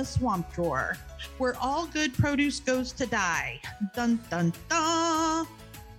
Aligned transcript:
the 0.00 0.06
swamp 0.06 0.50
drawer, 0.54 0.96
where 1.36 1.54
all 1.60 1.84
good 1.84 2.14
produce 2.14 2.58
goes 2.58 2.90
to 2.90 3.04
die. 3.04 3.60
Dun 3.94 4.18
dun 4.30 4.50
dun. 4.70 5.46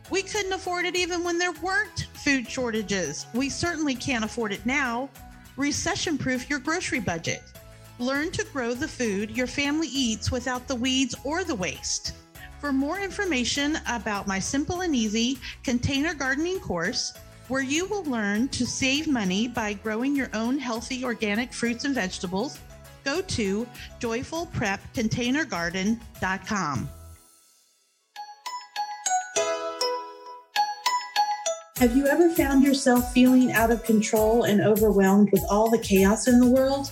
We 0.10 0.24
couldn't 0.24 0.54
afford 0.54 0.86
it 0.86 0.96
even 0.96 1.24
when 1.24 1.38
there 1.38 1.52
weren't 1.62 2.08
food 2.16 2.50
shortages. 2.50 3.28
We 3.36 3.48
certainly 3.48 3.94
can't 3.94 4.26
afford 4.26 4.54
it 4.54 4.66
now. 4.66 5.08
Recession 5.56 6.18
proof 6.18 6.50
your 6.50 6.58
grocery 6.58 7.00
budget. 7.00 7.44
Learn 8.00 8.32
to 8.32 8.44
grow 8.46 8.74
the 8.74 8.88
food 8.88 9.38
your 9.38 9.46
family 9.46 9.90
eats 9.90 10.32
without 10.32 10.68
the 10.68 10.76
weeds 10.76 11.16
or 11.24 11.44
the 11.44 11.54
waste. 11.54 12.14
For 12.60 12.74
more 12.74 13.00
information 13.00 13.78
about 13.88 14.26
my 14.26 14.40
simple 14.40 14.82
and 14.82 14.96
easy 14.96 15.38
container 15.64 16.16
gardening 16.16 16.60
course, 16.60 17.14
where 17.50 17.62
you 17.62 17.86
will 17.86 18.04
learn 18.06 18.48
to 18.48 18.66
save 18.66 19.08
money 19.08 19.48
by 19.48 19.74
growing 19.74 20.16
your 20.16 20.32
own 20.34 20.58
healthy 20.58 21.06
organic 21.06 21.54
fruits 21.54 21.86
and 21.86 21.94
vegetables, 21.94 22.58
go 23.04 23.22
to 23.22 23.68
joyfulprepcontainergarden.com. 24.00 26.90
Have 31.78 31.96
you 31.98 32.06
ever 32.06 32.30
found 32.30 32.64
yourself 32.64 33.12
feeling 33.12 33.54
out 33.54 33.72
of 33.72 33.84
control 33.84 34.44
and 34.44 34.62
overwhelmed 34.62 35.32
with 35.32 35.44
all 35.50 35.68
the 35.68 35.80
chaos 35.80 36.28
in 36.28 36.40
the 36.40 36.46
world? 36.46 36.92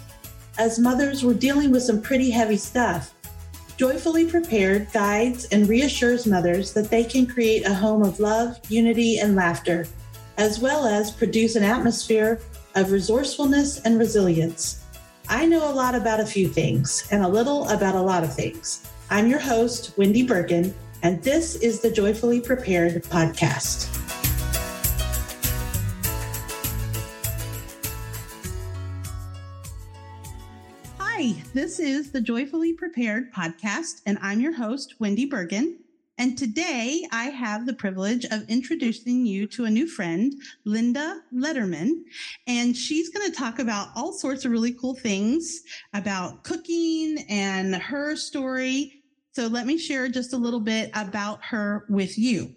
As 0.57 0.79
mothers, 0.79 1.23
we're 1.23 1.35
dealing 1.35 1.69
with 1.69 1.83
some 1.83 2.01
pretty 2.01 2.31
heavy 2.31 2.57
stuff. 2.57 3.13
Joyfully 3.77 4.25
Prepared 4.25 4.91
guides 4.91 5.45
and 5.51 5.69
reassures 5.69 6.25
mothers 6.25 6.73
that 6.73 6.89
they 6.89 7.03
can 7.03 7.27
create 7.27 7.67
a 7.67 7.73
home 7.73 8.01
of 8.01 8.19
love, 8.19 8.59
unity, 8.67 9.19
and 9.19 9.35
laughter, 9.35 9.85
as 10.37 10.59
well 10.59 10.87
as 10.87 11.11
produce 11.11 11.55
an 11.55 11.63
atmosphere 11.63 12.39
of 12.75 12.91
resourcefulness 12.91 13.79
and 13.81 13.99
resilience. 13.99 14.78
I 15.31 15.45
know 15.45 15.71
a 15.71 15.75
lot 15.75 15.93
about 15.93 16.19
a 16.19 16.25
few 16.25 16.47
things 16.47 17.07
and 17.11 17.23
a 17.23 17.27
little 17.27 17.69
about 17.69 17.93
a 17.93 18.01
lot 18.01 18.23
of 18.23 18.33
things. 18.33 18.89
I'm 19.11 19.27
your 19.27 19.37
host, 19.37 19.95
Wendy 19.95 20.25
Bergen, 20.25 20.73
and 21.03 21.21
this 21.21 21.55
is 21.57 21.81
the 21.81 21.91
Joyfully 21.91 22.41
Prepared 22.41 23.03
podcast. 23.03 23.95
Hi, 30.97 31.35
this 31.53 31.79
is 31.79 32.11
the 32.11 32.21
Joyfully 32.21 32.73
Prepared 32.73 33.31
podcast, 33.31 34.01
and 34.07 34.17
I'm 34.23 34.41
your 34.41 34.53
host, 34.53 34.95
Wendy 34.97 35.27
Bergen. 35.27 35.77
And 36.19 36.37
today 36.37 37.07
I 37.13 37.29
have 37.29 37.65
the 37.65 37.73
privilege 37.73 38.25
of 38.25 38.43
introducing 38.49 39.25
you 39.25 39.47
to 39.47 39.63
a 39.63 39.69
new 39.69 39.87
friend, 39.87 40.33
Linda 40.65 41.21
Letterman. 41.33 41.91
And 42.45 42.75
she's 42.75 43.07
going 43.07 43.31
to 43.31 43.37
talk 43.37 43.57
about 43.57 43.87
all 43.95 44.11
sorts 44.11 44.43
of 44.43 44.51
really 44.51 44.73
cool 44.73 44.95
things 44.95 45.61
about 45.93 46.43
cooking 46.43 47.25
and 47.29 47.73
her 47.73 48.17
story. 48.17 49.01
So 49.31 49.47
let 49.47 49.65
me 49.65 49.77
share 49.77 50.09
just 50.09 50.33
a 50.33 50.37
little 50.37 50.59
bit 50.59 50.91
about 50.93 51.39
her 51.45 51.85
with 51.87 52.17
you. 52.17 52.53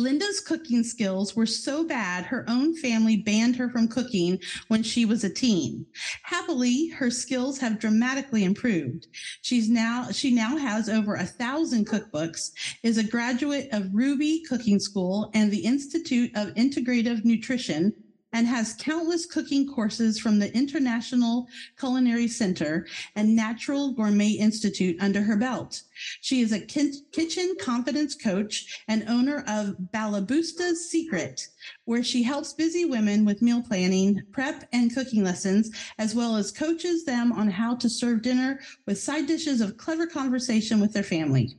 Linda's 0.00 0.40
cooking 0.40 0.82
skills 0.82 1.36
were 1.36 1.44
so 1.44 1.84
bad, 1.84 2.24
her 2.24 2.44
own 2.48 2.74
family 2.74 3.18
banned 3.18 3.54
her 3.56 3.68
from 3.68 3.86
cooking 3.86 4.40
when 4.68 4.82
she 4.82 5.04
was 5.04 5.24
a 5.24 5.30
teen. 5.30 5.84
Happily, 6.22 6.88
her 6.88 7.10
skills 7.10 7.58
have 7.58 7.78
dramatically 7.78 8.44
improved. 8.44 9.08
She's 9.42 9.68
now, 9.68 10.10
she 10.10 10.30
now 10.30 10.56
has 10.56 10.88
over 10.88 11.16
a 11.16 11.26
thousand 11.26 11.86
cookbooks, 11.86 12.52
is 12.82 12.96
a 12.96 13.04
graduate 13.04 13.68
of 13.72 13.94
Ruby 13.94 14.42
Cooking 14.48 14.80
School 14.80 15.30
and 15.34 15.50
the 15.50 15.64
Institute 15.64 16.30
of 16.34 16.54
Integrative 16.54 17.22
Nutrition, 17.26 17.92
and 18.32 18.46
has 18.46 18.74
countless 18.74 19.26
cooking 19.26 19.66
courses 19.66 20.18
from 20.18 20.38
the 20.38 20.54
International 20.56 21.46
Culinary 21.78 22.28
Center 22.28 22.86
and 23.16 23.34
Natural 23.34 23.92
Gourmet 23.92 24.30
Institute 24.30 24.96
under 25.00 25.22
her 25.22 25.36
belt. 25.36 25.82
She 26.20 26.40
is 26.40 26.52
a 26.52 26.60
kitchen 26.60 27.54
confidence 27.60 28.14
coach 28.14 28.82
and 28.88 29.04
owner 29.08 29.44
of 29.48 29.76
Balabusta's 29.92 30.88
Secret, 30.90 31.48
where 31.84 32.04
she 32.04 32.22
helps 32.22 32.52
busy 32.52 32.84
women 32.84 33.24
with 33.24 33.42
meal 33.42 33.62
planning, 33.62 34.22
prep, 34.32 34.68
and 34.72 34.94
cooking 34.94 35.24
lessons, 35.24 35.70
as 35.98 36.14
well 36.14 36.36
as 36.36 36.52
coaches 36.52 37.04
them 37.04 37.32
on 37.32 37.50
how 37.50 37.74
to 37.76 37.88
serve 37.88 38.22
dinner 38.22 38.60
with 38.86 38.98
side 38.98 39.26
dishes 39.26 39.60
of 39.60 39.76
clever 39.76 40.06
conversation 40.06 40.80
with 40.80 40.92
their 40.92 41.02
family. 41.02 41.56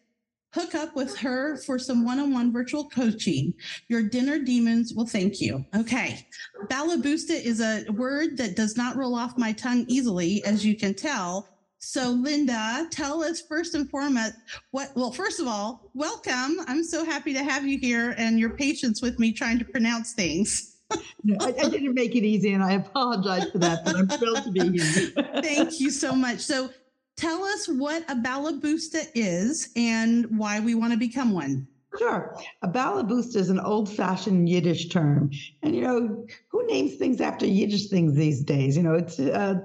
Hook 0.53 0.75
up 0.75 0.94
with 0.94 1.16
her 1.16 1.56
for 1.56 1.78
some 1.78 2.04
one 2.04 2.21
on 2.21 2.34
one 2.34 2.53
virtual 2.53 2.87
coaching. 2.91 3.54
Your 3.88 4.03
dinner 4.03 4.38
demons 4.38 4.93
will 4.93 5.06
thank 5.06 5.41
you. 5.41 5.65
Okay. 5.75 6.27
Balabusta 6.66 7.43
is 7.43 7.62
a 7.62 7.87
word 7.93 8.37
that 8.37 8.54
does 8.54 8.77
not 8.77 8.97
roll 8.97 9.15
off 9.15 9.38
my 9.38 9.53
tongue 9.53 9.87
easily, 9.88 10.44
as 10.44 10.66
you 10.66 10.77
can 10.77 10.93
tell. 10.93 11.48
So, 11.79 12.11
Linda, 12.11 12.87
tell 12.91 13.23
us 13.23 13.43
first 13.43 13.75
and 13.75 13.89
foremost 13.89 14.35
what, 14.71 14.93
well, 14.97 15.13
first 15.13 15.41
of 15.41 15.47
all, 15.47 15.91
welcome. 15.95 16.57
I'm 16.67 16.83
so 16.83 17.05
happy 17.05 17.33
to 17.35 17.43
have 17.43 17.67
you 17.67 17.79
here 17.79 18.15
and 18.17 18.41
your 18.41 18.51
patience 18.51 19.03
with 19.03 19.19
me 19.19 19.33
trying 19.33 19.59
to 19.59 19.65
pronounce 19.65 20.13
things. 20.13 20.77
no, 21.23 21.37
I, 21.41 21.49
I, 21.49 21.69
didn't 21.69 21.95
make 21.95 22.15
it 22.15 22.25
easy 22.25 22.53
and 22.53 22.63
I 22.63 22.73
apologize 22.73 23.51
for 23.51 23.59
that, 23.59 23.85
but 23.85 23.97
I'm 23.97 24.09
thrilled 24.09 24.45
to 24.45 24.51
be 24.51 24.79
here. 24.79 25.11
Thank 25.43 25.81
you 25.81 25.91
so 25.91 26.15
much. 26.15 26.41
So, 26.41 26.71
tell 27.17 27.45
us 27.45 27.67
what 27.67 28.09
a 28.11 28.15
balabusta 28.15 29.07
is 29.15 29.71
and 29.75 30.39
why 30.39 30.61
we 30.61 30.75
want 30.75 30.93
to 30.93 30.99
become 30.99 31.33
one. 31.33 31.67
Sure. 31.99 32.37
A 32.62 32.69
balabusta 32.69 33.37
is 33.37 33.51
an 33.51 33.61
old 33.61 33.89
fashioned 33.89 34.49
Yiddish 34.49 34.89
term. 34.89 35.31
And, 35.62 35.75
you 35.75 35.83
know, 35.83 36.27
who 36.49 36.67
names 36.67 36.97
things 36.97 37.21
after 37.21 37.47
Yiddish 37.47 37.89
things 37.89 38.15
these 38.15 38.43
days? 38.43 38.77
You 38.77 38.83
know, 38.83 38.95
it's 38.95 39.19
uh, 39.19 39.57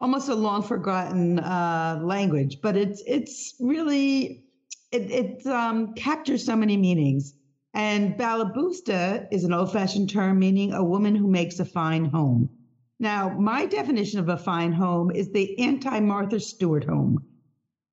almost 0.00 0.28
a 0.28 0.34
long 0.34 0.62
forgotten 0.62 1.38
uh, 1.40 2.00
language, 2.02 2.58
but 2.62 2.76
it's, 2.76 3.02
it's 3.06 3.54
really, 3.60 4.44
it, 4.92 5.10
it 5.10 5.46
um, 5.46 5.94
captures 5.94 6.44
so 6.44 6.56
many 6.56 6.76
meanings. 6.76 7.34
And 7.74 8.14
balabusta 8.16 9.26
is 9.30 9.44
an 9.44 9.52
old 9.52 9.72
fashioned 9.72 10.10
term 10.10 10.38
meaning 10.38 10.72
a 10.72 10.84
woman 10.84 11.14
who 11.14 11.28
makes 11.28 11.60
a 11.60 11.64
fine 11.64 12.04
home. 12.04 12.50
Now, 12.98 13.30
my 13.30 13.64
definition 13.64 14.18
of 14.18 14.28
a 14.28 14.36
fine 14.36 14.72
home 14.72 15.10
is 15.10 15.30
the 15.30 15.58
anti 15.58 16.00
Martha 16.00 16.38
Stewart 16.40 16.84
home. 16.84 17.24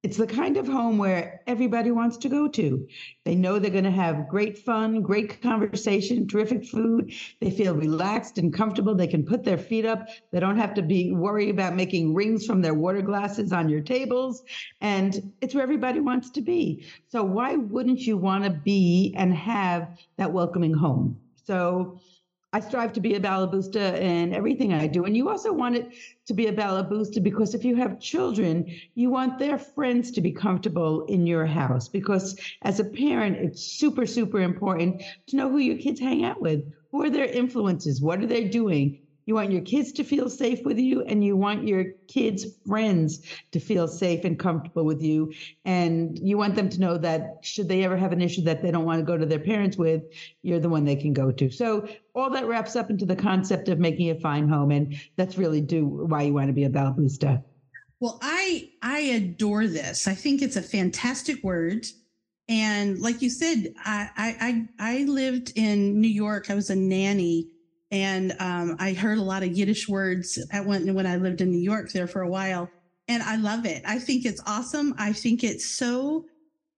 It's 0.08 0.16
the 0.16 0.26
kind 0.26 0.56
of 0.56 0.70
home 0.70 0.98
where 0.98 1.42
everybody 1.48 1.92
wants 1.92 2.16
to 2.20 2.30
go 2.30 2.48
to. 2.48 2.88
They 3.26 3.36
know 3.36 3.60
they're 3.60 3.70
going 3.70 3.84
to 3.84 3.92
have 3.92 4.30
great 4.30 4.58
fun, 4.58 5.02
great 5.02 5.42
conversation, 5.42 6.30
terrific 6.30 6.64
food. 6.64 7.12
They 7.42 7.52
feel 7.52 7.76
relaxed 7.76 8.38
and 8.38 8.54
comfortable. 8.54 8.96
They 8.96 9.08
can 9.08 9.26
put 9.26 9.44
their 9.44 9.58
feet 9.58 9.86
up. 9.86 10.08
They 10.32 10.40
don't 10.40 10.56
have 10.56 10.74
to 10.76 10.82
be 10.82 11.12
worried 11.12 11.50
about 11.50 11.76
making 11.76 12.14
rings 12.14 12.46
from 12.46 12.62
their 12.62 12.74
water 12.74 13.02
glasses 13.02 13.52
on 13.52 13.68
your 13.68 13.82
tables. 13.82 14.44
And 14.80 15.34
it's 15.42 15.54
where 15.54 15.64
everybody 15.64 16.00
wants 16.00 16.30
to 16.30 16.42
be. 16.42 16.86
So 17.10 17.22
why 17.22 17.58
wouldn't 17.58 18.00
you 18.00 18.16
want 18.16 18.46
to 18.46 18.50
be 18.50 19.14
and 19.18 19.34
have 19.34 19.90
that 20.16 20.32
welcoming 20.32 20.74
home? 20.74 21.20
So 21.44 22.00
I 22.54 22.62
strive 22.62 22.94
to 22.94 23.02
be 23.02 23.14
a 23.14 23.20
Balabusta 23.20 24.00
in 24.00 24.34
everything 24.34 24.74
I 24.74 24.88
do. 24.88 25.04
And 25.04 25.18
you 25.18 25.30
also 25.30 25.52
want 25.52 25.76
it 25.76 25.94
to 26.28 26.34
be 26.34 26.48
a 26.48 26.54
Balabusta 26.54 27.22
because 27.22 27.54
if 27.54 27.66
you 27.66 27.76
have 27.76 28.00
children, 28.00 28.66
you 28.96 29.10
want 29.10 29.38
their 29.38 29.58
friends 29.58 30.12
to 30.12 30.22
be 30.22 30.32
comfortable 30.32 31.06
in 31.08 31.28
your 31.28 31.46
house. 31.46 31.90
Because 31.90 32.40
as 32.62 32.80
a 32.80 32.86
parent, 32.86 33.36
it's 33.38 33.62
super, 33.62 34.06
super 34.06 34.40
important 34.40 35.04
to 35.28 35.36
know 35.36 35.50
who 35.50 35.58
your 35.58 35.78
kids 35.78 36.00
hang 36.00 36.24
out 36.24 36.42
with. 36.42 36.64
Who 36.92 37.04
are 37.04 37.10
their 37.10 37.26
influences? 37.26 38.02
What 38.02 38.22
are 38.22 38.28
they 38.28 38.46
doing? 38.46 39.07
You 39.28 39.36
want 39.36 39.52
your 39.52 39.62
kids 39.62 39.92
to 39.92 40.06
feel 40.06 40.30
safe 40.30 40.64
with 40.64 40.80
you, 40.80 41.04
and 41.04 41.22
you 41.22 41.36
want 41.36 41.68
your 41.68 41.84
kids' 42.08 42.46
friends 42.66 43.22
to 43.52 43.60
feel 43.60 43.86
safe 43.86 44.24
and 44.24 44.40
comfortable 44.40 44.86
with 44.86 45.02
you. 45.02 45.34
And 45.66 46.18
you 46.18 46.38
want 46.38 46.56
them 46.56 46.70
to 46.70 46.80
know 46.80 46.98
that 46.98 47.40
should 47.42 47.68
they 47.68 47.84
ever 47.84 47.98
have 47.98 48.14
an 48.14 48.22
issue 48.22 48.42
that 48.44 48.62
they 48.62 48.72
don't 48.72 48.86
want 48.86 49.00
to 49.00 49.06
go 49.06 49.18
to 49.18 49.26
their 49.26 49.38
parents 49.38 49.76
with, 49.76 50.04
you're 50.44 50.62
the 50.62 50.70
one 50.70 50.86
they 50.86 50.96
can 50.96 51.12
go 51.12 51.30
to. 51.30 51.52
So 51.52 51.90
all 52.16 52.30
that 52.30 52.48
wraps 52.48 52.78
up 52.78 52.90
into 52.90 53.06
the 53.06 53.18
concept 53.18 53.68
of 53.68 53.80
making 53.80 54.10
a 54.12 54.16
fine 54.16 54.48
home, 54.48 54.72
and 54.72 54.98
that's 55.18 55.38
really 55.38 55.60
do 55.60 55.86
why 55.86 56.22
you 56.22 56.34
want 56.34 56.48
to 56.48 56.54
be 56.54 56.64
a 56.64 56.70
Balabusta. 56.70 57.44
Well, 58.00 58.20
I 58.22 58.72
I 58.82 59.00
adore 59.00 59.68
this. 59.68 60.08
I 60.08 60.16
think 60.16 60.42
it's 60.42 60.56
a 60.56 60.62
fantastic 60.62 61.44
word. 61.44 61.86
And 62.48 63.00
like 63.00 63.22
you 63.22 63.30
said, 63.30 63.74
I 63.84 64.68
I 64.80 64.94
I 64.94 65.04
lived 65.04 65.52
in 65.58 66.00
New 66.00 66.08
York. 66.08 66.50
I 66.50 66.56
was 66.56 66.70
a 66.70 66.76
nanny 66.78 67.50
and 67.92 68.36
um, 68.40 68.76
I 68.80 68.94
heard 68.94 69.18
a 69.18 69.24
lot 69.24 69.44
of 69.44 69.52
Yiddish 69.52 69.88
words 69.88 70.40
at 70.52 70.66
when 70.66 70.94
when 70.94 71.06
I 71.06 71.18
lived 71.18 71.42
in 71.42 71.52
New 71.52 71.62
York 71.62 71.92
there 71.92 72.08
for 72.08 72.22
a 72.22 72.30
while, 72.30 72.70
and 73.08 73.24
I 73.24 73.38
love 73.38 73.66
it. 73.66 73.84
I 73.86 74.00
think 74.00 74.26
it's 74.26 74.42
awesome. 74.46 74.94
I 74.98 75.14
think 75.14 75.44
it's 75.44 75.66
so 75.66 76.26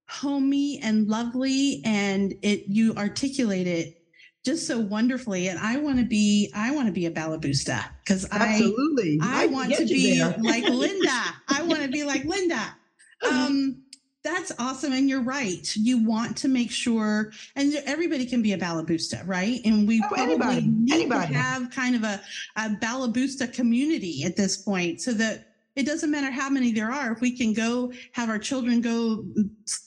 homey 0.08 0.80
and 0.82 1.08
lovely, 1.08 1.82
and 1.86 2.34
it 2.42 2.66
you 2.68 2.94
articulate 2.96 3.68
it 3.68 4.00
just 4.46 4.68
so 4.68 4.80
wonderfully. 4.80 5.48
And 5.48 5.60
I 5.60 5.78
want 5.78 6.00
to 6.00 6.06
be, 6.06 6.52
I 6.56 6.72
want 6.72 6.88
to 6.88 6.94
be 6.94 7.06
a 7.06 7.12
Balabusta 7.12 7.84
because 8.04 8.26
I, 8.32 8.56
Absolutely. 8.56 9.20
I, 9.22 9.46
can 9.46 9.54
want 9.54 9.74
to 9.76 9.86
be 9.86 10.24
like 10.24 10.64
Linda. 10.64 11.22
I 11.48 11.64
want 11.64 11.82
to 11.82 11.90
be 11.90 12.04
like 12.06 12.26
Linda. 12.26 12.76
Um, 13.22 13.84
that's 14.24 14.52
awesome. 14.60 14.92
And 14.94 15.08
you're 15.10 15.22
right. 15.22 15.74
You 15.76 16.04
want 16.04 16.36
to 16.38 16.48
make 16.48 16.72
sure, 16.72 17.32
and 17.56 17.74
everybody 17.86 18.26
can 18.26 18.42
be 18.42 18.54
a 18.54 18.58
Balabusta, 18.58 19.26
right? 19.26 19.62
And 19.66 19.88
we 19.88 20.02
Oh, 20.04 20.08
probably 20.10 20.24
anybody, 20.34 20.62
need 20.68 20.94
anybody. 20.94 21.34
to 21.34 21.40
have 21.40 21.72
kind 21.72 21.96
of 21.96 22.04
a, 22.04 22.22
a 22.58 22.70
Balabusta 22.82 23.52
community 23.54 24.24
at 24.26 24.36
this 24.36 24.58
point 24.58 25.02
so 25.02 25.14
that 25.14 25.46
it 25.76 25.86
doesn't 25.86 26.12
matter 26.12 26.30
how 26.32 26.50
many 26.50 26.74
there 26.74 26.92
are. 26.92 27.14
If 27.14 27.22
we 27.22 27.32
can 27.38 27.54
go 27.54 27.94
have 28.12 28.28
our 28.30 28.40
children 28.40 28.82
go, 28.82 29.24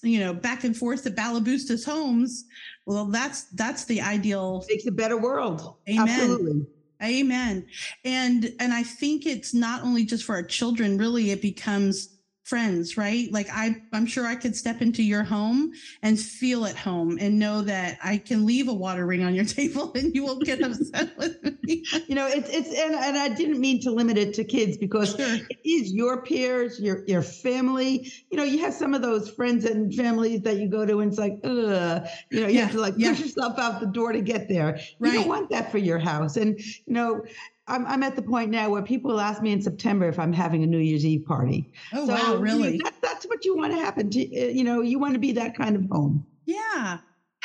you 0.02 0.20
know, 0.20 0.32
back 0.32 0.64
and 0.64 0.74
forth 0.74 1.02
to 1.04 1.10
Balabusta's 1.10 1.84
homes, 1.84 2.46
well, 2.86 3.04
that's 3.06 3.44
that's 3.52 3.84
the 3.84 4.00
ideal 4.00 4.64
makes 4.68 4.86
a 4.86 4.92
better 4.92 5.18
world. 5.18 5.76
Amen. 5.88 6.08
Absolutely. 6.08 6.66
Amen. 7.02 7.66
And 8.04 8.54
and 8.60 8.72
I 8.72 8.82
think 8.84 9.26
it's 9.26 9.52
not 9.52 9.82
only 9.82 10.04
just 10.04 10.24
for 10.24 10.34
our 10.36 10.42
children, 10.42 10.96
really 10.96 11.30
it 11.32 11.42
becomes 11.42 12.11
friends, 12.52 12.96
right? 12.98 13.32
Like 13.32 13.48
I 13.50 13.82
I'm 13.92 14.06
sure 14.06 14.26
I 14.26 14.34
could 14.36 14.54
step 14.54 14.82
into 14.82 15.02
your 15.02 15.22
home 15.24 15.72
and 16.02 16.18
feel 16.20 16.66
at 16.66 16.76
home 16.76 17.16
and 17.20 17.38
know 17.38 17.62
that 17.62 17.98
I 18.04 18.18
can 18.18 18.44
leave 18.44 18.68
a 18.68 18.74
water 18.74 19.06
ring 19.06 19.22
on 19.24 19.34
your 19.34 19.44
table 19.58 19.92
and 19.94 20.14
you 20.14 20.24
won't 20.24 20.44
get 20.44 20.62
upset 20.62 21.16
with 21.18 21.42
me. 21.62 21.84
You 22.08 22.14
know, 22.14 22.26
it's 22.26 22.48
it's 22.50 22.68
and, 22.68 22.94
and 22.94 23.16
I 23.16 23.28
didn't 23.30 23.60
mean 23.60 23.80
to 23.82 23.90
limit 23.90 24.18
it 24.18 24.34
to 24.34 24.44
kids 24.44 24.76
because 24.76 25.16
Sure. 25.16 25.38
it 25.48 25.58
is 25.64 25.92
your 25.92 26.22
peers, 26.22 26.78
your 26.80 27.04
your 27.06 27.22
family. 27.22 28.12
You 28.30 28.36
know, 28.36 28.44
you 28.44 28.58
have 28.60 28.74
some 28.74 28.94
of 28.94 29.02
those 29.02 29.30
friends 29.30 29.64
and 29.64 29.94
families 29.94 30.42
that 30.42 30.56
you 30.58 30.68
go 30.68 30.84
to 30.84 31.00
and 31.00 31.10
it's 31.10 31.18
like, 31.18 31.38
ugh, 31.44 32.06
you 32.30 32.40
know, 32.40 32.48
you 32.48 32.58
Yeah, 32.58 32.62
have 32.62 32.72
to 32.72 32.80
like 32.80 32.94
yeah. 32.96 33.10
push 33.10 33.20
yourself 33.20 33.58
out 33.58 33.80
the 33.80 33.86
door 33.86 34.12
to 34.12 34.20
get 34.20 34.48
there. 34.48 34.78
You 35.00 35.12
don't 35.12 35.28
want 35.28 35.50
that 35.50 35.70
for 35.70 35.78
your 35.78 35.98
house. 35.98 36.36
And 36.36 36.58
you 36.58 36.92
know, 36.94 37.22
I'm 37.68 37.86
I'm 37.86 38.02
at 38.02 38.16
the 38.16 38.22
point 38.22 38.50
now 38.50 38.70
where 38.70 38.82
people 38.82 39.20
ask 39.20 39.40
me 39.40 39.52
in 39.52 39.62
September 39.62 40.08
if 40.08 40.18
I'm 40.18 40.32
having 40.32 40.62
a 40.62 40.66
New 40.66 40.78
Year's 40.78 41.06
Eve 41.06 41.24
party. 41.24 41.70
Oh 41.92 42.06
So, 42.06 42.14
wow, 42.14 42.32
you- 42.34 42.40
really? 42.40 42.78
That, 42.82 42.94
that's 43.02 43.24
what 43.26 43.44
you 43.44 43.56
want 43.56 43.72
to 43.72 43.78
happen 43.78 44.10
to. 44.10 44.20
uh, 44.20 44.48
You 44.50 44.64
know, 44.64 44.80
you 44.82 44.98
want 44.98 45.12
to 45.14 45.18
be 45.20 45.32
that 45.32 45.56
kind 45.56 45.76
of 45.76 45.84
home. 45.90 46.26
Yeah. 46.44 46.98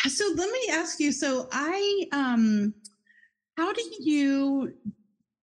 So 0.08 0.26
let 0.36 0.52
me 0.52 0.60
ask 0.72 1.00
you. 1.00 1.12
So 1.12 1.48
I 1.52 2.06
um 2.12 2.74
how 3.58 3.74
do 3.74 3.82
you 4.00 4.74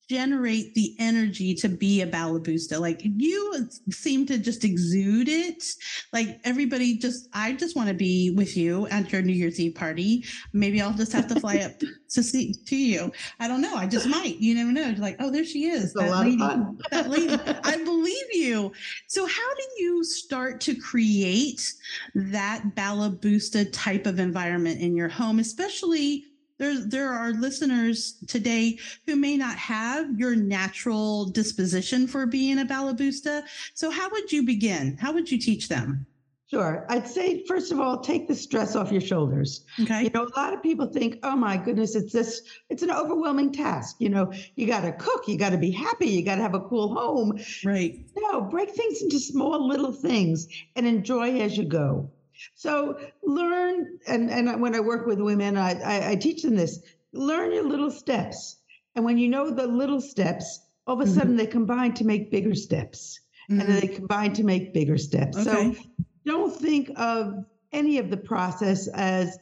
generate 0.08 0.74
the 0.74 0.94
energy 0.98 1.54
to 1.56 1.68
be 1.68 2.02
a 2.02 2.06
Balabusta? 2.06 2.80
Like 2.80 3.00
you 3.02 3.68
seem 3.90 4.26
to 4.26 4.38
just 4.38 4.64
exude 4.64 5.28
it. 5.28 5.64
Like 6.12 6.40
everybody 6.44 6.96
just 6.96 7.28
I 7.32 7.52
just 7.52 7.76
want 7.76 7.88
to 7.88 7.94
be 7.94 8.30
with 8.30 8.56
you 8.56 8.86
at 8.88 9.12
your 9.12 9.22
New 9.22 9.32
Year's 9.32 9.60
Eve 9.60 9.74
party. 9.74 10.24
Maybe 10.52 10.80
I'll 10.80 10.92
just 10.92 11.12
have 11.12 11.28
to 11.28 11.40
fly 11.40 11.58
up 11.58 11.72
to 12.14 12.22
see 12.22 12.54
to 12.66 12.76
you. 12.76 13.12
I 13.40 13.48
don't 13.48 13.60
know. 13.60 13.74
I 13.76 13.86
just 13.86 14.06
might. 14.06 14.36
You 14.38 14.54
never 14.54 14.72
know. 14.72 14.88
You're 14.88 14.96
like, 14.96 15.16
oh, 15.20 15.30
there 15.30 15.44
she 15.44 15.66
is. 15.66 15.84
It's 15.84 15.96
a 15.96 16.06
lot 16.10 16.26
of 16.26 16.34
fun. 16.34 16.78
that 16.90 17.10
lady. 17.10 17.38
I 17.64 17.76
believe 17.84 18.26
you. 18.32 18.72
So, 19.08 19.26
how 19.26 19.54
do 19.54 19.62
you 19.78 20.04
start 20.04 20.60
to 20.62 20.74
create 20.74 21.72
that 22.14 22.62
Balabusta 22.74 23.68
type 23.72 24.06
of 24.06 24.18
environment 24.18 24.80
in 24.80 24.96
your 24.96 25.08
home, 25.08 25.38
especially? 25.38 26.24
There, 26.58 26.78
there 26.78 27.10
are 27.10 27.32
listeners 27.32 28.14
today 28.28 28.78
who 29.06 29.16
may 29.16 29.36
not 29.36 29.56
have 29.56 30.18
your 30.18 30.36
natural 30.36 31.26
disposition 31.26 32.06
for 32.06 32.26
being 32.26 32.60
a 32.60 32.64
Balabusta. 32.64 33.42
So, 33.74 33.90
how 33.90 34.08
would 34.10 34.30
you 34.30 34.44
begin? 34.44 34.96
How 34.96 35.12
would 35.12 35.30
you 35.30 35.38
teach 35.38 35.68
them? 35.68 36.06
Sure. 36.46 36.86
I'd 36.88 37.08
say, 37.08 37.44
first 37.46 37.72
of 37.72 37.80
all, 37.80 37.98
take 37.98 38.28
the 38.28 38.34
stress 38.34 38.76
off 38.76 38.92
your 38.92 39.00
shoulders. 39.00 39.64
Okay. 39.80 40.04
You 40.04 40.10
know, 40.10 40.24
a 40.24 40.38
lot 40.38 40.52
of 40.52 40.62
people 40.62 40.86
think, 40.86 41.18
oh 41.24 41.34
my 41.34 41.56
goodness, 41.56 41.96
it's 41.96 42.12
this, 42.12 42.42
it's 42.68 42.82
an 42.84 42.92
overwhelming 42.92 43.52
task. 43.52 43.96
You 43.98 44.10
know, 44.10 44.32
you 44.54 44.68
got 44.68 44.82
to 44.82 44.92
cook, 44.92 45.26
you 45.26 45.36
got 45.36 45.50
to 45.50 45.58
be 45.58 45.72
happy, 45.72 46.06
you 46.06 46.24
got 46.24 46.36
to 46.36 46.42
have 46.42 46.54
a 46.54 46.60
cool 46.60 46.94
home. 46.94 47.40
Right. 47.64 48.06
No, 48.16 48.42
break 48.42 48.70
things 48.70 49.02
into 49.02 49.18
small 49.18 49.66
little 49.66 49.92
things 49.92 50.46
and 50.76 50.86
enjoy 50.86 51.40
as 51.40 51.56
you 51.56 51.64
go. 51.64 52.10
So 52.54 52.98
learn, 53.22 53.98
and, 54.06 54.30
and 54.30 54.60
when 54.60 54.74
I 54.74 54.80
work 54.80 55.06
with 55.06 55.20
women, 55.20 55.56
I, 55.56 55.80
I, 55.80 56.10
I 56.10 56.16
teach 56.16 56.42
them 56.42 56.56
this 56.56 56.80
learn 57.12 57.52
your 57.52 57.64
little 57.64 57.90
steps. 57.90 58.56
And 58.96 59.04
when 59.04 59.18
you 59.18 59.28
know 59.28 59.50
the 59.50 59.66
little 59.66 60.00
steps, 60.00 60.60
all 60.86 61.00
of 61.00 61.06
a 61.06 61.10
sudden 61.10 61.36
they 61.36 61.46
combine 61.46 61.94
to 61.94 62.04
make 62.04 62.30
bigger 62.30 62.54
steps. 62.54 63.20
And 63.48 63.60
then 63.60 63.80
they 63.80 63.88
combine 63.88 64.32
to 64.34 64.42
make 64.42 64.72
bigger 64.72 64.96
steps. 64.96 65.42
So 65.44 65.54
Mm-hmm. 65.54 65.82
Don't 66.26 66.56
think 66.56 66.90
of 66.96 67.44
any 67.72 67.98
of 67.98 68.08
the 68.10 68.16
process 68.16 68.88
as 68.88 69.38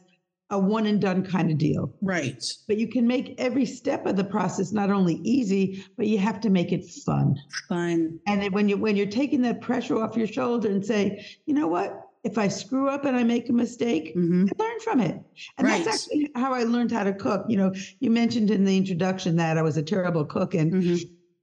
a 0.49 0.59
one 0.59 0.85
and 0.85 0.99
done 1.01 1.25
kind 1.25 1.49
of 1.49 1.57
deal. 1.57 1.93
right. 2.01 2.43
But 2.67 2.77
you 2.77 2.87
can 2.87 3.07
make 3.07 3.35
every 3.37 3.65
step 3.65 4.05
of 4.05 4.17
the 4.17 4.23
process 4.23 4.71
not 4.71 4.91
only 4.91 5.15
easy, 5.23 5.85
but 5.97 6.07
you 6.07 6.17
have 6.17 6.41
to 6.41 6.49
make 6.49 6.71
it 6.71 6.85
fun. 7.05 7.39
Fun. 7.69 8.19
And 8.27 8.41
then 8.41 8.51
when 8.51 8.69
you 8.69 8.77
when 8.77 8.95
you're 8.95 9.07
taking 9.07 9.41
that 9.43 9.61
pressure 9.61 10.01
off 10.03 10.17
your 10.17 10.27
shoulder 10.27 10.69
and 10.69 10.85
say, 10.85 11.25
you 11.45 11.53
know 11.53 11.67
what? 11.67 12.02
If 12.23 12.37
I 12.37 12.47
screw 12.47 12.87
up 12.89 13.05
and 13.05 13.17
I 13.17 13.23
make 13.23 13.49
a 13.49 13.53
mistake, 13.53 14.13
hmm 14.13 14.45
I 14.47 14.63
learn 14.63 14.79
from 14.79 14.99
it. 15.01 15.21
And 15.57 15.67
Right. 15.67 15.83
that's 15.83 15.87
actually 15.87 16.29
how 16.35 16.53
I 16.53 16.63
learned 16.63 16.91
how 16.91 17.03
to 17.03 17.13
cook. 17.13 17.45
You 17.49 17.57
know, 17.57 17.73
you 17.99 18.09
mentioned 18.11 18.49
in 18.51 18.63
the 18.65 18.77
introduction 18.77 19.35
that 19.37 19.57
I 19.57 19.61
was 19.61 19.77
a 19.77 19.83
terrible 19.83 20.25
cook. 20.25 20.53
And 20.55 20.71
hmm 20.71 20.95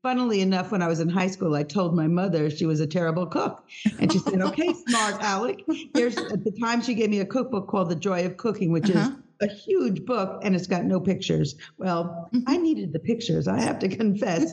funnily 0.02 0.40
enough, 0.40 0.72
when 0.72 0.80
I 0.82 0.88
was 0.88 1.00
in 1.00 1.08
high 1.10 1.26
school, 1.28 1.54
I 1.54 1.62
told 1.62 1.94
my 1.94 2.06
mother 2.06 2.48
she 2.50 2.64
was 2.66 2.80
a 2.80 2.86
terrible 2.86 3.26
cook. 3.26 3.62
And 3.98 4.10
she 4.10 4.18
said, 4.18 4.40
Okay, 4.40 4.72
smart 4.86 5.22
Alec. 5.22 5.58
Here's 5.92 6.22
at 6.32 6.44
the 6.44 6.52
time 6.62 6.80
she 6.82 6.94
gave 6.94 7.10
me 7.10 7.20
a 7.20 7.26
cookbook 7.26 7.68
called 7.68 7.90
The 7.90 7.96
Joy 7.96 8.24
of 8.24 8.36
Cooking, 8.38 8.72
which 8.72 8.88
Uh-huh. 8.88 9.10
is 9.10 9.10
a 9.42 9.48
huge 9.48 10.04
book 10.04 10.40
and 10.44 10.54
it's 10.54 10.66
got 10.66 10.84
no 10.84 11.00
pictures. 11.00 11.56
Well, 11.78 12.28
I 12.46 12.56
needed 12.56 12.92
the 12.92 13.00
pictures, 13.00 13.48
I 13.48 13.60
have 13.60 13.78
to 13.80 13.88
confess. 13.96 14.52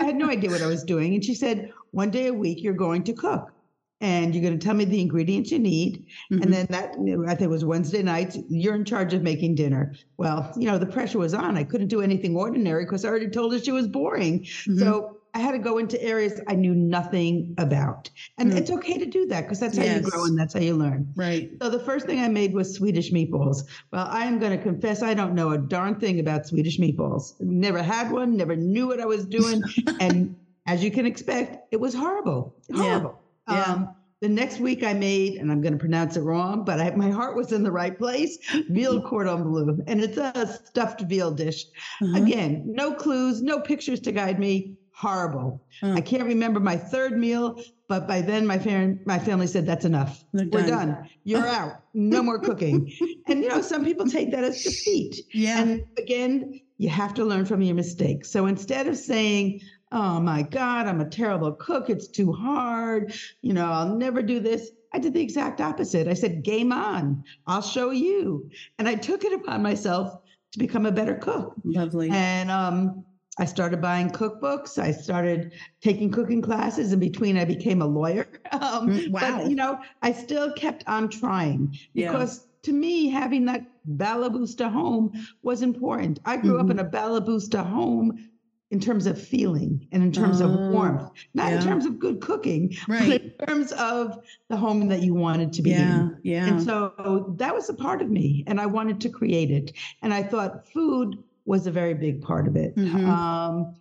I 0.00 0.04
had 0.04 0.16
no 0.16 0.28
idea 0.28 0.50
what 0.50 0.62
I 0.62 0.66
was 0.66 0.82
doing. 0.84 1.14
And 1.14 1.24
she 1.24 1.34
said, 1.34 1.70
One 1.92 2.10
day 2.10 2.26
a 2.28 2.34
week, 2.34 2.62
you're 2.62 2.74
going 2.74 3.04
to 3.04 3.12
cook. 3.12 3.52
And 4.00 4.34
you're 4.34 4.42
going 4.42 4.58
to 4.58 4.64
tell 4.64 4.74
me 4.74 4.84
the 4.86 5.00
ingredients 5.00 5.50
you 5.50 5.58
need. 5.58 6.06
Mhm. 6.32 6.42
And 6.42 6.52
then 6.52 6.66
that, 6.70 6.94
I 7.28 7.34
think 7.34 7.42
it 7.42 7.50
was 7.50 7.64
Wednesday 7.64 8.02
nights, 8.02 8.38
you're 8.48 8.74
in 8.74 8.84
charge 8.84 9.12
of 9.12 9.22
making 9.22 9.56
dinner. 9.56 9.94
Well, 10.16 10.50
you 10.56 10.66
know, 10.66 10.78
the 10.78 10.86
pressure 10.86 11.18
was 11.18 11.34
on. 11.34 11.56
I 11.56 11.64
couldn't 11.64 11.88
do 11.88 12.00
anything 12.00 12.34
ordinary 12.34 12.84
because 12.84 13.04
I 13.04 13.08
already 13.08 13.28
told 13.28 13.52
her 13.52 13.58
she 13.58 13.72
was 13.72 13.86
boring. 13.86 14.40
Mhm. 14.40 14.78
So 14.78 15.16
I 15.34 15.38
had 15.38 15.52
to 15.52 15.58
go 15.58 15.78
into 15.78 16.02
areas 16.02 16.40
I 16.48 16.54
knew 16.56 16.74
nothing 16.74 17.54
about. 17.58 18.10
And 18.38 18.50
Mm. 18.52 18.56
it's 18.56 18.70
okay 18.70 18.98
to 18.98 19.06
do 19.06 19.26
that 19.26 19.42
because 19.42 19.60
that's 19.60 19.76
how 19.76 19.84
Yes. 19.84 20.04
you 20.04 20.10
grow 20.10 20.24
and 20.24 20.36
that's 20.36 20.54
how 20.54 20.60
you 20.60 20.74
learn. 20.74 21.06
right. 21.14 21.50
So 21.62 21.68
the 21.70 21.78
first 21.78 22.06
thing 22.06 22.18
I 22.20 22.28
made 22.28 22.52
was 22.54 22.74
Swedish 22.74 23.12
meatballs. 23.12 23.64
Well, 23.92 24.08
I 24.10 24.24
am 24.24 24.38
going 24.40 24.56
to 24.56 24.62
confess 24.62 25.02
I 25.02 25.14
don't 25.14 25.34
know 25.34 25.50
a 25.50 25.58
darn 25.58 25.96
thing 26.00 26.18
about 26.18 26.46
Swedish 26.48 26.78
meatballs. 26.80 27.34
Never 27.40 27.80
had 27.82 28.10
one, 28.10 28.36
never 28.36 28.56
knew 28.56 28.88
what 28.88 28.98
I 28.98 29.06
was 29.06 29.24
doing. 29.26 29.62
and 30.00 30.34
as 30.66 30.82
you 30.82 30.90
can 30.90 31.06
expect, 31.06 31.58
it 31.70 31.78
was 31.80 31.94
horrible. 31.94 32.54
Horrible. 32.74 33.14
Yeah. 33.50 33.62
Um, 33.64 33.94
the 34.20 34.28
next 34.28 34.60
week 34.60 34.84
I 34.84 34.92
made, 34.92 35.36
and 35.36 35.50
I'm 35.50 35.62
going 35.62 35.72
to 35.72 35.78
pronounce 35.78 36.16
it 36.16 36.20
wrong, 36.20 36.62
but 36.62 36.78
I, 36.78 36.90
my 36.94 37.10
heart 37.10 37.36
was 37.36 37.52
in 37.52 37.62
the 37.62 37.72
right 37.72 37.96
place, 37.96 38.36
veal 38.68 39.00
cordon 39.00 39.44
bleu. 39.44 39.82
And 39.86 40.00
it's 40.00 40.18
a 40.18 40.60
stuffed 40.66 41.00
veal 41.02 41.30
dish. 41.30 41.64
Uh-huh. 42.02 42.22
Again, 42.22 42.64
no 42.66 42.92
clues, 42.92 43.40
no 43.40 43.60
pictures 43.60 43.98
to 44.00 44.12
guide 44.12 44.38
me. 44.38 44.76
Horrible. 44.92 45.64
Oh. 45.82 45.94
I 45.94 46.02
can't 46.02 46.24
remember 46.24 46.60
my 46.60 46.76
third 46.76 47.16
meal, 47.16 47.62
but 47.88 48.06
by 48.06 48.20
then 48.20 48.46
my, 48.46 48.58
my 49.06 49.18
family 49.18 49.46
said, 49.46 49.64
that's 49.64 49.86
enough. 49.86 50.22
They're 50.34 50.46
We're 50.52 50.66
done. 50.66 50.88
done. 50.88 51.08
You're 51.24 51.46
out. 51.46 51.80
No 51.94 52.22
more 52.22 52.38
cooking. 52.38 52.92
and, 53.26 53.42
you 53.42 53.48
know, 53.48 53.62
some 53.62 53.82
people 53.86 54.06
take 54.06 54.30
that 54.32 54.44
as 54.44 54.62
defeat. 54.62 55.24
Yeah. 55.32 55.62
And 55.62 55.86
again, 55.96 56.60
you 56.76 56.90
have 56.90 57.14
to 57.14 57.24
learn 57.24 57.46
from 57.46 57.62
your 57.62 57.74
mistakes. 57.74 58.30
So 58.30 58.44
instead 58.44 58.86
of 58.86 58.98
saying, 58.98 59.62
oh 59.92 60.20
my 60.20 60.42
God, 60.42 60.86
I'm 60.86 61.00
a 61.00 61.08
terrible 61.08 61.52
cook, 61.52 61.90
it's 61.90 62.08
too 62.08 62.32
hard, 62.32 63.12
you 63.42 63.52
know, 63.52 63.66
I'll 63.70 63.96
never 63.96 64.22
do 64.22 64.40
this. 64.40 64.70
I 64.92 64.98
did 64.98 65.14
the 65.14 65.20
exact 65.20 65.60
opposite. 65.60 66.08
I 66.08 66.14
said, 66.14 66.42
game 66.42 66.72
on, 66.72 67.22
I'll 67.46 67.62
show 67.62 67.90
you. 67.90 68.50
And 68.78 68.88
I 68.88 68.96
took 68.96 69.24
it 69.24 69.32
upon 69.32 69.62
myself 69.62 70.18
to 70.52 70.58
become 70.58 70.84
a 70.84 70.90
better 70.92 71.14
cook. 71.14 71.54
Lovely. 71.64 72.10
And 72.10 72.50
um, 72.50 73.04
I 73.38 73.44
started 73.44 73.80
buying 73.80 74.10
cookbooks. 74.10 74.78
I 74.78 74.90
started 74.90 75.52
taking 75.80 76.10
cooking 76.10 76.42
classes. 76.42 76.92
In 76.92 76.98
between, 76.98 77.36
I 77.38 77.44
became 77.44 77.82
a 77.82 77.86
lawyer. 77.86 78.26
Um, 78.52 78.88
Mm, 78.88 79.10
wow. 79.12 79.20
But, 79.38 79.48
you 79.48 79.54
know, 79.54 79.78
I 80.02 80.12
still 80.12 80.52
kept 80.54 80.82
on 80.88 81.08
trying 81.08 81.78
Yeah. 81.94 82.10
because 82.10 82.48
to 82.62 82.72
me, 82.72 83.08
having 83.08 83.44
that 83.46 83.64
Balabusta 83.96 84.70
home 84.70 85.12
was 85.42 85.62
important. 85.62 86.18
I 86.24 86.36
grew 86.36 86.58
up 86.58 86.66
Mhm. 86.66 86.72
in 86.72 86.78
a 86.80 86.84
Balabusta 86.84 87.64
home 87.64 88.28
in 88.70 88.78
terms 88.78 89.06
of 89.06 89.20
feeling 89.20 89.86
and 89.92 90.02
in 90.02 90.12
terms 90.12 90.40
of 90.40 90.50
Oh, 90.50 90.70
warmth, 90.70 91.10
not 91.34 91.50
yeah. 91.50 91.56
in 91.58 91.62
terms 91.62 91.84
of 91.86 91.98
good 91.98 92.20
cooking, 92.20 92.74
Right. 92.88 93.08
but 93.08 93.22
in 93.22 93.46
terms 93.46 93.72
of 93.72 94.22
the 94.48 94.56
home 94.56 94.86
that 94.88 95.02
you 95.02 95.12
wanted 95.14 95.52
to 95.54 95.62
be 95.62 95.72
in. 95.72 95.78
yeah. 95.78 96.08
Yeah. 96.22 96.46
And 96.46 96.62
so 96.62 97.34
that 97.38 97.54
was 97.54 97.68
a 97.68 97.74
part 97.74 98.00
of 98.00 98.10
me, 98.10 98.44
and 98.46 98.60
I 98.60 98.66
wanted 98.66 99.00
to 99.02 99.08
create 99.08 99.50
it. 99.50 99.72
And 100.02 100.14
I 100.14 100.22
thought 100.22 100.68
food 100.68 101.16
was 101.46 101.66
a 101.66 101.70
very 101.72 101.94
big 101.94 102.22
part 102.22 102.46
of 102.46 102.54
it. 102.54 102.76
Mhm. 102.76 103.04
Um, 103.06 103.74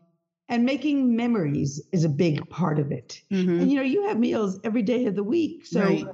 and 0.47 0.65
making 0.65 1.15
memories 1.15 1.79
is 1.91 2.03
a 2.03 2.09
big 2.09 2.49
part 2.49 2.79
of 2.79 2.91
it. 2.91 3.21
Mhm. 3.31 3.61
And 3.61 3.69
you 3.71 3.77
know, 3.77 3.83
you 3.83 4.07
have 4.07 4.17
meals 4.17 4.59
every 4.63 4.81
day 4.81 5.05
of 5.05 5.13
the 5.15 5.23
week. 5.23 5.67
So 5.67 5.81
Right. 5.83 6.05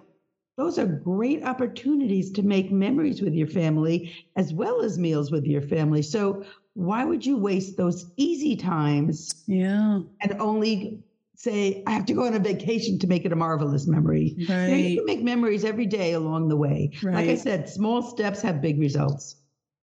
those 0.58 0.78
are 0.78 0.86
great 0.86 1.44
opportunities 1.44 2.30
to 2.32 2.44
make 2.44 2.70
memories 2.74 3.22
with 3.22 3.34
your 3.34 3.48
family 3.48 4.12
as 4.36 4.54
well 4.54 4.82
as 4.82 4.98
meals 5.00 5.32
with 5.32 5.46
your 5.46 5.62
family. 5.62 6.02
So 6.02 6.44
why 6.76 7.06
would 7.06 7.26
you 7.26 7.38
waste 7.38 7.78
those 7.78 8.12
easy 8.18 8.56
times? 8.56 9.44
Yeah. 9.48 10.02
And 10.22 10.34
only 10.40 11.04
say, 11.36 11.84
I 11.88 11.92
have 11.92 12.06
to 12.06 12.14
go 12.14 12.26
on 12.26 12.34
a 12.34 12.40
vacation 12.40 13.00
to 13.00 13.08
make 13.08 13.26
it 13.26 13.32
a 13.32 13.36
marvelous 13.36 13.88
memory. 13.88 14.36
Right. 14.48 14.66
You, 14.66 14.70
know, 14.70 14.76
you 14.76 14.96
can 14.98 15.06
make 15.06 15.24
memories 15.24 15.64
every 15.64 15.86
day 15.86 16.14
along 16.14 16.50
the 16.50 16.58
way. 16.58 16.92
Right. 17.02 17.16
Like 17.16 17.30
I 17.30 17.36
said, 17.36 17.70
small 17.70 18.02
steps 18.02 18.42
have 18.42 18.62
big 18.62 18.78
results. 18.80 19.38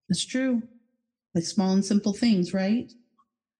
That's 0.07 0.23
true. 0.23 0.61
Like 1.33 1.45
small 1.45 1.71
and 1.71 1.83
simple 1.83 2.13
things, 2.13 2.53
right? 2.53 2.91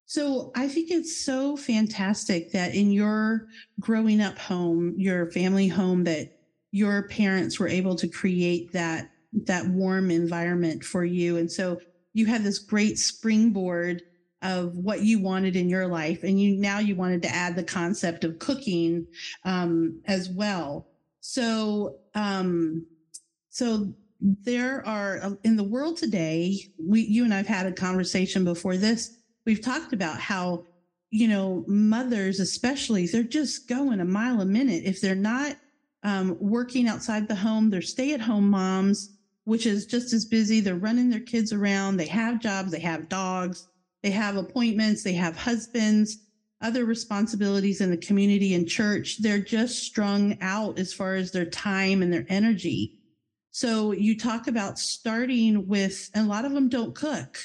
So 0.06 0.52
I 0.56 0.68
think 0.68 0.92
it's 0.92 1.25
so 1.25 1.58
fantastic 1.58 2.52
that 2.52 2.75
in 2.75 2.92
your 2.92 3.48
growing 3.80 4.22
up 4.22 4.38
home, 4.38 4.94
your 4.98 5.32
family 5.32 5.68
home, 5.68 6.04
that 6.04 6.40
your 6.72 7.08
parents 7.08 7.60
were 7.60 7.68
able 7.68 7.96
to 7.96 8.08
create 8.08 8.74
that 8.74 9.10
that 9.46 9.68
warm 9.70 10.12
environment 10.12 10.84
for 10.84 11.04
you. 11.04 11.38
And 11.38 11.52
so 11.52 11.80
you 12.13 12.25
had 12.27 12.43
this 12.43 12.60
great 12.60 12.98
springboard 12.98 14.03
of 14.43 14.77
what 14.77 15.01
you 15.01 15.20
wanted 15.20 15.55
in 15.55 15.70
your 15.70 15.88
life 15.88 16.24
and 16.24 16.39
you 16.39 16.55
now 16.55 16.77
you 16.77 16.96
wanted 16.96 17.22
to 17.22 17.34
add 17.34 17.55
the 17.55 17.63
concept 17.63 18.24
of 18.24 18.39
cooking 18.39 19.08
um, 19.46 20.01
as 20.05 20.29
well. 20.29 20.88
So 21.22 21.98
um, 22.13 22.86
so 23.50 23.93
there 24.22 24.86
are 24.88 25.20
uh, 25.24 25.32
in 25.43 25.55
the 25.55 25.63
world 25.63 25.98
today 25.98 26.58
we 26.79 27.01
you 27.01 27.25
and 27.25 27.34
i've 27.34 27.48
had 27.48 27.65
a 27.65 27.72
conversation 27.72 28.43
before 28.43 28.77
this. 28.77 29.17
We've 29.46 29.62
talked 29.62 29.93
about 29.93 30.20
how 30.20 30.65
you 31.10 31.27
know 31.27 31.63
mothers 31.67 32.39
especially 32.39 33.08
they're 33.08 33.24
just 33.24 33.67
going 33.67 34.01
a 34.01 34.05
mile 34.05 34.41
a 34.41 34.46
minute. 34.46 34.84
If 34.86 35.01
they're 35.01 35.15
not 35.15 35.55
um, 36.03 36.38
working 36.41 36.88
outside 36.88 37.27
the 37.29 37.36
home 37.36 37.70
they're 37.70 37.82
stay-at-home 37.82 38.50
moms 38.50 39.10
which 39.45 39.65
is 39.65 39.85
just 39.85 40.13
as 40.13 40.25
busy 40.25 40.59
they're 40.59 40.75
running 40.75 41.09
their 41.09 41.19
kids 41.19 41.51
around 41.53 41.97
they 41.97 42.07
have 42.07 42.39
jobs 42.41 42.71
they 42.71 42.79
have 42.79 43.09
dogs 43.09 43.67
they 44.03 44.12
have 44.12 44.35
appointments, 44.35 45.01
they 45.01 45.13
have 45.13 45.35
husbands, 45.35 46.17
other 46.62 46.85
responsibilities 46.85 47.81
in 47.81 47.89
the 47.89 47.97
community 47.97 48.53
and 48.53 48.67
church. 48.67 49.21
They're 49.21 49.39
just 49.39 49.79
strung 49.79 50.38
out 50.41 50.77
as 50.77 50.93
far 50.93 51.15
as 51.15 51.31
their 51.31 51.45
time 51.45 52.01
and 52.01 52.12
their 52.12 52.25
energy. 52.29 52.97
So 53.51 53.93
you 53.93 54.17
talk 54.17 54.47
about 54.47 54.77
starting 54.77 55.67
with, 55.67 56.09
and 56.13 56.25
a 56.25 56.29
lot 56.29 56.45
of 56.45 56.51
them 56.51 56.69
don't 56.69 56.93
cook. 56.93 57.39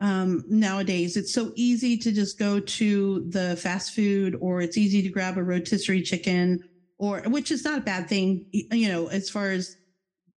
Um, 0.00 0.44
nowadays, 0.48 1.16
it's 1.16 1.32
so 1.32 1.52
easy 1.54 1.96
to 1.98 2.12
just 2.12 2.38
go 2.38 2.60
to 2.60 3.24
the 3.30 3.56
fast 3.56 3.94
food, 3.94 4.36
or 4.40 4.60
it's 4.60 4.76
easy 4.76 5.00
to 5.02 5.08
grab 5.08 5.38
a 5.38 5.42
rotisserie 5.42 6.02
chicken, 6.02 6.62
or 6.98 7.20
which 7.20 7.50
is 7.50 7.64
not 7.64 7.78
a 7.78 7.82
bad 7.82 8.08
thing, 8.08 8.44
you 8.52 8.88
know, 8.88 9.06
as 9.06 9.30
far 9.30 9.50
as, 9.50 9.76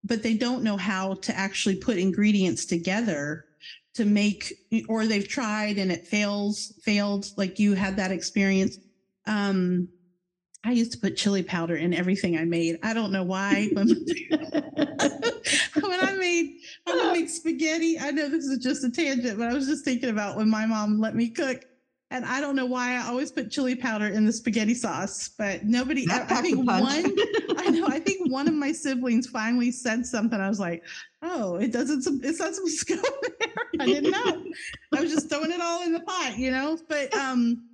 but 0.03 0.23
they 0.23 0.33
don't 0.35 0.63
know 0.63 0.77
how 0.77 1.15
to 1.15 1.37
actually 1.37 1.75
put 1.75 1.97
ingredients 1.97 2.65
together 2.65 3.43
to 3.95 4.05
make 4.05 4.53
or 4.87 5.05
they've 5.05 5.27
tried 5.27 5.77
and 5.77 5.91
it 5.91 6.05
fails 6.05 6.73
failed 6.83 7.25
like 7.35 7.59
you 7.59 7.73
had 7.73 7.95
that 7.97 8.11
experience. 8.11 8.77
Um 9.25 9.89
i 10.63 10.71
used 10.71 10.91
to 10.91 10.97
put 10.97 11.15
chili 11.15 11.43
powder 11.43 11.75
in 11.75 11.93
everything 11.93 12.37
i 12.37 12.43
made. 12.43 12.77
I 12.83 12.93
don't 12.93 13.11
know 13.11 13.23
why 13.23 13.69
but 13.75 13.87
when 15.83 16.03
i 16.03 16.13
made 16.13 16.57
when 16.85 16.99
i 16.99 17.13
made 17.13 17.29
spaghetti 17.29 17.97
i 17.99 18.11
know 18.11 18.29
this 18.29 18.45
is 18.45 18.57
just 18.59 18.83
a 18.83 18.89
tangent 18.89 19.37
but 19.37 19.49
i 19.49 19.53
was 19.53 19.67
just 19.67 19.85
thinking 19.85 20.09
about 20.09 20.35
when 20.35 20.49
my 20.49 20.65
mom 20.65 20.99
let 20.99 21.15
me 21.15 21.29
cook 21.29 21.61
and 22.09 22.25
I 22.25 22.39
don't 22.39 22.55
know 22.55 22.65
why 22.65 22.95
I 22.95 23.07
always 23.07 23.31
put 23.31 23.51
chili 23.51 23.75
powder 23.75 24.07
in 24.07 24.25
the 24.25 24.31
spaghetti 24.31 24.73
sauce, 24.73 25.29
but 25.37 25.65
nobody. 25.65 26.05
I, 26.09 26.25
I 26.29 26.41
think 26.41 26.65
one. 26.65 26.85
I 27.57 27.69
know. 27.69 27.87
I 27.87 27.99
think 27.99 28.31
one 28.31 28.47
of 28.47 28.53
my 28.53 28.71
siblings 28.71 29.27
finally 29.27 29.71
said 29.71 30.05
something. 30.05 30.39
I 30.39 30.47
was 30.47 30.59
like, 30.59 30.83
"Oh, 31.21 31.55
it 31.55 31.73
doesn't. 31.73 32.05
It's 32.23 32.39
not 32.39 32.55
supposed 32.55 32.87
to 32.87 32.95
go 32.95 33.01
there." 33.23 33.65
I 33.79 33.85
didn't 33.85 34.11
know. 34.11 34.45
I 34.95 35.01
was 35.01 35.11
just 35.11 35.29
throwing 35.29 35.51
it 35.51 35.61
all 35.61 35.83
in 35.83 35.91
the 35.91 35.99
pot, 35.99 36.37
you 36.37 36.51
know. 36.51 36.79
But 36.87 37.13
um, 37.13 37.67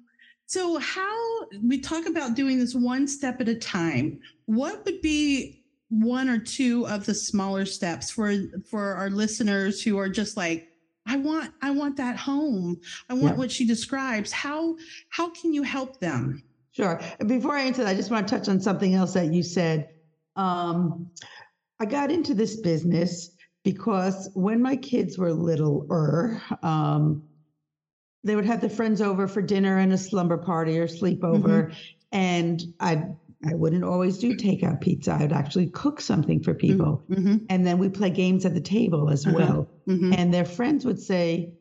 so 0.47 0.79
how 0.79 1.45
we 1.61 1.79
talk 1.79 2.07
about 2.07 2.35
doing 2.35 2.59
this 2.59 2.73
one 2.73 3.07
step 3.07 3.39
at 3.39 3.47
a 3.47 3.55
time. 3.55 4.19
What 4.45 4.83
would 4.85 5.01
be 5.01 5.63
one 5.89 6.27
or 6.27 6.39
two 6.39 6.87
of 6.87 7.05
the 7.05 7.13
smaller 7.13 7.65
steps 7.65 8.09
for 8.09 8.33
for 8.67 8.95
our 8.95 9.11
listeners 9.11 9.83
who 9.83 9.99
are 9.99 10.09
just 10.09 10.37
like 10.37 10.69
I 11.05 11.17
want 11.17 11.51
I 11.61 11.71
want 11.71 11.97
that 11.97 12.17
home. 12.17 12.79
I 13.09 13.13
want 13.13 13.35
yeah. 13.35 13.39
what 13.39 13.51
she 13.51 13.65
describes. 13.65 14.31
How 14.31 14.75
how 15.09 15.29
can 15.29 15.53
you 15.53 15.63
help 15.63 15.99
them? 15.99 16.43
Sure. 16.71 16.99
Before 17.27 17.55
I 17.55 17.61
answer 17.61 17.83
that, 17.83 17.89
I 17.89 17.95
just 17.95 18.09
want 18.09 18.27
to 18.27 18.35
touch 18.35 18.49
on 18.49 18.59
something 18.59 18.95
else 18.95 19.13
that 19.13 19.31
you 19.31 19.43
said. 19.43 19.89
Um, 20.35 21.11
I 21.79 21.85
got 21.85 22.11
into 22.11 22.33
this 22.33 22.59
business 22.61 23.31
because 23.63 24.29
when 24.33 24.61
my 24.61 24.75
kids 24.75 25.17
were 25.17 25.31
littler, 25.31 26.41
um, 26.63 27.23
they 28.23 28.35
would 28.35 28.45
have 28.45 28.61
their 28.61 28.69
friends 28.69 29.01
over 29.01 29.27
for 29.27 29.41
dinner 29.41 29.77
and 29.77 29.93
a 29.93 29.97
slumber 29.97 30.37
party 30.37 30.79
or 30.79 30.87
sleepover, 30.87 31.67
mm-hmm. 31.67 31.73
and 32.11 32.63
I 32.79 33.03
I 33.45 33.55
wouldn't 33.55 33.83
always 33.83 34.17
do 34.17 34.35
takeout 34.35 34.81
pizza. 34.81 35.13
I'd 35.13 35.33
actually 35.33 35.67
cook 35.67 36.01
something 36.01 36.41
for 36.41 36.53
people. 36.53 37.03
Mm-hmm. 37.09 37.45
And 37.49 37.65
then 37.65 37.77
we 37.77 37.89
play 37.89 38.09
games 38.09 38.45
at 38.45 38.53
the 38.53 38.61
table 38.61 39.09
as 39.09 39.25
uh-huh. 39.25 39.35
well. 39.37 39.69
Mm-hmm. 39.87 40.13
And 40.13 40.33
their 40.33 40.45
friends 40.45 40.85
would 40.85 40.99
say, 40.99 41.53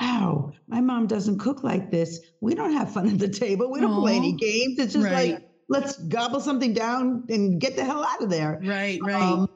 Wow, 0.00 0.52
my 0.68 0.80
mom 0.80 1.08
doesn't 1.08 1.38
cook 1.38 1.62
like 1.62 1.90
this. 1.90 2.20
We 2.40 2.54
don't 2.54 2.72
have 2.72 2.92
fun 2.92 3.08
at 3.08 3.18
the 3.18 3.28
table. 3.28 3.70
We 3.70 3.80
don't 3.80 3.92
Aww. 3.92 4.02
play 4.02 4.16
any 4.16 4.32
games. 4.32 4.78
It's 4.78 4.94
just 4.94 5.04
right. 5.04 5.34
like, 5.34 5.50
let's 5.68 5.98
gobble 5.98 6.40
something 6.40 6.72
down 6.72 7.24
and 7.28 7.60
get 7.60 7.76
the 7.76 7.84
hell 7.84 8.04
out 8.04 8.22
of 8.22 8.30
there. 8.30 8.60
Right, 8.64 8.98
right. 9.02 9.20
Um, 9.20 9.48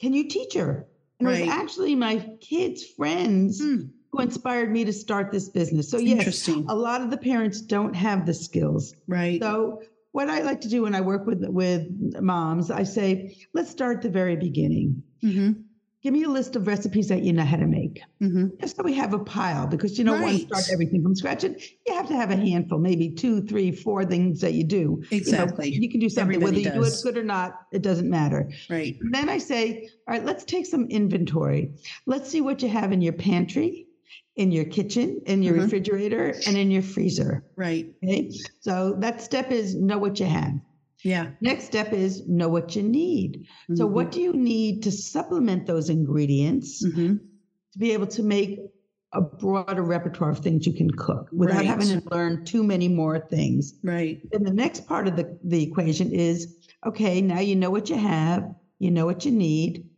can 0.00 0.12
you 0.12 0.28
teach 0.28 0.54
her? 0.54 0.88
And 1.20 1.28
right. 1.28 1.42
it 1.42 1.46
was 1.46 1.50
actually 1.50 1.94
my 1.94 2.18
kids' 2.40 2.84
friends. 2.84 3.60
Hmm 3.60 3.88
who 4.12 4.20
inspired 4.20 4.70
me 4.70 4.84
to 4.84 4.92
start 4.92 5.32
this 5.32 5.48
business. 5.48 5.90
So 5.90 5.96
yes, 5.96 6.46
a 6.46 6.74
lot 6.74 7.00
of 7.00 7.10
the 7.10 7.16
parents 7.16 7.60
don't 7.62 7.94
have 7.94 8.26
the 8.26 8.34
skills. 8.34 8.94
Right. 9.08 9.40
So 9.40 9.82
what 10.12 10.28
I 10.28 10.42
like 10.42 10.60
to 10.62 10.68
do 10.68 10.82
when 10.82 10.94
I 10.94 11.00
work 11.00 11.26
with 11.26 11.44
with 11.46 11.88
moms, 12.20 12.70
I 12.70 12.84
say, 12.84 13.36
let's 13.52 13.70
start 13.70 13.96
at 13.98 14.02
the 14.02 14.10
very 14.10 14.36
beginning. 14.36 15.02
Mm-hmm. 15.24 15.62
Give 16.02 16.12
me 16.12 16.24
a 16.24 16.28
list 16.28 16.56
of 16.56 16.66
recipes 16.66 17.08
that 17.08 17.22
you 17.22 17.32
know 17.32 17.44
how 17.44 17.56
to 17.56 17.66
make. 17.66 18.02
Mm-hmm. 18.20 18.60
Just 18.60 18.76
so 18.76 18.82
we 18.82 18.94
have 18.94 19.14
a 19.14 19.20
pile, 19.20 19.68
because 19.68 19.96
you 19.98 20.04
know, 20.04 20.14
right. 20.14 20.22
one 20.24 20.38
start 20.40 20.64
everything 20.72 21.00
from 21.02 21.14
scratch, 21.14 21.44
and 21.44 21.60
you 21.86 21.94
have 21.94 22.08
to 22.08 22.16
have 22.16 22.32
a 22.32 22.36
handful, 22.36 22.78
maybe 22.78 23.10
two, 23.10 23.40
three, 23.42 23.70
four 23.70 24.04
things 24.04 24.40
that 24.40 24.52
you 24.52 24.64
do. 24.64 25.02
Exactly. 25.12 25.68
You, 25.68 25.78
know, 25.78 25.82
you 25.82 25.90
can 25.90 26.00
do 26.00 26.08
something 26.08 26.34
Everybody 26.34 26.64
whether 26.64 26.76
does. 26.80 26.92
you 26.92 27.04
do 27.04 27.10
it 27.10 27.14
good 27.14 27.22
or 27.22 27.24
not. 27.24 27.54
It 27.72 27.82
doesn't 27.82 28.10
matter. 28.10 28.50
Right. 28.68 28.98
And 29.00 29.14
then 29.14 29.28
I 29.28 29.38
say, 29.38 29.88
all 30.08 30.14
right, 30.14 30.24
let's 30.24 30.44
take 30.44 30.66
some 30.66 30.88
inventory. 30.88 31.72
Let's 32.04 32.28
see 32.28 32.40
what 32.40 32.62
you 32.62 32.68
have 32.68 32.90
in 32.92 33.00
your 33.00 33.12
pantry 33.14 33.86
in 34.36 34.50
your 34.50 34.64
kitchen, 34.64 35.20
in 35.26 35.42
your 35.42 35.54
mm-hmm. 35.54 35.64
refrigerator, 35.64 36.34
and 36.46 36.56
in 36.56 36.70
your 36.70 36.82
freezer. 36.82 37.44
Right. 37.56 37.94
Okay. 38.02 38.30
So 38.60 38.94
that 38.98 39.20
step 39.20 39.50
is 39.50 39.74
know 39.74 39.98
what 39.98 40.20
you 40.20 40.26
have. 40.26 40.54
Yeah. 41.04 41.30
Next 41.40 41.64
step 41.64 41.92
is 41.92 42.26
know 42.28 42.48
what 42.48 42.76
you 42.76 42.82
need. 42.82 43.46
Mm-hmm. 43.64 43.76
So, 43.76 43.86
what 43.86 44.12
do 44.12 44.20
you 44.20 44.32
need 44.32 44.84
to 44.84 44.92
supplement 44.92 45.66
those 45.66 45.90
ingredients 45.90 46.84
mm-hmm. 46.84 47.16
to 47.72 47.78
be 47.78 47.92
able 47.92 48.06
to 48.08 48.22
make 48.22 48.60
a 49.12 49.20
broader 49.20 49.82
repertoire 49.82 50.30
of 50.30 50.38
things 50.38 50.66
you 50.66 50.72
can 50.72 50.90
cook 50.90 51.28
without 51.32 51.56
right. 51.56 51.66
having 51.66 51.88
to 51.88 52.02
learn 52.10 52.44
too 52.44 52.62
many 52.62 52.88
more 52.88 53.18
things? 53.18 53.74
Right. 53.82 54.22
And 54.32 54.46
the 54.46 54.52
next 54.52 54.86
part 54.86 55.08
of 55.08 55.16
the, 55.16 55.38
the 55.44 55.62
equation 55.62 56.12
is 56.12 56.56
okay, 56.86 57.20
now 57.20 57.40
you 57.40 57.56
know 57.56 57.70
what 57.70 57.90
you 57.90 57.96
have, 57.96 58.54
you 58.78 58.90
know 58.90 59.06
what 59.06 59.24
you 59.24 59.32
need. 59.32 59.88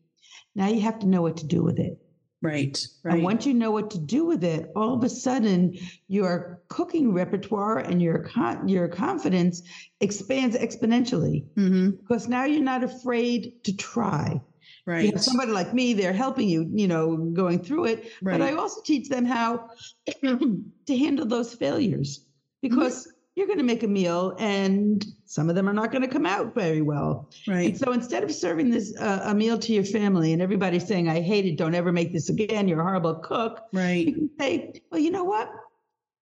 Now 0.55 0.69
you 0.69 0.81
have 0.81 1.01
to 1.01 1.07
know 1.07 1.23
what 1.23 1.39
to 1.39 1.47
do 1.47 1.63
with 1.63 1.79
it. 1.79 1.99
Right, 2.45 2.87
right. 3.03 3.15
And 3.15 3.25
once 3.25 3.47
you 3.47 3.55
know 3.55 3.71
what 3.71 3.91
to 3.93 3.99
do 3.99 4.27
with 4.27 4.45
it, 4.45 4.71
all 4.77 4.93
of 4.93 5.03
a 5.03 5.09
sudden 5.09 5.79
your 6.09 6.61
cooking 6.69 7.15
repertoire 7.15 7.79
and 7.79 8.03
your 8.03 8.19
con- 8.19 8.69
your 8.69 8.87
confidence 8.87 9.63
expands 10.01 10.55
exponentially 10.55 11.47
mm-hmm. 11.57 11.91
because 11.93 12.29
now 12.29 12.45
you're 12.45 12.63
not 12.63 12.85
afraid 12.85 13.65
to 13.65 13.75
try. 13.75 14.43
Right. 14.87 15.07
You 15.07 15.13
have 15.13 15.25
somebody 15.25 15.53
like 15.53 15.73
me, 15.73 15.95
they're 15.95 16.13
helping 16.13 16.47
you, 16.47 16.71
you 16.71 16.87
know, 16.87 17.17
going 17.17 17.61
through 17.61 17.87
it. 17.87 18.13
Right. 18.21 18.39
But 18.39 18.43
I 18.43 18.53
also 18.53 18.83
teach 18.83 19.09
them 19.09 19.25
how 19.25 19.71
to 20.23 20.99
handle 20.99 21.25
those 21.25 21.55
failures 21.55 22.27
because 22.61 23.11
you're 23.37 23.47
going 23.47 23.59
to 23.59 23.65
make 23.65 23.83
a 23.83 23.89
meal 23.89 24.37
and 24.39 25.05
some 25.27 25.49
of 25.49 25.57
them 25.57 25.69
are 25.69 25.73
not 25.73 25.91
going 25.91 26.03
to 26.03 26.09
come 26.09 26.27
out 26.27 26.55
very 26.55 26.83
well. 26.83 27.29
Right. 27.49 27.71
And 27.71 27.79
so 27.79 27.91
instead 27.93 28.23
of 28.23 28.31
serving 28.33 28.71
this 28.71 28.97
uh, 28.97 29.23
a 29.25 29.35
meal 29.35 29.59
to 29.59 29.73
your 29.73 29.85
family 29.85 30.33
and 30.33 30.41
everybody 30.41 30.79
saying, 30.79 31.09
I 31.09 31.21
hate 31.21 31.45
it, 31.45 31.57
don't 31.57 31.75
ever 31.75 31.93
make 31.93 32.13
this 32.13 32.29
again, 32.29 32.69
you're 32.69 32.81
a 32.81 32.85
horrible 32.85 33.17
cook. 33.17 33.63
Right. 33.73 34.07
You 34.07 34.15
can 34.15 34.31
say, 34.39 34.81
well, 34.91 35.01
you 35.01 35.11
know 35.11 35.25
what? 35.25 35.51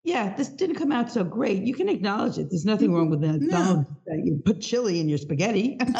Yeah, 0.04 0.34
this 0.34 0.48
didn't 0.48 0.76
come 0.76 0.90
out 0.90 1.12
so 1.12 1.22
great. 1.22 1.62
You 1.62 1.74
can 1.74 1.88
acknowledge 1.88 2.38
it. 2.38 2.48
There's 2.50 2.64
nothing 2.64 2.92
wrong 2.92 3.10
with 3.10 3.20
that. 3.20 3.40
No. 3.40 3.86
That 4.06 4.22
you 4.24 4.42
put 4.44 4.60
chili 4.60 4.98
in 4.98 5.08
your 5.08 5.18
spaghetti. 5.18 5.78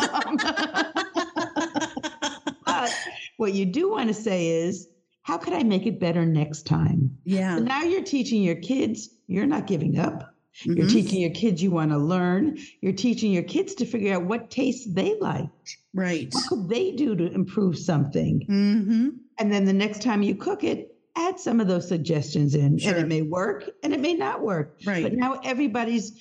but 2.64 2.90
what 3.36 3.52
you 3.52 3.64
do 3.66 3.90
want 3.90 4.08
to 4.08 4.14
say 4.14 4.48
is, 4.48 4.88
how 5.22 5.38
could 5.38 5.52
I 5.52 5.62
make 5.62 5.86
it 5.86 6.00
better 6.00 6.26
next 6.26 6.66
time? 6.66 7.16
Yeah. 7.22 7.58
So 7.58 7.62
now 7.62 7.82
you're 7.82 8.02
teaching 8.02 8.42
your 8.42 8.56
kids, 8.56 9.08
you're 9.28 9.46
not 9.46 9.68
giving 9.68 9.96
up 10.00 10.31
You're 10.64 10.76
Mhm. 10.86 10.90
teaching 10.90 11.20
your 11.20 11.30
kids 11.30 11.62
you 11.62 11.70
want 11.70 11.90
to 11.92 11.98
learn. 11.98 12.58
You're 12.80 12.92
teaching 12.92 13.32
your 13.32 13.42
kids 13.42 13.74
to 13.76 13.86
figure 13.86 14.14
out 14.14 14.26
what 14.26 14.50
tastes 14.50 14.86
they 14.92 15.16
like. 15.20 15.48
Right. 15.94 16.28
What 16.32 16.46
could 16.48 16.68
they 16.68 16.92
do 16.92 17.14
to 17.16 17.32
improve 17.32 17.78
something? 17.78 18.46
Mm-hmm. 18.48 19.08
And 19.38 19.52
then 19.52 19.64
the 19.64 19.72
next 19.72 20.02
time 20.02 20.22
you 20.22 20.34
cook 20.34 20.62
it, 20.62 20.94
add 21.16 21.38
some 21.40 21.60
of 21.60 21.68
those 21.68 21.88
suggestions 21.88 22.54
in. 22.54 22.78
Sure. 22.78 22.92
And 22.92 23.00
it 23.00 23.08
may 23.08 23.22
work 23.22 23.70
and 23.82 23.92
it 23.92 24.00
may 24.00 24.14
not 24.14 24.42
work. 24.42 24.78
Right. 24.86 25.02
But 25.02 25.14
now 25.14 25.40
everybody's 25.44 26.12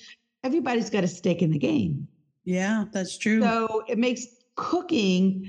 everybody's 0.43 0.89
got 0.89 1.03
a 1.03 1.07
stake 1.07 1.41
in 1.41 1.51
the 1.51 1.59
game. 1.59 2.07
yeah, 2.45 2.85
that's 2.91 3.17
true. 3.17 3.41
So 3.41 3.83
it 3.87 3.97
makes 3.99 4.25
cooking 4.55 5.47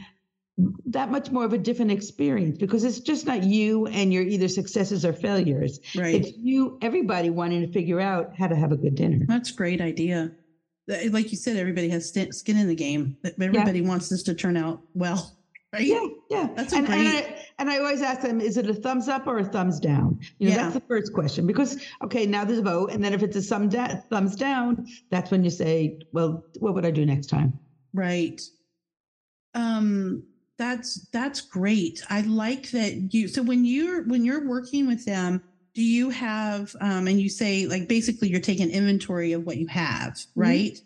that 0.87 1.11
much 1.11 1.31
more 1.31 1.45
of 1.45 1.53
a 1.55 1.59
different 1.59 1.91
experience 1.91 2.59
because 2.59 2.85
it's 2.85 3.01
just 3.01 3.27
not 3.27 3.43
you 3.43 3.87
and 3.87 4.13
your 4.13 4.23
either 4.23 4.49
successes 4.49 5.05
or 5.05 5.13
failures. 5.13 5.81
right. 5.97 6.15
It's 6.17 6.33
you, 6.37 6.79
everybody 6.83 7.31
wanting 7.31 7.63
to 7.67 7.73
figure 7.73 8.01
out 8.01 8.37
how 8.37 8.49
to 8.49 8.55
have 8.57 8.71
a 8.71 8.77
good 8.77 8.95
dinner. 8.95 9.25
That's 9.27 9.51
a 9.51 9.55
great 9.55 9.81
idea. 9.81 10.33
Like 11.11 11.31
you 11.31 11.39
said, 11.39 11.57
everybody 11.57 11.89
has 11.89 12.09
skin 12.11 12.57
in 12.59 12.69
the 12.69 12.75
game. 12.75 13.17
Everybody 13.41 13.81
wants 13.81 14.09
this 14.11 14.23
to 14.25 14.35
turn 14.35 14.57
out 14.59 14.83
well, 14.95 15.39
right? 15.73 15.87
Yeah, 15.87 16.07
yeah. 16.29 16.49
That's 16.55 16.75
and, 16.75 16.87
and, 16.87 17.03
great- 17.11 17.25
I, 17.25 17.47
and 17.59 17.71
I 17.71 17.79
always 17.79 18.03
ask 18.03 18.21
them, 18.21 18.41
is 18.41 18.57
it 18.59 18.69
a 18.69 18.75
thumbs 18.75 19.09
up 19.09 19.27
or 19.27 19.39
a 19.39 19.45
thumbs 19.45 19.81
down? 19.81 20.21
You 20.39 20.51
know, 20.51 20.57
Yeah. 20.57 20.63
that's 20.65 20.75
the 20.75 20.81
first 20.83 21.15
question 21.15 21.47
because 21.47 21.83
okay, 22.05 22.27
now 22.27 22.45
there's 22.45 22.59
a 22.59 22.63
vote, 22.63 22.91
and 22.93 23.03
then 23.03 23.15
if 23.15 23.23
it's 23.23 23.37
a 23.37 23.43
thumb 23.43 23.71
da- 23.71 24.01
thumbs 24.11 24.37
down, 24.37 24.87
that's 25.09 25.31
when 25.31 25.45
you 25.45 25.51
say, 25.51 25.99
well, 26.13 26.45
what 26.59 26.75
would 26.75 26.85
I 26.85 26.91
do 26.91 27.07
next 27.07 27.29
time? 27.29 27.59
Right. 27.95 28.41
Um 29.55 30.25
that's 30.63 31.07
that's 31.13 31.41
great. 31.41 32.01
I 32.09 32.21
like 32.23 32.71
that 32.71 33.13
you 33.13 33.27
so 33.27 33.43
when 33.43 33.65
you're 33.65 34.05
when 34.05 34.25
you're 34.25 34.47
working 34.49 34.87
with 34.87 35.05
them, 35.05 35.41
do 35.75 35.83
you 35.83 36.11
have 36.11 36.71
um 36.81 37.09
and 37.09 37.21
you 37.21 37.29
say 37.29 37.67
like 37.67 37.89
basically 37.89 38.29
you're 38.29 38.41
taking 38.41 38.71
inventory 38.71 39.33
of 39.33 39.43
what 39.45 39.57
you 39.57 39.67
have, 39.67 40.15
right? 40.37 40.79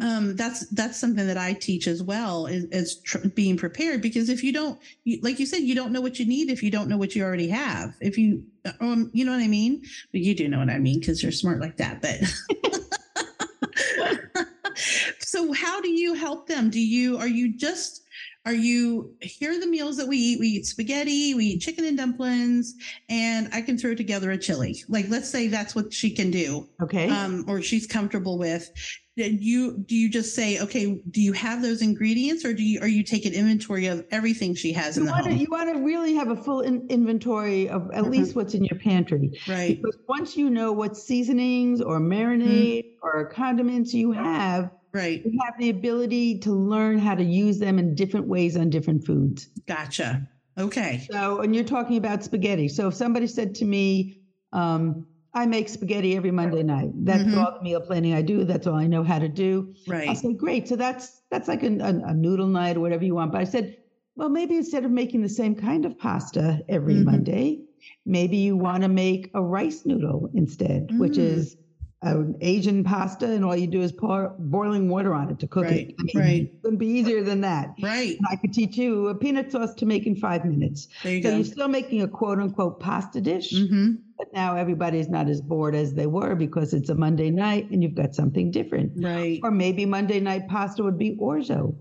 Um 0.00 0.34
that's 0.34 0.68
that's 0.70 0.98
something 0.98 1.24
that 1.24 1.36
I 1.36 1.52
teach 1.54 1.86
as 1.86 2.02
well 2.02 2.46
is, 2.46 2.64
is 2.72 2.98
tr- 3.04 3.28
being 3.36 3.56
prepared 3.56 4.02
because 4.02 4.28
if 4.28 4.42
you 4.42 4.52
don't 4.52 4.76
you, 5.04 5.20
like 5.22 5.38
you 5.38 5.46
said 5.46 5.58
you 5.62 5.76
don't 5.76 5.92
know 5.92 6.00
what 6.00 6.18
you 6.18 6.26
need 6.26 6.50
if 6.50 6.60
you 6.60 6.72
don't 6.72 6.88
know 6.88 6.98
what 6.98 7.14
you 7.14 7.22
already 7.22 7.48
have. 7.48 7.90
If 8.00 8.18
you 8.18 8.42
um 8.80 9.08
you 9.14 9.24
know 9.24 9.30
what 9.32 9.40
I 9.40 9.46
mean? 9.48 9.82
But 10.10 10.22
you 10.22 10.34
do 10.34 10.48
know 10.48 10.58
what 10.58 10.70
I 10.70 10.80
mean 10.80 10.98
because 10.98 11.22
you're 11.22 11.30
smart 11.30 11.60
like 11.60 11.76
that, 11.76 12.02
but 12.02 12.18
so 15.20 15.52
how 15.52 15.80
do 15.80 15.90
you 15.90 16.14
help 16.14 16.46
them 16.48 16.70
do 16.70 16.80
you 16.80 17.18
are 17.18 17.28
you 17.28 17.56
just 17.56 18.01
are 18.44 18.54
you 18.54 19.14
here 19.20 19.52
are 19.52 19.60
the 19.60 19.66
meals 19.66 19.96
that 19.96 20.06
we 20.08 20.16
eat 20.16 20.40
we 20.40 20.48
eat 20.48 20.66
spaghetti 20.66 21.34
we 21.34 21.44
eat 21.46 21.60
chicken 21.60 21.84
and 21.84 21.96
dumplings 21.96 22.74
and 23.08 23.48
i 23.52 23.60
can 23.62 23.78
throw 23.78 23.94
together 23.94 24.30
a 24.32 24.38
chili 24.38 24.82
like 24.88 25.06
let's 25.08 25.28
say 25.28 25.46
that's 25.46 25.74
what 25.74 25.92
she 25.92 26.10
can 26.10 26.30
do 26.30 26.68
Okay. 26.82 27.08
um, 27.08 27.44
or 27.48 27.62
she's 27.62 27.86
comfortable 27.86 28.38
with 28.38 28.70
Then 29.16 29.38
you 29.40 29.78
do 29.86 29.94
you 29.94 30.08
just 30.10 30.34
say 30.34 30.58
okay 30.60 31.00
do 31.10 31.20
you 31.20 31.32
have 31.34 31.62
those 31.62 31.82
ingredients 31.82 32.44
or 32.44 32.52
do 32.52 32.62
you 32.64 32.80
are 32.80 32.88
you 32.88 33.04
taking 33.04 33.32
inventory 33.32 33.86
of 33.86 34.04
everything 34.10 34.54
she 34.56 34.72
has 34.72 34.96
in 34.96 35.04
you 35.04 35.06
the 35.08 35.12
want, 35.12 35.24
to, 35.26 35.30
home 35.30 35.38
you 35.40 35.46
want 35.50 35.72
to 35.72 35.78
really 35.80 36.14
have 36.14 36.30
a 36.30 36.36
full 36.36 36.62
in- 36.62 36.86
inventory 36.88 37.68
of 37.68 37.90
at 37.92 38.04
Mhm. 38.04 38.10
least 38.10 38.34
what's 38.34 38.54
in 38.54 38.64
your 38.64 38.78
pantry. 38.78 39.30
right 39.46 39.80
Because 39.80 39.98
once 40.08 40.36
you 40.36 40.50
know 40.50 40.72
what 40.72 40.96
seasonings 40.96 41.80
or 41.80 42.00
marinade 42.00 42.84
Mm-hmm. 42.86 43.06
or 43.06 43.26
condiments 43.26 43.92
you 43.94 44.10
have, 44.12 44.70
right 44.92 45.22
We 45.24 45.38
have 45.44 45.54
the 45.58 45.70
ability 45.70 46.38
to 46.40 46.52
learn 46.52 46.98
how 46.98 47.14
to 47.14 47.24
use 47.24 47.58
them 47.58 47.78
in 47.78 47.94
different 47.94 48.26
ways 48.28 48.56
on 48.56 48.70
different 48.70 49.04
foods. 49.06 49.48
gotcha 49.66 50.28
okay 50.58 51.06
So, 51.10 51.40
and 51.40 51.54
you're 51.54 51.64
talking 51.64 51.96
about 51.96 52.22
spaghetti. 52.22 52.68
So, 52.68 52.88
if 52.88 52.94
somebody 52.94 53.26
said 53.26 53.54
to 53.56 53.64
me, 53.64 54.20
um, 54.52 55.06
I 55.34 55.46
make 55.46 55.68
spaghetti 55.70 56.14
every 56.14 56.30
Monday 56.30 56.62
night. 56.62 56.90
That's 57.04 57.24
Mhm. 57.24 57.38
all 57.38 57.54
the 57.56 57.62
meal 57.62 57.80
planning 57.80 58.12
I 58.12 58.20
do. 58.20 58.44
That's 58.44 58.66
all 58.66 58.74
I 58.74 58.86
know 58.86 59.02
how 59.02 59.18
to 59.18 59.28
do. 59.28 59.72
Right. 59.88 60.10
I 60.10 60.12
said, 60.12 60.36
great. 60.36 60.68
So 60.68 60.76
that's 60.76 61.22
that's 61.30 61.48
like 61.48 61.62
a, 61.62 61.68
a, 61.78 61.92
a 62.10 62.14
noodle 62.14 62.48
night 62.48 62.76
or 62.76 62.80
whatever 62.80 63.02
you 63.04 63.14
want. 63.14 63.32
But 63.32 63.40
I 63.40 63.44
said, 63.44 63.76
well, 64.14 64.28
maybe 64.28 64.56
instead 64.56 64.84
of 64.84 64.90
making 64.90 65.22
the 65.22 65.30
same 65.30 65.54
kind 65.54 65.86
of 65.86 65.96
pasta 65.96 66.62
every 66.68 66.96
Mhm. 66.96 67.04
Monday, 67.04 67.60
maybe 68.04 68.36
you 68.36 68.58
want 68.58 68.82
to 68.82 68.90
make 68.90 69.30
a 69.32 69.42
rice 69.42 69.86
noodle 69.86 70.28
instead, 70.34 70.90
which 70.98 71.14
Mm. 71.16 71.24
is 71.32 71.56
an 72.02 72.36
Asian 72.40 72.82
pasta, 72.84 73.26
and 73.30 73.44
all 73.44 73.54
you 73.56 73.66
do 73.66 73.80
is 73.80 73.92
pour 73.92 74.34
boiling 74.38 74.88
water 74.88 75.14
on 75.14 75.30
it 75.30 75.38
to 75.40 75.46
cook 75.46 75.64
Right, 75.64 75.88
it. 75.90 75.94
I 75.98 76.02
mean, 76.02 76.16
right. 76.16 76.42
it 76.42 76.62
couldn't 76.62 76.78
be 76.78 76.86
easier 76.86 77.22
than 77.22 77.40
that. 77.42 77.74
right 77.82 78.16
And 78.18 78.26
I 78.30 78.36
could 78.36 78.52
teach 78.52 78.76
you 78.76 79.08
a 79.08 79.14
peanut 79.14 79.52
sauce 79.52 79.74
to 79.74 79.86
make 79.86 80.06
in 80.06 80.16
five 80.16 80.44
minutes. 80.44 80.88
there 81.02 81.14
you 81.16 81.22
So 81.22 81.30
go 81.30 81.36
you're 81.36 81.44
still 81.44 81.68
making 81.68 82.02
a 82.02 82.08
quote 82.08 82.38
unquote 82.40 82.80
pasta 82.80 83.20
dish, 83.20 83.52
mm-hmm. 83.52 83.92
but 84.18 84.32
now 84.32 84.56
everybody's 84.56 85.08
not 85.08 85.28
as 85.28 85.40
bored 85.40 85.74
as 85.74 85.94
they 85.94 86.06
were 86.06 86.34
because 86.34 86.74
it's 86.74 86.88
a 86.90 86.94
Monday 86.94 87.30
night 87.30 87.70
and 87.70 87.82
you've 87.82 87.94
got 87.94 88.14
something 88.14 88.50
different. 88.50 88.92
right 88.96 89.38
Or 89.42 89.50
maybe 89.50 89.86
Monday 89.86 90.20
night 90.20 90.48
pasta 90.48 90.82
would 90.82 90.98
be 90.98 91.16
orzo, 91.16 91.74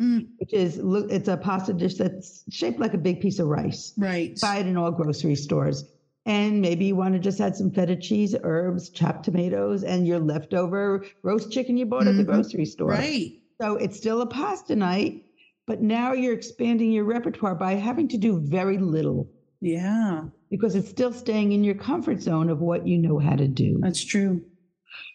Mm. 0.00 0.26
which 0.38 0.52
is 0.52 0.78
look, 0.78 1.12
it's 1.12 1.28
a 1.28 1.36
pasta 1.36 1.72
dish 1.72 1.94
that's 1.94 2.42
shaped 2.50 2.80
like 2.80 2.92
a 2.94 2.98
big 2.98 3.20
piece 3.20 3.38
of 3.38 3.46
rice. 3.46 3.92
right 3.96 4.36
Buy 4.40 4.56
it 4.56 4.66
in 4.66 4.76
all 4.76 4.90
grocery 4.90 5.36
stores. 5.36 5.84
And 6.24 6.60
maybe 6.60 6.84
you 6.84 6.94
want 6.96 7.14
to 7.14 7.20
just 7.20 7.40
add 7.40 7.56
some 7.56 7.70
feta 7.72 7.96
cheese, 7.96 8.36
herbs, 8.44 8.90
chopped 8.90 9.24
tomatoes, 9.24 9.82
and 9.82 10.06
your 10.06 10.20
leftover 10.20 11.04
roast 11.24 11.50
chicken 11.50 11.76
you 11.76 11.86
bought 11.86 12.06
at 12.06 12.16
the 12.16 12.22
Mhm. 12.22 12.26
grocery 12.26 12.64
store. 12.64 12.90
right 12.90 13.32
So 13.60 13.76
it's 13.76 13.96
still 13.96 14.20
a 14.22 14.26
pasta 14.26 14.74
night, 14.76 15.24
but 15.66 15.82
now 15.82 16.12
you're 16.12 16.32
expanding 16.32 16.90
your 16.92 17.04
repertoire 17.04 17.54
by 17.54 17.74
having 17.74 18.08
to 18.08 18.18
do 18.18 18.40
very 18.40 18.78
little 18.78 19.28
yeah 19.60 20.24
because 20.50 20.74
it's 20.74 20.88
still 20.88 21.12
staying 21.12 21.52
in 21.52 21.62
your 21.64 21.74
comfort 21.76 22.20
zone 22.20 22.50
of 22.50 22.60
what 22.60 22.86
you 22.86 22.98
know 22.98 23.18
how 23.18 23.36
to 23.36 23.46
do. 23.48 23.78
that's 23.82 24.04
true 24.04 24.40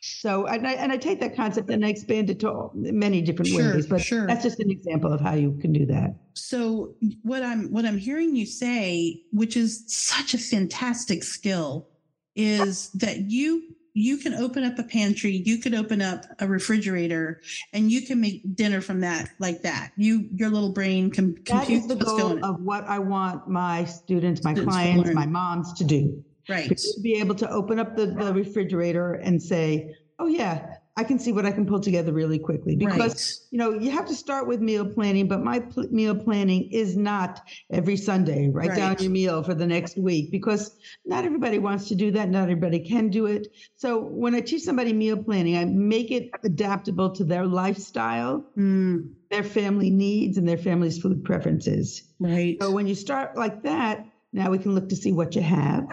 So, 0.01 0.45
and 0.47 0.65
I, 0.67 0.73
and 0.73 0.91
I 0.91 0.97
take 0.97 1.19
that 1.19 1.35
concept 1.35 1.69
and 1.69 1.85
I 1.85 1.89
expand 1.89 2.29
it 2.29 2.39
to 2.39 2.49
all- 2.51 2.71
many 2.75 3.21
different 3.21 3.49
Sure, 3.51 3.73
ways, 3.73 3.87
but 3.87 4.01
sure. 4.01 4.25
that's 4.27 4.43
just 4.43 4.59
an 4.59 4.71
example 4.71 5.11
of 5.13 5.21
how 5.21 5.35
you 5.35 5.53
can 5.61 5.71
do 5.73 5.85
that. 5.87 6.15
So 6.37 6.95
what 7.23 7.43
i'm 7.43 7.71
what 7.71 7.85
i'm 7.85 7.97
hearing 7.97 8.35
you 8.35 8.45
say 8.45 9.21
which 9.31 9.57
is 9.57 9.83
such 9.87 10.33
a 10.33 10.37
fantastic 10.37 11.23
skill 11.23 11.89
is 12.35 12.89
that 12.91 13.29
you 13.31 13.63
you 13.93 14.17
can 14.17 14.35
open 14.35 14.63
up 14.63 14.77
a 14.77 14.83
pantry 14.83 15.41
you 15.45 15.57
could 15.57 15.73
open 15.73 16.01
up 16.01 16.25
a 16.39 16.47
refrigerator 16.47 17.41
and 17.73 17.91
you 17.91 18.05
can 18.05 18.21
make 18.21 18.55
dinner 18.55 18.79
from 18.79 18.99
that 19.01 19.29
like 19.39 19.63
that. 19.63 19.91
You 19.97 20.29
your 20.33 20.49
little 20.49 20.71
brain 20.71 21.09
can 21.09 21.33
That 21.33 21.45
compute 21.45 21.81
is 21.81 21.87
the 21.87 21.95
goal 21.95 22.43
of 22.45 22.61
what 22.61 22.83
I 22.85 22.99
want 22.99 23.47
my 23.47 23.85
students, 23.85 24.43
my 24.43 24.53
Students 24.53 24.75
clients, 24.75 25.09
my 25.13 25.25
moms 25.25 25.73
to 25.73 25.83
do. 25.83 26.23
right. 26.47 26.77
To 26.77 27.01
be 27.01 27.15
able 27.15 27.35
to 27.35 27.49
open 27.49 27.79
up 27.79 27.95
the, 27.95 28.07
the 28.07 28.33
refrigerator 28.33 29.13
and 29.15 29.41
say, 29.41 29.95
oh, 30.19 30.27
yeah, 30.27 30.76
I 30.97 31.03
can 31.03 31.19
see 31.19 31.31
what 31.31 31.45
I 31.45 31.51
can 31.51 31.65
pull 31.67 31.79
together 31.79 32.11
really 32.11 32.39
quickly. 32.39 32.75
Because 32.75 33.13
right 33.13 33.33
you 33.51 33.59
know, 33.59 33.79
you 33.79 33.91
have 33.91 34.05
to 34.07 34.13
start 34.13 34.45
with 34.45 34.59
meal 34.59 34.85
planning, 34.85 35.27
but 35.27 35.41
my 35.41 35.59
pl- 35.59 35.87
meal 35.89 36.13
planning 36.13 36.69
is 36.71 36.97
not 36.97 37.39
every 37.71 37.95
Sunday. 37.95 38.49
Write 38.49 38.75
down 38.75 38.95
your 38.99 39.11
meal 39.11 39.41
for 39.41 39.53
the 39.53 39.65
next 39.65 39.97
week 39.97 40.31
because 40.31 40.75
not 41.05 41.23
everybody 41.23 41.59
wants 41.59 41.87
to 41.87 41.95
do 41.95 42.11
that. 42.11 42.29
Not 42.29 42.43
everybody 42.43 42.79
can 42.79 43.09
do 43.09 43.25
it. 43.27 43.47
So 43.75 43.99
when 43.99 44.35
I 44.35 44.41
teach 44.41 44.63
somebody 44.63 44.91
meal 44.91 45.15
planning, 45.23 45.55
I 45.55 45.63
make 45.65 46.11
it 46.11 46.29
adaptable 46.43 47.11
to 47.11 47.23
their 47.23 47.45
lifestyle, 47.45 48.43
Mm, 48.57 49.11
their 49.29 49.43
family 49.43 49.89
needs, 49.91 50.37
and 50.37 50.47
their 50.47 50.57
family's 50.57 50.97
food 50.97 51.23
preferences. 51.23 52.03
right 52.19 52.57
So 52.59 52.71
when 52.71 52.85
you 52.87 52.95
start 52.95 53.37
like 53.37 53.63
that, 53.63 54.05
now 54.33 54.49
we 54.51 54.57
can 54.57 54.75
look 54.75 54.89
to 54.89 54.95
see 54.95 55.13
what 55.13 55.35
you 55.35 55.41
have 55.41 55.85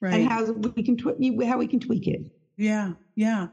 right 0.00 0.14
and 0.14 0.28
how 0.28 0.50
we 0.52 0.82
can 0.82 0.96
tw- 0.96 1.44
how 1.46 1.58
we 1.58 1.66
can 1.68 1.78
tweak 1.80 2.08
it. 2.08 2.22
Yeah, 2.56 2.94
yeah. 3.14 3.48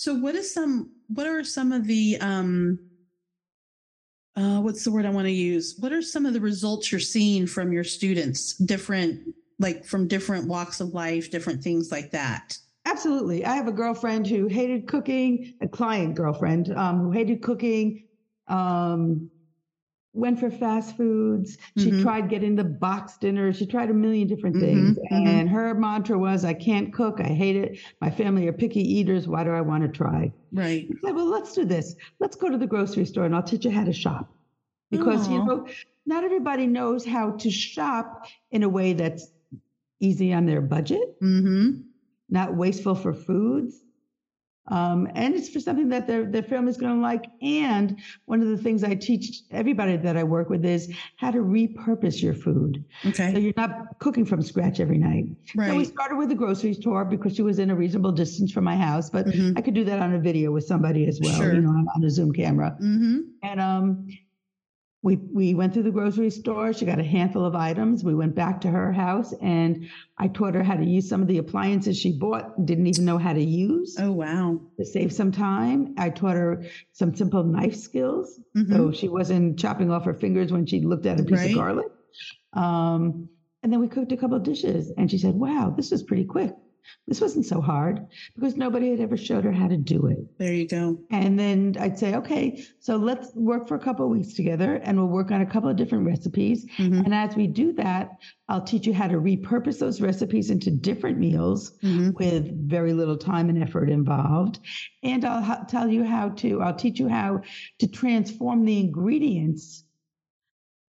So 0.00 0.14
what 0.14 0.34
is 0.34 0.54
some 0.54 0.92
what 1.08 1.26
are 1.26 1.44
some 1.44 1.72
of 1.72 1.86
the 1.86 2.16
um 2.22 2.78
uh 4.34 4.60
what's 4.60 4.82
the 4.82 4.90
word 4.90 5.04
I 5.04 5.10
want 5.10 5.26
to 5.26 5.30
use? 5.30 5.76
What 5.78 5.92
are 5.92 6.00
some 6.00 6.24
of 6.24 6.32
the 6.32 6.40
results 6.40 6.90
you're 6.90 7.02
seeing 7.02 7.46
from 7.46 7.70
your 7.70 7.84
students 7.84 8.54
different 8.54 9.20
like 9.58 9.84
from 9.84 10.08
different 10.08 10.48
walks 10.48 10.80
of 10.80 10.94
life, 10.94 11.30
different 11.30 11.62
things 11.62 11.92
like 11.92 12.12
that? 12.12 12.56
Absolutely. 12.86 13.44
I 13.44 13.54
have 13.54 13.68
a 13.68 13.72
girlfriend 13.72 14.26
who 14.26 14.46
hated 14.46 14.88
cooking, 14.88 15.52
a 15.60 15.68
client 15.68 16.14
girlfriend 16.14 16.74
um, 16.74 17.00
who 17.00 17.10
hated 17.10 17.42
cooking, 17.42 18.04
um, 18.48 19.28
went 20.12 20.38
for 20.40 20.50
fast 20.50 20.96
foods. 20.96 21.56
She 21.78 21.90
Mhm. 21.92 22.02
tried 22.02 22.28
getting 22.28 22.56
the 22.56 22.64
box 22.64 23.16
dinner. 23.18 23.52
She 23.52 23.66
tried 23.66 23.90
a 23.90 23.94
million 23.94 24.26
different 24.26 24.56
Mhm, 24.56 24.60
things. 24.60 24.98
mhm. 24.98 25.26
And 25.26 25.48
her 25.48 25.74
mantra 25.74 26.18
was, 26.18 26.44
I 26.44 26.54
can't 26.54 26.92
cook. 26.92 27.20
I 27.20 27.28
hate 27.28 27.56
it. 27.56 27.78
My 28.00 28.10
family 28.10 28.48
are 28.48 28.52
picky 28.52 28.80
eaters. 28.82 29.28
Why 29.28 29.44
do 29.44 29.50
I 29.50 29.60
want 29.60 29.82
to 29.84 29.88
try? 29.88 30.32
Right. 30.52 30.88
I 30.90 30.94
said, 31.06 31.14
well, 31.14 31.26
let's 31.26 31.54
do 31.54 31.64
this. 31.64 31.94
Let's 32.18 32.36
go 32.36 32.48
to 32.50 32.58
the 32.58 32.66
grocery 32.66 33.04
store 33.04 33.24
and 33.24 33.34
I'll 33.34 33.42
teach 33.42 33.64
you 33.64 33.70
how 33.70 33.84
to 33.84 33.92
shop. 33.92 34.34
Because, 34.90 35.28
you 35.30 35.38
know, 35.44 35.68
not 36.06 36.24
everybody 36.24 36.66
knows 36.66 37.04
how 37.06 37.30
to 37.32 37.50
shop 37.50 38.26
in 38.50 38.64
a 38.64 38.68
way 38.68 38.92
that's 38.94 39.30
easy 40.00 40.32
on 40.32 40.46
their 40.46 40.60
budget 40.60 41.16
Mm-hmm. 41.22 41.82
not 42.28 42.56
wasteful 42.56 42.94
for 42.94 43.12
foods. 43.12 43.82
Um, 44.70 45.08
and 45.14 45.34
it's 45.34 45.48
for 45.48 45.60
something 45.60 45.88
that 45.90 46.06
their, 46.06 46.24
their 46.24 46.42
family's 46.42 46.76
going 46.76 46.94
to 46.94 47.00
like. 47.02 47.26
And 47.42 47.98
one 48.26 48.40
of 48.40 48.48
the 48.48 48.56
things 48.56 48.84
I 48.84 48.94
teach 48.94 49.42
everybody 49.50 49.96
that 49.96 50.16
I 50.16 50.24
work 50.24 50.48
with 50.48 50.64
is 50.64 50.92
how 51.16 51.30
to 51.32 51.38
repurpose 51.38 52.22
your 52.22 52.34
food. 52.34 52.84
Okay. 53.04 53.32
So 53.32 53.38
you're 53.38 53.52
not 53.56 53.98
cooking 53.98 54.24
from 54.24 54.42
scratch 54.42 54.80
every 54.80 54.98
night. 54.98 55.26
Right. 55.56 55.70
So 55.70 55.76
we 55.76 55.84
started 55.84 56.16
with 56.16 56.28
the 56.28 56.34
grocery 56.34 56.74
store 56.74 57.04
because 57.04 57.34
she 57.34 57.42
was 57.42 57.58
in 57.58 57.70
a 57.70 57.74
reasonable 57.74 58.12
distance 58.12 58.52
from 58.52 58.64
my 58.64 58.76
house, 58.76 59.10
but 59.10 59.26
Mhm. 59.26 59.58
I 59.58 59.60
could 59.60 59.74
do 59.74 59.84
that 59.84 60.00
on 60.00 60.14
a 60.14 60.18
video 60.20 60.52
with 60.52 60.64
somebody 60.64 61.06
as 61.06 61.20
well, 61.22 61.34
Sure. 61.36 61.54
you 61.54 61.60
know, 61.60 61.70
on, 61.70 61.86
on 61.94 62.04
a 62.04 62.10
Zoom 62.10 62.32
camera. 62.32 62.76
Mm-hmm. 62.80 63.18
And 63.42 63.60
um, 63.60 64.06
we 65.02 65.16
we 65.32 65.54
went 65.54 65.72
through 65.72 65.84
the 65.84 65.90
grocery 65.90 66.28
store. 66.30 66.72
She 66.72 66.84
got 66.84 66.98
a 66.98 67.02
handful 67.04 67.44
of 67.44 67.54
items. 67.54 68.04
We 68.04 68.14
went 68.14 68.34
back 68.34 68.60
to 68.62 68.68
her 68.70 68.92
house, 68.92 69.32
and 69.40 69.88
I 70.18 70.28
taught 70.28 70.54
her 70.54 70.62
how 70.62 70.76
to 70.76 70.84
use 70.84 71.08
some 71.08 71.22
of 71.22 71.28
the 71.28 71.38
appliances 71.38 71.98
she 71.98 72.12
bought 72.18 72.66
didn't 72.66 72.86
even 72.86 73.06
know 73.06 73.16
how 73.16 73.32
to 73.32 73.42
use 73.42 73.96
Oh 73.98 74.12
wow. 74.12 74.60
to 74.78 74.84
save 74.84 75.12
some 75.12 75.32
time. 75.32 75.94
I 75.96 76.10
taught 76.10 76.36
her 76.36 76.64
some 76.92 77.14
simple 77.14 77.44
knife 77.44 77.74
skills, 77.76 78.38
Mhm. 78.56 78.68
so 78.70 78.90
she 78.92 79.08
wasn't 79.08 79.58
chopping 79.58 79.90
off 79.90 80.04
her 80.04 80.14
fingers 80.14 80.52
when 80.52 80.66
she 80.66 80.80
looked 80.82 81.06
at 81.06 81.18
a 81.18 81.22
piece 81.24 81.38
Right. 81.38 81.50
of 81.52 81.56
garlic. 81.56 81.86
Um, 82.52 83.28
and 83.62 83.72
then 83.72 83.80
we 83.80 83.88
cooked 83.88 84.12
a 84.12 84.16
couple 84.18 84.36
of 84.36 84.42
dishes, 84.42 84.92
and 84.98 85.10
she 85.10 85.16
said, 85.18 85.34
"Wow, 85.34 85.72
this 85.74 85.90
was 85.90 86.02
pretty 86.02 86.24
quick. 86.24 86.54
This 87.06 87.20
wasn't 87.20 87.46
so 87.46 87.60
hard 87.60 88.06
because 88.34 88.56
nobody 88.56 88.90
had 88.90 89.00
ever 89.00 89.16
showed 89.16 89.44
her 89.44 89.52
how 89.52 89.68
to 89.68 89.76
do 89.76 90.06
it." 90.06 90.18
There 90.38 90.52
you 90.54 90.66
go. 90.66 90.98
And 91.10 91.38
then 91.38 91.76
I'd 91.78 91.98
say, 91.98 92.14
okay, 92.16 92.62
so 92.78 92.96
let's 92.96 93.34
work 93.34 93.68
for 93.68 93.74
a 93.74 93.80
couple 93.80 94.04
of 94.06 94.10
weeks 94.12 94.34
together 94.34 94.76
and 94.76 94.96
we'll 94.98 95.08
work 95.08 95.30
on 95.30 95.40
a 95.40 95.46
couple 95.46 95.68
of 95.68 95.76
different 95.76 96.06
recipes. 96.06 96.66
Mhm. 96.78 97.04
And 97.04 97.14
as 97.14 97.36
we 97.36 97.46
do 97.46 97.72
that, 97.74 98.10
I'll 98.48 98.62
teach 98.62 98.86
you 98.86 98.92
how 98.94 99.06
to 99.08 99.18
repurpose 99.20 99.78
those 99.78 100.00
recipes 100.00 100.50
into 100.50 100.70
different 100.70 101.18
meals 101.18 101.72
Mhm. 101.82 102.14
with 102.18 102.68
very 102.68 102.92
little 102.92 103.16
time 103.16 103.48
and 103.48 103.62
effort 103.62 103.90
involved. 103.90 104.58
And 105.02 105.24
I'll 105.24 105.42
ha- 105.42 105.64
tell 105.68 105.88
you 105.88 106.04
how 106.04 106.30
to, 106.30 106.60
I'll 106.62 106.74
teach 106.76 106.98
you 106.98 107.08
how 107.08 107.42
to 107.78 107.86
transform 107.86 108.64
the 108.64 108.78
ingredients 108.80 109.84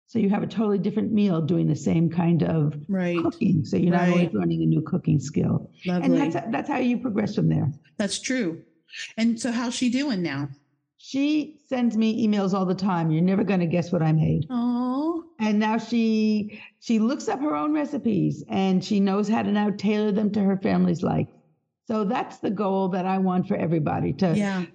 so 0.10 0.18
you 0.18 0.28
have 0.32 0.42
a 0.42 0.48
totally 0.48 0.80
different 0.80 1.12
meal 1.14 1.40
doing 1.40 1.68
the 1.68 1.76
same 1.76 2.10
kind 2.10 2.42
of 2.42 2.74
Right. 2.88 3.22
cooking. 3.22 3.64
So 3.64 3.78
you're 3.78 3.92
not 3.92 4.02
Right. 4.08 4.10
always 4.10 4.34
learning 4.34 4.64
a 4.64 4.66
new 4.66 4.82
cooking 4.82 5.20
skill. 5.20 5.70
Lovely. 5.86 6.04
And 6.20 6.34
that's, 6.34 6.48
that's 6.52 6.68
how 6.68 6.80
you 6.80 6.98
progress 6.98 7.36
from 7.36 7.48
there. 7.48 7.72
That's 7.98 8.20
true. 8.20 8.64
And 9.18 9.40
so 9.40 9.52
how's 9.52 9.76
she 9.76 9.92
doing 9.92 10.24
now? 10.24 10.50
She 10.98 11.60
sends 11.68 11.96
me 11.96 12.28
emails 12.28 12.56
all 12.56 12.66
the 12.66 12.74
time. 12.74 13.12
You're 13.12 13.22
never 13.22 13.44
going 13.44 13.60
to 13.60 13.68
guess 13.68 13.92
what 13.92 14.02
I 14.02 14.12
made. 14.12 14.48
Oh, 14.50 15.26
And 15.40 15.60
now 15.60 15.78
she 15.78 16.60
she 16.80 16.98
looks 16.98 17.28
up 17.30 17.40
her 17.42 17.56
own 17.56 17.72
recipes 17.72 18.44
and 18.50 18.84
she 18.84 19.00
knows 19.00 19.30
how 19.30 19.44
to 19.44 19.52
now 19.52 19.70
tailor 19.70 20.12
them 20.12 20.32
to 20.32 20.42
her 20.42 20.58
family's 20.58 21.04
likes. 21.04 21.32
So 21.86 22.04
that's 22.04 22.40
the 22.40 22.50
goal 22.50 22.88
that 22.90 23.06
I 23.06 23.20
want 23.20 23.48
for 23.48 23.56
everybody 23.58 24.12
to 24.14 24.36
yeah. 24.36 24.66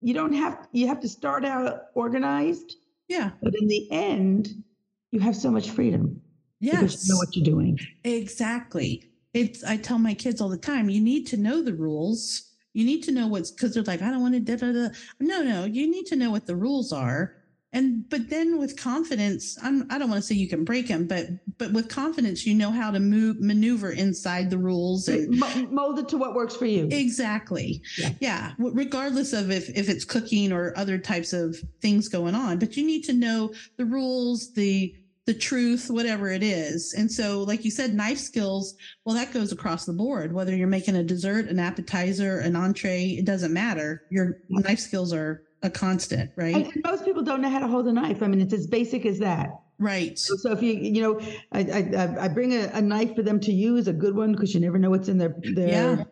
you 0.00 0.14
don't 0.14 0.32
have 0.32 0.66
you 0.72 0.88
have 0.88 0.98
to 1.00 1.08
start 1.08 1.44
out 1.44 1.82
organized, 1.94 2.74
Yeah. 3.08 3.30
but 3.42 3.54
in 3.60 3.68
the 3.68 3.90
end 3.90 4.62
you 5.10 5.20
have 5.20 5.36
so 5.36 5.50
much 5.50 5.70
freedom 5.70 6.20
because 6.60 6.82
Yes. 6.94 7.06
you 7.08 7.12
know 7.14 7.18
what 7.18 7.36
you're 7.36 7.44
doing. 7.44 7.78
Exactly. 8.04 9.10
It's 9.34 9.64
I 9.64 9.76
tell 9.76 9.98
my 9.98 10.14
kids 10.14 10.40
all 10.40 10.48
the 10.48 10.56
time, 10.56 10.88
you 10.88 11.00
need 11.00 11.26
to 11.28 11.36
know 11.36 11.62
the 11.62 11.74
rules. 11.74 12.50
You 12.74 12.84
need 12.86 13.02
to 13.04 13.12
know 13.12 13.26
what's 13.26 13.50
because 13.50 13.74
they're 13.74 13.82
like, 13.82 14.00
I 14.00 14.10
don't 14.10 14.22
want 14.22 14.34
to 14.34 14.40
da 14.40 14.56
da 14.56 14.72
da. 14.72 14.88
No, 15.20 15.42
no, 15.42 15.64
you 15.64 15.90
need 15.90 16.06
to 16.06 16.16
know 16.16 16.30
what 16.30 16.46
the 16.46 16.56
rules 16.56 16.92
are. 16.92 17.36
And 17.74 18.08
but 18.10 18.28
then 18.28 18.58
with 18.58 18.76
confidence, 18.78 19.56
I'm 19.62 19.86
I 19.90 19.98
don't 19.98 20.10
want 20.10 20.20
to 20.20 20.26
say 20.26 20.34
you 20.34 20.48
can 20.48 20.64
break 20.64 20.88
them, 20.88 21.06
but 21.06 21.26
but 21.56 21.72
with 21.72 21.88
confidence, 21.88 22.44
you 22.44 22.54
know 22.54 22.70
how 22.70 22.90
to 22.90 23.00
move 23.00 23.40
maneuver 23.40 23.90
inside 23.90 24.50
the 24.50 24.58
rules 24.58 25.08
and 25.08 25.38
Mo- 25.38 25.68
Mold 25.70 25.98
it 25.98 26.08
to 26.10 26.18
what 26.18 26.34
works 26.34 26.54
for 26.54 26.66
you. 26.66 26.88
Exactly. 26.90 27.82
Yeah. 27.96 28.10
Yeah. 28.20 28.52
Regardless 28.58 29.32
of 29.32 29.50
if, 29.50 29.70
if 29.70 29.88
it's 29.88 30.04
cooking 30.04 30.52
or 30.52 30.76
other 30.76 30.98
types 30.98 31.32
of 31.32 31.56
things 31.80 32.08
going 32.08 32.34
on, 32.34 32.58
but 32.58 32.76
you 32.76 32.86
need 32.86 33.02
to 33.04 33.12
know 33.12 33.52
the 33.78 33.84
rules, 33.84 34.52
the, 34.52 34.94
the 35.26 35.34
truth, 35.34 35.88
whatever 35.88 36.30
it 36.30 36.42
is. 36.42 36.94
And 36.96 37.10
so, 37.10 37.42
like 37.42 37.64
you 37.64 37.70
said, 37.70 37.94
knife 37.94 38.18
skills, 38.18 38.74
well, 39.04 39.14
that 39.14 39.32
goes 39.32 39.52
across 39.52 39.84
the 39.84 39.92
board, 39.92 40.32
whether 40.32 40.54
you're 40.54 40.68
making 40.68 40.96
a 40.96 41.02
dessert, 41.04 41.46
an 41.46 41.58
appetizer, 41.58 42.40
an 42.40 42.56
entree, 42.56 43.16
it 43.18 43.24
doesn't 43.24 43.52
matter. 43.52 44.02
Your 44.10 44.38
knife 44.48 44.80
skills 44.80 45.12
are 45.12 45.42
a 45.62 45.70
constant, 45.70 46.30
right? 46.36 46.54
And, 46.54 46.66
and 46.66 46.82
most 46.84 47.04
people 47.04 47.22
don't 47.22 47.40
know 47.40 47.50
how 47.50 47.60
to 47.60 47.68
hold 47.68 47.86
a 47.86 47.92
knife. 47.92 48.22
I 48.22 48.26
mean, 48.26 48.40
it's 48.40 48.54
as 48.54 48.66
basic 48.66 49.06
as 49.06 49.18
that. 49.20 49.50
right. 49.78 50.18
So, 50.18 50.36
so 50.36 50.52
if 50.52 50.62
you 50.62 50.74
you 50.74 51.02
know, 51.02 51.20
I 51.52 51.60
I, 51.60 52.24
I 52.24 52.28
bring 52.28 52.52
a, 52.54 52.70
a 52.74 52.80
knife 52.82 53.14
for 53.14 53.22
them 53.22 53.40
to 53.40 53.52
use, 53.52 53.88
a 53.88 53.92
good 53.92 54.16
one, 54.16 54.32
because 54.32 54.54
you 54.54 54.60
never 54.60 54.78
know 54.78 54.90
what's 54.90 55.08
in 55.08 55.18
their 55.18 55.34
their 55.54 56.06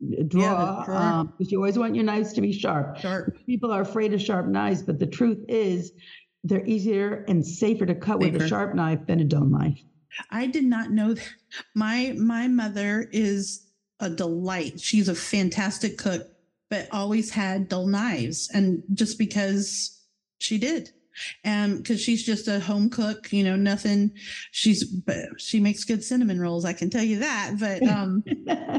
drawer. 0.00 0.42
Yeah, 0.42 0.54
the 0.78 0.82
drawer. 0.86 0.96
um, 0.96 1.34
because 1.38 1.52
you 1.52 1.58
always 1.58 1.78
want 1.78 1.94
your 1.94 2.04
knives 2.04 2.32
to 2.34 2.40
be 2.40 2.52
sharp. 2.52 2.98
Sharp. 2.98 3.36
People 3.46 3.70
are 3.70 3.82
afraid 3.82 4.12
of 4.14 4.20
sharp 4.20 4.46
knives, 4.46 4.82
but 4.82 4.98
the 4.98 5.06
truth 5.06 5.44
is, 5.48 5.92
they're 6.44 6.66
easier 6.66 7.24
and 7.28 7.46
safer 7.46 7.86
to 7.86 7.94
cut 7.94 8.18
with 8.18 8.40
a 8.40 8.48
sharp 8.48 8.74
knife 8.74 9.00
than 9.06 9.20
a 9.20 9.24
dull 9.24 9.44
knife. 9.44 9.78
I 10.30 10.46
did 10.46 10.64
not 10.64 10.90
know 10.90 11.14
that. 11.14 11.28
My 11.74 12.14
my 12.18 12.48
mother 12.48 13.08
is 13.12 13.66
a 14.00 14.08
delight. 14.08 14.80
She's 14.80 15.08
a 15.08 15.14
fantastic 15.14 15.98
cook, 15.98 16.26
but 16.70 16.88
always 16.92 17.30
had 17.30 17.68
dull 17.68 17.86
knives, 17.86 18.50
and 18.54 18.82
just 18.94 19.18
because 19.18 20.00
she 20.38 20.56
did, 20.56 20.90
and 21.44 21.78
because 21.78 22.00
she's 22.00 22.24
just 22.24 22.48
a 22.48 22.60
home 22.60 22.88
cook, 22.90 23.32
you 23.32 23.44
know, 23.44 23.56
nothing. 23.56 24.12
She's 24.52 24.84
but 24.84 25.40
she 25.40 25.60
makes 25.60 25.84
good 25.84 26.02
cinnamon 26.02 26.40
rolls. 26.40 26.64
I 26.64 26.72
can 26.72 26.90
tell 26.90 27.02
you 27.02 27.18
that. 27.18 27.56
But 27.58 27.82
um, 27.88 28.24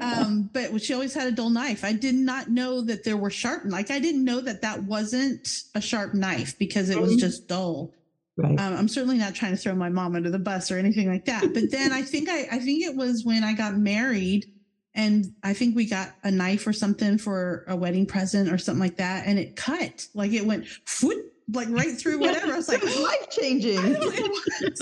um, 0.01 0.49
but 0.53 0.81
she 0.81 0.93
always 0.93 1.13
had 1.13 1.27
a 1.27 1.31
dull 1.31 1.49
knife. 1.49 1.83
I 1.83 1.93
did 1.93 2.15
not 2.15 2.49
know 2.49 2.81
that 2.81 3.03
there 3.03 3.17
were 3.17 3.29
sharp. 3.29 3.63
Like 3.65 3.91
I 3.91 3.99
didn't 3.99 4.23
know 4.23 4.41
that 4.41 4.61
that 4.61 4.83
wasn't 4.83 5.47
a 5.75 5.81
sharp 5.81 6.13
knife 6.13 6.57
because 6.57 6.89
it 6.89 6.99
was 6.99 7.15
just 7.17 7.47
dull. 7.47 7.93
right. 8.37 8.59
Um, 8.59 8.73
I'm 8.75 8.87
certainly 8.87 9.17
not 9.17 9.35
trying 9.35 9.51
to 9.51 9.57
throw 9.57 9.75
my 9.75 9.89
mom 9.89 10.15
under 10.15 10.29
the 10.29 10.39
bus 10.39 10.71
or 10.71 10.77
anything 10.77 11.07
like 11.07 11.25
that. 11.25 11.53
But 11.53 11.71
then 11.71 11.91
I 11.91 12.01
think 12.01 12.29
I, 12.29 12.47
I 12.51 12.59
think 12.59 12.83
it 12.83 12.95
was 12.95 13.25
when 13.25 13.43
I 13.43 13.53
got 13.53 13.75
married 13.75 14.45
and 14.93 15.33
I 15.43 15.53
think 15.53 15.75
we 15.75 15.85
got 15.85 16.09
a 16.23 16.31
knife 16.31 16.67
or 16.67 16.73
something 16.73 17.17
for 17.17 17.63
a 17.67 17.75
wedding 17.75 18.05
present 18.05 18.51
or 18.51 18.57
something 18.57 18.81
like 18.81 18.97
that. 18.97 19.25
And 19.25 19.39
it 19.39 19.55
cut 19.55 20.07
like 20.13 20.33
it 20.33 20.45
went 20.45 20.67
foot 20.85 21.17
like 21.53 21.69
right 21.69 21.97
through 21.97 22.19
whatever. 22.19 22.53
I 22.53 22.57
was 22.57 22.67
like, 22.67 22.79
it 22.79 22.85
was 22.85 22.97
"Oh, 22.97 23.03
life 23.03 23.29
changing. 23.29 23.77
I 23.79 23.89
know 23.89 23.99
it 24.01 24.29
was." 24.29 24.81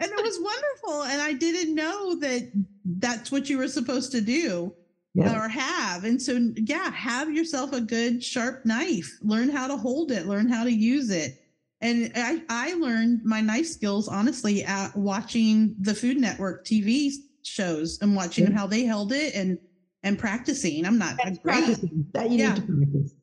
and 0.00 0.10
it 0.10 0.24
was 0.24 0.38
wonderful. 0.40 1.02
And 1.04 1.20
I 1.20 1.32
didn't 1.34 1.74
know 1.74 2.14
that 2.20 2.50
that's 2.84 3.30
what 3.30 3.50
you 3.50 3.58
were 3.58 3.68
supposed 3.68 4.12
to 4.12 4.20
do 4.20 4.72
yeah. 5.14 5.38
or 5.38 5.48
have. 5.48 6.04
And 6.04 6.20
so, 6.20 6.52
yeah, 6.56 6.90
have 6.90 7.32
yourself 7.32 7.72
a 7.72 7.80
good 7.80 8.22
sharp 8.22 8.64
knife. 8.64 9.18
Learn 9.22 9.48
how 9.48 9.66
to 9.66 9.76
hold 9.76 10.12
it. 10.12 10.26
Learn 10.26 10.48
how 10.48 10.64
to 10.64 10.72
use 10.72 11.10
it. 11.10 11.42
And 11.80 12.10
I, 12.14 12.42
I 12.48 12.74
learned 12.74 13.24
my 13.24 13.40
knife 13.40 13.66
skills 13.66 14.08
honestly 14.08 14.64
at 14.64 14.96
watching 14.96 15.74
the 15.78 15.94
Food 15.94 16.18
Network 16.18 16.64
TV 16.64 17.12
shows 17.46 17.98
and 18.02 18.14
watching 18.16 18.46
Yeah. 18.48 18.56
how 18.58 18.66
they 18.66 18.84
held 18.84 19.12
it 19.12 19.34
and 19.34 19.58
and 20.02 20.18
practicing. 20.18 20.84
I'm 20.86 20.98
not 20.98 21.16
That's 21.22 21.38
great, 21.38 21.54
practicing. 21.64 22.06
That 22.12 22.30
you 22.30 22.38
Yeah. 22.38 22.54
need 22.54 22.66
to 22.66 22.72
practice. 22.72 23.14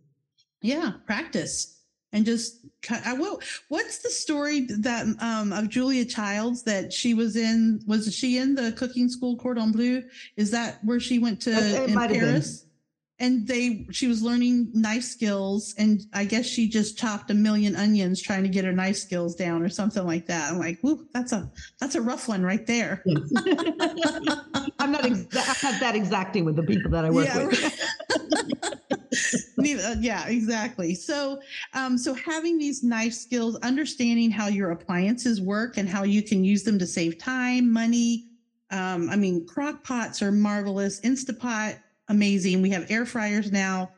yeah, 0.61 0.91
practice 1.05 1.79
and 2.11 2.25
just. 2.25 2.59
cut- 2.81 3.05
I 3.05 3.13
will. 3.13 3.39
What's 3.69 3.99
the 3.99 4.09
story 4.09 4.61
that 4.79 5.05
um 5.19 5.53
of 5.53 5.69
Julia 5.69 6.03
Childs 6.05 6.63
that 6.63 6.91
she 6.91 7.13
was 7.13 7.35
in? 7.35 7.81
Was 7.87 8.13
she 8.13 8.37
in 8.37 8.55
the 8.55 8.71
cooking 8.73 9.07
school 9.09 9.37
Cordon 9.37 9.71
Bleu? 9.71 10.03
Is 10.35 10.51
that 10.51 10.83
where 10.83 10.99
she 10.99 11.19
went 11.19 11.41
to 11.41 11.85
in. 11.85 11.93
Paris? 11.93 12.65
And 13.19 13.47
they, 13.47 13.85
she 13.91 14.07
was 14.07 14.23
learning 14.23 14.71
knife 14.73 15.03
skills, 15.03 15.75
and 15.77 16.01
I 16.13 16.25
guess 16.25 16.45
she 16.45 16.67
just 16.67 16.97
chopped 16.97 17.29
a 17.29 17.33
million 17.33 17.75
onions 17.75 18.21
trying 18.21 18.43
to 18.43 18.49
get 18.49 18.65
her 18.65 18.71
knife 18.71 18.97
skills 18.97 19.35
down, 19.35 19.61
or 19.61 19.69
something 19.69 20.05
like 20.05 20.25
that. 20.27 20.51
I'm 20.51 20.59
like, 20.59 20.79
whoop, 20.81 21.07
that's 21.13 21.31
a 21.31 21.49
that's 21.79 21.95
a 21.95 22.01
rough 22.01 22.27
one 22.27 22.43
right 22.43 22.65
there. 22.65 23.03
Yes. 23.05 23.31
I'm 24.79 24.91
not 24.91 25.03
exa- 25.03 25.63
I'm 25.63 25.71
not 25.71 25.79
that 25.79 25.93
exacting 25.95 26.43
with 26.43 26.55
the 26.55 26.63
people 26.63 26.91
that 26.91 27.05
I 27.05 27.11
work 27.11 27.27
yeah, 27.27 27.45
with. 27.45 27.63
right. 27.63 28.79
Uh, 29.63 29.95
yeah, 29.99 30.27
exactly. 30.27 30.93
So, 30.93 31.39
um, 31.73 31.97
so 31.97 32.13
having 32.13 32.57
these 32.57 32.83
knife 32.83 33.13
skills, 33.13 33.55
understanding 33.57 34.29
how 34.29 34.47
your 34.47 34.71
appliances 34.71 35.39
work 35.41 35.77
and 35.77 35.87
how 35.87 36.03
you 36.03 36.21
can 36.21 36.43
use 36.43 36.63
them 36.63 36.77
to 36.79 36.85
save 36.85 37.17
time, 37.17 37.71
money. 37.71 38.27
Um, 38.71 39.09
I 39.09 39.15
mean, 39.15 39.45
crock 39.45 39.83
pots 39.83 40.21
are 40.21 40.31
marvelous. 40.31 40.99
Instapot, 41.01 41.77
amazing. 42.07 42.61
We 42.61 42.71
have 42.71 42.89
air 42.89 43.05
fryers 43.05 43.51
now. 43.51 43.91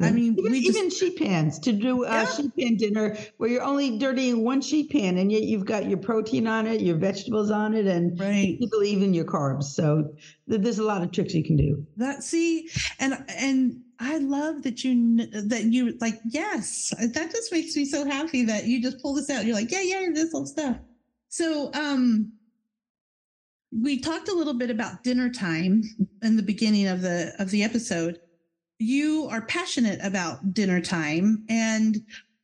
I 0.00 0.12
mean, 0.12 0.36
even, 0.38 0.52
we 0.52 0.64
just 0.64 0.78
even 0.78 0.90
sheet 0.90 1.18
pans 1.18 1.58
to 1.58 1.72
do 1.72 2.04
a 2.04 2.08
Yeah. 2.08 2.26
sheet 2.26 2.56
pan 2.56 2.76
dinner 2.76 3.16
where 3.38 3.50
you're 3.50 3.62
only 3.64 3.98
dirtying 3.98 4.44
one 4.44 4.60
sheet 4.60 4.90
pan 4.92 5.18
and 5.18 5.32
yet 5.32 5.42
you've 5.42 5.64
got 5.64 5.88
your 5.88 5.98
protein 5.98 6.46
on 6.46 6.68
it, 6.68 6.80
your 6.80 6.96
vegetables 6.96 7.50
on 7.50 7.74
it, 7.74 7.86
and 7.86 8.18
right. 8.20 8.56
people 8.60 8.84
even 8.84 9.12
your 9.12 9.24
carbs. 9.24 9.64
So 9.64 10.14
th- 10.48 10.60
there's 10.60 10.78
a 10.78 10.84
lot 10.84 11.02
of 11.02 11.10
tricks 11.10 11.34
you 11.34 11.42
can 11.42 11.56
do. 11.56 11.84
That 11.96 12.22
see, 12.22 12.68
and 13.00 13.24
and 13.28 13.80
I 13.98 14.18
love 14.18 14.62
that 14.62 14.84
you 14.84 15.26
that 15.32 15.64
you 15.64 15.96
like. 16.00 16.20
Yes, 16.28 16.94
that 16.96 17.32
just 17.32 17.50
makes 17.50 17.74
me 17.74 17.84
so 17.84 18.04
happy 18.04 18.44
that 18.44 18.66
you 18.66 18.80
just 18.80 19.02
pull 19.02 19.14
this 19.14 19.28
out. 19.30 19.46
You're 19.46 19.56
like, 19.56 19.72
yeah, 19.72 19.82
yeah, 19.82 20.06
this 20.14 20.30
whole 20.30 20.46
stuff. 20.46 20.76
So, 21.28 21.72
um, 21.74 22.32
we 23.70 24.00
talked 24.00 24.28
a 24.28 24.34
little 24.34 24.54
bit 24.54 24.70
about 24.70 25.02
dinner 25.02 25.28
time 25.28 25.82
in 26.22 26.36
the 26.36 26.42
beginning 26.42 26.86
of 26.86 27.02
the 27.02 27.34
of 27.38 27.50
the 27.50 27.62
episode. 27.62 28.18
You 28.78 29.28
are 29.30 29.42
passionate 29.42 30.00
about 30.02 30.54
dinner 30.54 30.80
time 30.80 31.44
and 31.48 31.96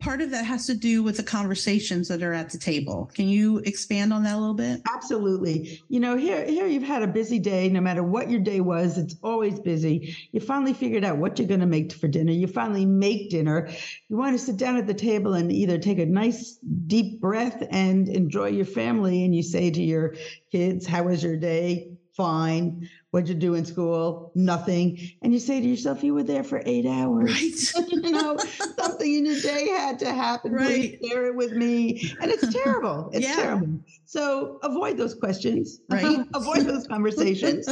part 0.05 0.21
of 0.21 0.31
that 0.31 0.45
has 0.45 0.67
to 0.67 0.75
do 0.75 1.03
with 1.03 1.17
the 1.17 1.23
conversations 1.23 2.09
that 2.09 2.23
are 2.23 2.35
at 2.35 2.51
the 2.51 2.59
table. 2.59 3.11
Can 3.15 3.27
you 3.27 3.59
expand 3.61 4.13
on 4.13 4.23
that 4.25 4.35
a 4.35 4.39
little 4.39 4.55
bit? 4.55 4.83
Absolutely. 4.93 5.81
You 5.89 5.99
know, 5.99 6.17
here 6.17 6.45
here 6.45 6.67
you've 6.67 6.83
had 6.83 7.03
a 7.03 7.07
busy 7.07 7.39
day. 7.39 7.71
No 7.71 7.81
matter 7.81 8.03
what 8.03 8.31
your 8.31 8.41
day 8.41 8.61
was, 8.61 8.99
it's 8.99 9.17
always 9.23 9.59
busy. 9.59 10.15
You 10.33 10.41
finally 10.41 10.75
figured 10.75 11.05
out 11.05 11.17
what 11.17 11.39
you're 11.39 11.49
going 11.49 11.61
to 11.61 11.67
make 11.67 11.91
for 11.93 12.07
dinner. 12.07 12.33
You 12.33 12.47
finally 12.47 12.85
make 12.85 13.31
dinner. 13.31 13.71
You 14.11 14.17
want 14.19 14.39
to 14.39 14.45
sit 14.45 14.59
down 14.59 14.77
at 14.77 14.87
the 14.87 14.95
table 14.95 15.33
and 15.33 15.51
either 15.51 15.79
take 15.79 15.99
a 15.99 16.07
nice 16.07 16.59
deep 16.87 17.21
breath 17.21 17.67
and 17.71 18.09
enjoy 18.09 18.49
your 18.49 18.67
family. 18.67 19.25
And 19.25 19.35
you 19.35 19.43
say 19.43 19.71
to 19.71 19.83
your 19.83 20.15
kids, 20.53 20.87
"How 20.87 21.05
was 21.05 21.23
your 21.23 21.37
day?" 21.37 21.97
Fine. 22.17 22.89
What'd 23.11 23.29
you 23.29 23.35
do 23.35 23.55
in 23.55 23.65
school? 23.65 24.31
Nothing. 24.37 24.99
And 25.23 25.33
you 25.33 25.41
say 25.41 25.61
to 25.61 25.67
yourself, 25.67 26.05
you 26.05 26.15
were 26.15 26.23
there 26.23 26.45
for 26.45 26.63
eight 26.65 26.87
hours. 26.87 27.75
Right. 27.77 27.89
you 27.93 28.11
know, 28.13 28.37
something 28.37 29.15
in 29.15 29.27
your 29.27 29.41
day 29.41 29.69
had 29.69 29.99
to 30.01 30.13
happen. 30.13 30.53
Right. 30.53 30.99
Please 31.01 31.11
share 31.11 31.27
it 31.27 31.35
with 31.35 31.53
me. 31.53 32.13
And 32.21 32.31
it's 32.31 32.53
terrible. 32.53 33.11
It's 33.13 33.27
Yeah. 33.27 33.37
terrible. 33.37 33.81
So 34.05 34.59
avoid 34.63 34.97
those 34.97 35.15
questions. 35.15 35.81
Right. 35.91 36.19
avoid 36.35 36.67
those 36.67 36.87
conversations. 36.87 37.67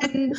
and 0.00 0.34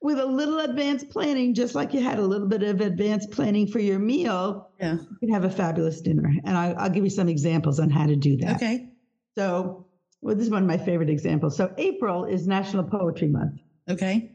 with 0.00 0.18
a 0.18 0.26
little 0.26 0.60
advanced 0.60 1.10
planning, 1.10 1.54
just 1.54 1.74
like 1.74 1.92
you 1.94 2.00
had 2.00 2.18
a 2.18 2.26
little 2.26 2.46
bit 2.48 2.62
of 2.62 2.80
advanced 2.80 3.30
planning 3.30 3.66
for 3.66 3.78
your 3.80 3.98
meal, 3.98 4.68
yeah. 4.80 4.94
you 4.94 5.16
can 5.18 5.30
have 5.30 5.44
a 5.44 5.50
fabulous 5.50 6.00
dinner. 6.00 6.30
And 6.44 6.56
I, 6.56 6.72
I'll 6.72 6.90
give 6.90 7.04
you 7.04 7.10
some 7.10 7.28
examples 7.28 7.80
on 7.80 7.90
how 7.90 8.06
to 8.06 8.16
do 8.16 8.36
that. 8.38 8.56
Okay. 8.56 8.88
So, 9.36 9.83
well, 10.24 10.34
this 10.34 10.46
is 10.46 10.50
one 10.50 10.62
of 10.62 10.68
my 10.68 10.78
favorite 10.78 11.10
examples. 11.10 11.54
So, 11.54 11.70
April 11.76 12.24
is 12.24 12.46
National 12.46 12.82
Poetry 12.82 13.28
Month. 13.28 13.60
Okay. 13.90 14.32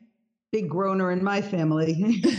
Big 0.51 0.69
groaner 0.69 1.11
in 1.11 1.23
my 1.23 1.41
family. 1.41 2.21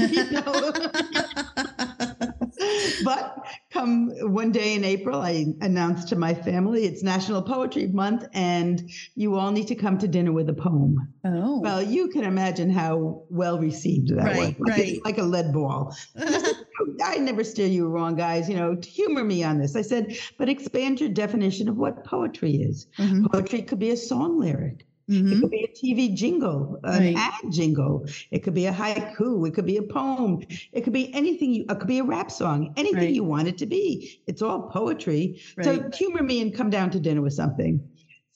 but 3.04 3.36
come 3.72 4.10
one 4.32 4.52
day 4.52 4.74
in 4.74 4.84
April, 4.84 5.20
I 5.20 5.46
announced 5.60 6.08
to 6.08 6.16
my 6.16 6.32
family 6.32 6.84
it's 6.84 7.02
National 7.02 7.42
Poetry 7.42 7.88
Month 7.88 8.24
and 8.32 8.88
you 9.16 9.34
all 9.36 9.50
need 9.50 9.66
to 9.68 9.74
come 9.74 9.98
to 9.98 10.08
dinner 10.08 10.32
with 10.32 10.48
a 10.48 10.54
poem. 10.54 11.12
oh. 11.24 11.60
Well, 11.60 11.82
you 11.82 12.08
can 12.08 12.24
imagine 12.24 12.70
how 12.70 13.24
well 13.30 13.58
received 13.58 14.10
that 14.16 14.24
Right, 14.24 14.58
was. 14.58 14.68
Like, 14.68 14.78
right. 14.78 14.98
like 15.04 15.18
a 15.18 15.22
lead 15.24 15.52
ball. 15.52 15.94
I 17.04 17.18
never 17.18 17.44
steer 17.44 17.66
you 17.66 17.88
wrong, 17.88 18.14
guys. 18.16 18.48
You 18.48 18.56
know, 18.56 18.76
humor 18.82 19.24
me 19.24 19.42
on 19.44 19.58
this. 19.58 19.76
I 19.76 19.82
said, 19.82 20.16
but 20.38 20.48
expand 20.48 21.00
your 21.00 21.08
definition 21.10 21.68
of 21.68 21.76
what 21.76 22.04
poetry 22.04 22.56
is. 22.56 22.86
Mhm. 22.98 23.30
Poetry 23.30 23.62
could 23.62 23.78
be 23.78 23.90
a 23.90 23.96
song 23.96 24.38
lyric. 24.38 24.86
It 25.08 25.12
Mhm. 25.24 25.40
could 25.40 25.50
be 25.50 25.64
a 25.64 25.76
TV 25.76 26.14
jingle, 26.14 26.78
an 26.84 27.00
Right. 27.02 27.16
ad 27.16 27.50
jingle. 27.50 28.06
It 28.30 28.44
could 28.44 28.54
be 28.54 28.66
a 28.66 28.72
haiku. 28.72 29.46
It 29.48 29.54
could 29.54 29.66
be 29.66 29.76
a 29.76 29.82
poem. 29.82 30.38
It 30.72 30.82
could 30.84 30.92
be 30.92 31.12
anything. 31.12 31.52
You, 31.52 31.64
it 31.68 31.78
could 31.80 31.88
be 31.88 31.98
a 31.98 32.04
rap 32.04 32.30
song. 32.30 32.72
Anything 32.76 32.98
Right. 32.98 33.14
you 33.14 33.24
want 33.24 33.48
it 33.48 33.58
to 33.58 33.66
be. 33.66 34.20
It's 34.28 34.40
all 34.40 34.70
poetry. 34.70 35.40
So 35.62 35.90
humor 35.94 36.22
me 36.22 36.40
and 36.40 36.54
come 36.54 36.70
down 36.70 36.90
to 36.90 37.00
dinner 37.00 37.22
with 37.22 37.32
something. 37.32 37.80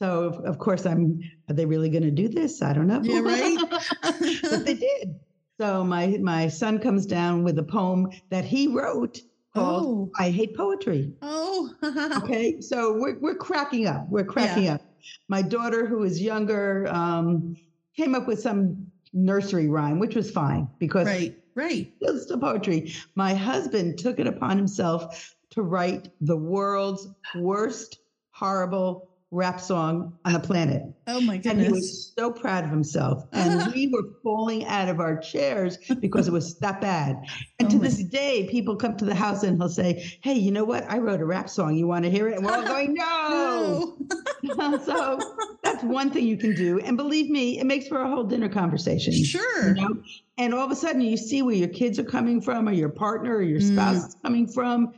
So 0.00 0.24
of, 0.24 0.44
of 0.44 0.59
course 0.59 0.85
I'm. 0.85 1.20
Are 1.48 1.54
they 1.54 1.66
really 1.66 1.90
going 1.90 2.02
to 2.02 2.11
do 2.11 2.26
this? 2.28 2.61
I 2.62 2.72
don't 2.72 2.88
know. 2.88 3.00
Yeah, 3.04 3.20
right? 3.20 3.59
but 4.50 4.64
they 4.64 4.74
did. 4.74 5.14
So 5.61 5.85
my 5.85 6.19
my 6.21 6.49
son 6.49 6.79
comes 6.79 7.07
down 7.07 7.45
with 7.45 7.59
a 7.59 7.62
poem 7.62 8.11
that 8.31 8.45
he 8.45 8.67
wrote 8.69 9.21
called 9.55 9.85
Oh. 9.85 10.11
"I 10.19 10.31
Hate 10.31 10.57
Poetry." 10.57 11.12
Oh. 11.23 11.71
Okay, 12.25 12.61
so 12.61 12.95
we're 12.95 13.19
we're 13.21 13.37
cracking 13.37 13.87
up. 13.87 14.09
We're 14.09 14.25
cracking 14.25 14.69
up. 14.69 14.81
My 15.29 15.43
daughter, 15.43 15.87
who 15.87 16.03
is 16.03 16.21
younger, 16.21 16.88
um, 16.90 17.57
came 17.97 18.14
up 18.14 18.27
with 18.27 18.40
some 18.40 18.87
nursery 19.12 19.69
rhyme, 19.69 19.99
which 19.99 20.17
was 20.17 20.31
fine 20.31 20.69
because 20.79 21.07
right. 21.07 21.38
Right. 21.55 21.93
it's 22.01 22.25
still 22.25 22.38
poetry. 22.38 22.93
My 23.14 23.33
husband 23.33 23.99
took 23.99 24.19
it 24.19 24.27
upon 24.27 24.57
himself 24.57 25.37
to 25.51 25.62
write 25.62 26.09
the 26.21 26.37
world's 26.37 27.07
worst, 27.37 28.01
horrible 28.33 29.09
rap 29.35 29.61
song 29.61 30.16
on 30.25 30.33
the 30.33 30.38
planet. 30.40 30.83
Oh 31.07 31.20
my 31.20 31.37
goodness. 31.37 31.53
And 31.53 31.61
he 31.61 31.68
was 31.70 32.12
so 32.16 32.31
proud 32.31 32.64
of 32.64 32.70
himself. 32.70 33.25
And 33.33 33.73
we 33.75 33.88
were 33.88 34.03
falling 34.23 34.64
out 34.66 34.88
of 34.88 35.01
our 35.01 35.18
chairs 35.18 35.77
because 36.01 36.29
it 36.29 36.33
was 36.33 36.59
that 36.61 36.81
bad. 36.81 37.16
And 37.59 37.68
Oh 37.68 37.70
to 37.73 37.79
this 37.79 38.03
day, 38.05 38.47
people 38.49 38.77
come 38.77 38.97
to 38.97 39.05
the 39.05 39.14
house 39.14 39.42
and 39.42 39.59
he'll 39.59 39.68
say, 39.68 40.18
Hey, 40.23 40.35
you 40.35 40.51
know 40.53 40.64
what? 40.64 40.88
I 40.88 40.99
wrote 40.99 41.20
a 41.20 41.25
rap 41.27 41.51
song. 41.51 41.75
You 41.77 41.87
want 41.87 42.05
to 42.05 42.11
hear 42.11 42.29
it? 42.29 42.37
And 42.37 42.47
we're 42.47 42.53
all 42.55 42.62
going, 42.62 42.94
No. 42.94 43.99
No. 44.42 44.79
so 44.85 45.18
that's 45.62 45.83
one 45.83 46.11
thing 46.11 46.27
you 46.27 46.37
can 46.37 46.55
do. 46.55 46.79
And 46.81 46.97
believe 46.97 47.31
me, 47.31 47.59
it 47.59 47.64
makes 47.64 47.88
for 47.88 48.01
a 48.03 48.09
whole 48.09 48.25
dinner 48.25 48.49
conversation. 48.49 49.12
Sure. 49.25 49.68
You 49.68 49.75
know? 49.75 50.03
And 50.37 50.53
all 50.55 50.64
of 50.66 50.70
a 50.70 50.77
sudden, 50.77 51.01
you 51.01 51.16
see 51.16 51.40
where 51.42 51.55
your 51.55 51.68
kids 51.68 51.99
are 51.99 52.05
coming 52.05 52.40
from, 52.40 52.68
or 52.68 52.73
your 52.73 52.90
partner, 52.90 53.37
or 53.37 53.42
your 53.42 53.61
Mm. 53.61 53.73
spouse 53.73 54.09
is 54.09 54.16
coming 54.23 54.47
from, 54.47 54.92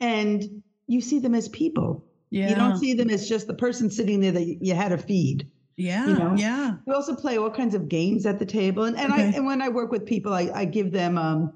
and 0.00 0.62
you 0.86 1.00
see 1.00 1.18
them 1.18 1.34
as 1.34 1.48
people. 1.48 2.04
Yeah. 2.32 2.48
You 2.48 2.54
don't 2.56 2.78
see 2.78 2.94
them 2.94 3.10
as 3.10 3.28
just 3.28 3.46
the 3.46 3.54
person 3.54 3.90
sitting 3.90 4.20
there 4.20 4.32
that 4.32 4.56
you 4.60 4.74
had 4.74 4.88
to 4.88 4.98
feed. 4.98 5.50
yeah. 5.76 6.06
you 6.06 6.14
know? 6.14 6.34
Yeah. 6.34 6.76
We 6.86 6.94
also 6.94 7.14
play 7.14 7.36
all 7.38 7.50
kinds 7.50 7.74
of 7.74 7.88
games 7.88 8.24
at 8.26 8.38
the 8.38 8.46
table, 8.46 8.84
and, 8.84 8.96
and 8.98 9.12
I 9.12 9.20
and 9.36 9.44
when 9.46 9.60
I 9.60 9.68
work 9.68 9.92
with 9.92 10.06
people, 10.06 10.32
I, 10.32 10.50
I 10.54 10.64
give 10.64 10.92
them 10.92 11.18
um, 11.18 11.52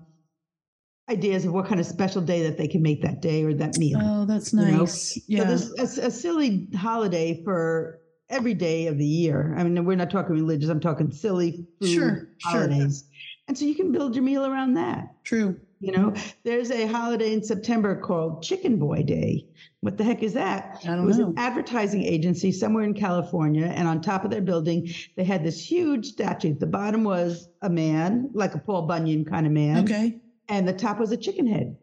ideas 1.08 1.44
of 1.46 1.52
what 1.52 1.66
kind 1.66 1.80
of 1.80 1.86
special 1.86 2.20
day 2.20 2.42
that 2.42 2.58
they 2.58 2.68
can 2.68 2.82
make 2.82 3.00
that 3.02 3.22
day 3.22 3.42
or 3.44 3.54
that 3.54 3.78
meal. 3.78 3.98
Oh, 4.02 4.24
that's 4.26 4.52
You 4.52 4.60
know? 4.60 4.78
nice. 4.78 5.14
So 5.14 5.20
Yeah. 5.28 5.44
there's 5.44 5.70
a, 5.98 6.06
a 6.06 6.10
silly 6.10 6.68
holiday 6.76 7.42
for 7.44 8.00
every 8.28 8.54
day 8.54 8.88
of 8.88 8.98
the 8.98 9.06
year. 9.06 9.54
I 9.56 9.62
mean, 9.64 9.82
we're 9.84 9.96
not 9.96 10.10
talking 10.10 10.34
religious. 10.34 10.68
I'm 10.68 10.80
talking 10.80 11.10
silly 11.10 11.66
food 11.80 11.88
Sure, 11.88 12.28
sure. 12.38 12.50
holidays, 12.50 13.04
and 13.48 13.56
so 13.56 13.64
you 13.64 13.74
can 13.76 13.92
build 13.92 14.14
your 14.14 14.24
meal 14.24 14.44
around 14.44 14.74
that. 14.74 15.14
True. 15.24 15.58
You 15.78 15.92
know, 15.92 16.14
there's 16.42 16.70
a 16.70 16.86
holiday 16.86 17.32
in 17.34 17.42
September 17.42 17.96
called 18.00 18.42
Chicken 18.42 18.78
Boy 18.78 19.02
Day. 19.02 19.46
What 19.80 19.98
the 19.98 20.04
heck 20.04 20.22
is 20.22 20.32
that? 20.32 20.78
I 20.84 20.86
don't 20.88 21.02
it 21.02 21.06
was 21.06 21.18
know. 21.18 21.28
an 21.28 21.34
advertising 21.38 22.02
agency 22.02 22.50
somewhere 22.50 22.84
in 22.84 22.94
California, 22.94 23.66
and 23.66 23.86
on 23.86 24.00
top 24.00 24.24
of 24.24 24.30
their 24.30 24.40
building, 24.40 24.88
they 25.16 25.24
had 25.24 25.44
this 25.44 25.60
huge 25.70 26.06
statue. 26.06 26.54
The 26.58 26.66
bottom 26.66 27.04
was 27.04 27.48
a 27.60 27.68
man, 27.68 28.30
like 28.32 28.54
a 28.54 28.58
Paul 28.58 28.82
Bunyan 28.86 29.26
kind 29.26 29.46
of 29.46 29.52
man, 29.52 29.84
Okay. 29.84 30.18
and 30.48 30.66
the 30.66 30.72
top 30.72 30.98
was 30.98 31.12
a 31.12 31.16
chicken 31.16 31.46
head, 31.46 31.76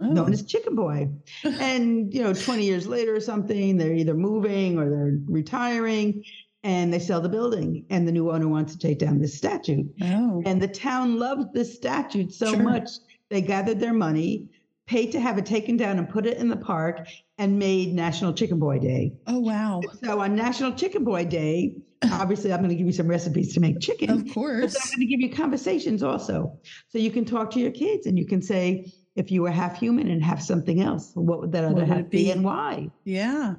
Oh. 0.00 0.12
known 0.12 0.32
as 0.32 0.42
Chicken 0.44 0.74
Boy. 0.74 1.08
and 1.44 2.12
you 2.12 2.22
know, 2.24 2.34
20 2.34 2.64
years 2.64 2.86
later 2.88 3.14
or 3.14 3.20
something, 3.20 3.76
they're 3.76 3.94
either 3.94 4.14
moving 4.14 4.76
or 4.76 4.90
they're 4.90 5.18
retiring, 5.28 6.24
and 6.64 6.92
they 6.92 6.98
sell 6.98 7.20
the 7.20 7.28
building, 7.28 7.86
and 7.90 8.08
the 8.08 8.12
new 8.12 8.30
owner 8.32 8.48
wants 8.48 8.72
to 8.72 8.78
take 8.78 8.98
down 8.98 9.20
this 9.20 9.36
statue. 9.38 9.84
oh. 10.02 10.42
And 10.44 10.60
the 10.60 10.66
town 10.68 11.18
loved 11.20 11.54
this 11.54 11.74
statue 11.76 12.28
so 12.28 12.52
Sure. 12.52 12.62
much, 12.64 12.90
they 13.30 13.40
gathered 13.40 13.80
their 13.80 13.92
money, 13.92 14.48
paid 14.86 15.12
to 15.12 15.20
have 15.20 15.38
it 15.38 15.46
taken 15.46 15.76
down 15.76 15.98
and 15.98 16.08
put 16.08 16.26
it 16.26 16.38
in 16.38 16.48
the 16.48 16.56
park, 16.56 17.08
and 17.38 17.58
made 17.58 17.92
National 17.94 18.32
Chicken 18.32 18.58
Boy 18.58 18.78
Day. 18.78 19.12
oh 19.26 19.40
wow. 19.40 19.80
So 20.02 20.20
on 20.20 20.34
National 20.36 20.72
Chicken 20.72 21.04
Boy 21.04 21.24
Day, 21.24 21.76
obviously 22.12 22.52
I'm 22.52 22.60
going 22.60 22.70
to 22.70 22.76
give 22.76 22.86
you 22.86 22.92
some 22.92 23.08
recipes 23.08 23.54
to 23.54 23.60
make 23.60 23.80
chicken. 23.80 24.10
Of 24.10 24.32
course. 24.32 24.76
I'm 24.76 24.98
going 24.98 25.00
to 25.00 25.06
give 25.06 25.20
you 25.20 25.30
conversations 25.30 26.02
also. 26.02 26.58
So 26.88 26.98
you 26.98 27.10
can 27.10 27.24
talk 27.24 27.50
to 27.52 27.60
your 27.60 27.72
kids 27.72 28.06
and 28.06 28.18
you 28.18 28.26
can 28.26 28.42
say, 28.42 28.92
if 29.16 29.30
you 29.30 29.42
were 29.42 29.50
half 29.50 29.78
human 29.78 30.08
and 30.10 30.22
half 30.22 30.40
something 30.42 30.80
else, 30.82 31.12
what 31.14 31.40
would 31.40 31.52
that 31.52 31.64
other 31.64 31.74
would 31.74 31.88
half 31.88 32.10
be? 32.10 32.24
be? 32.24 32.30
and 32.30 32.44
why? 32.44 32.90
Yeah. 33.04 33.54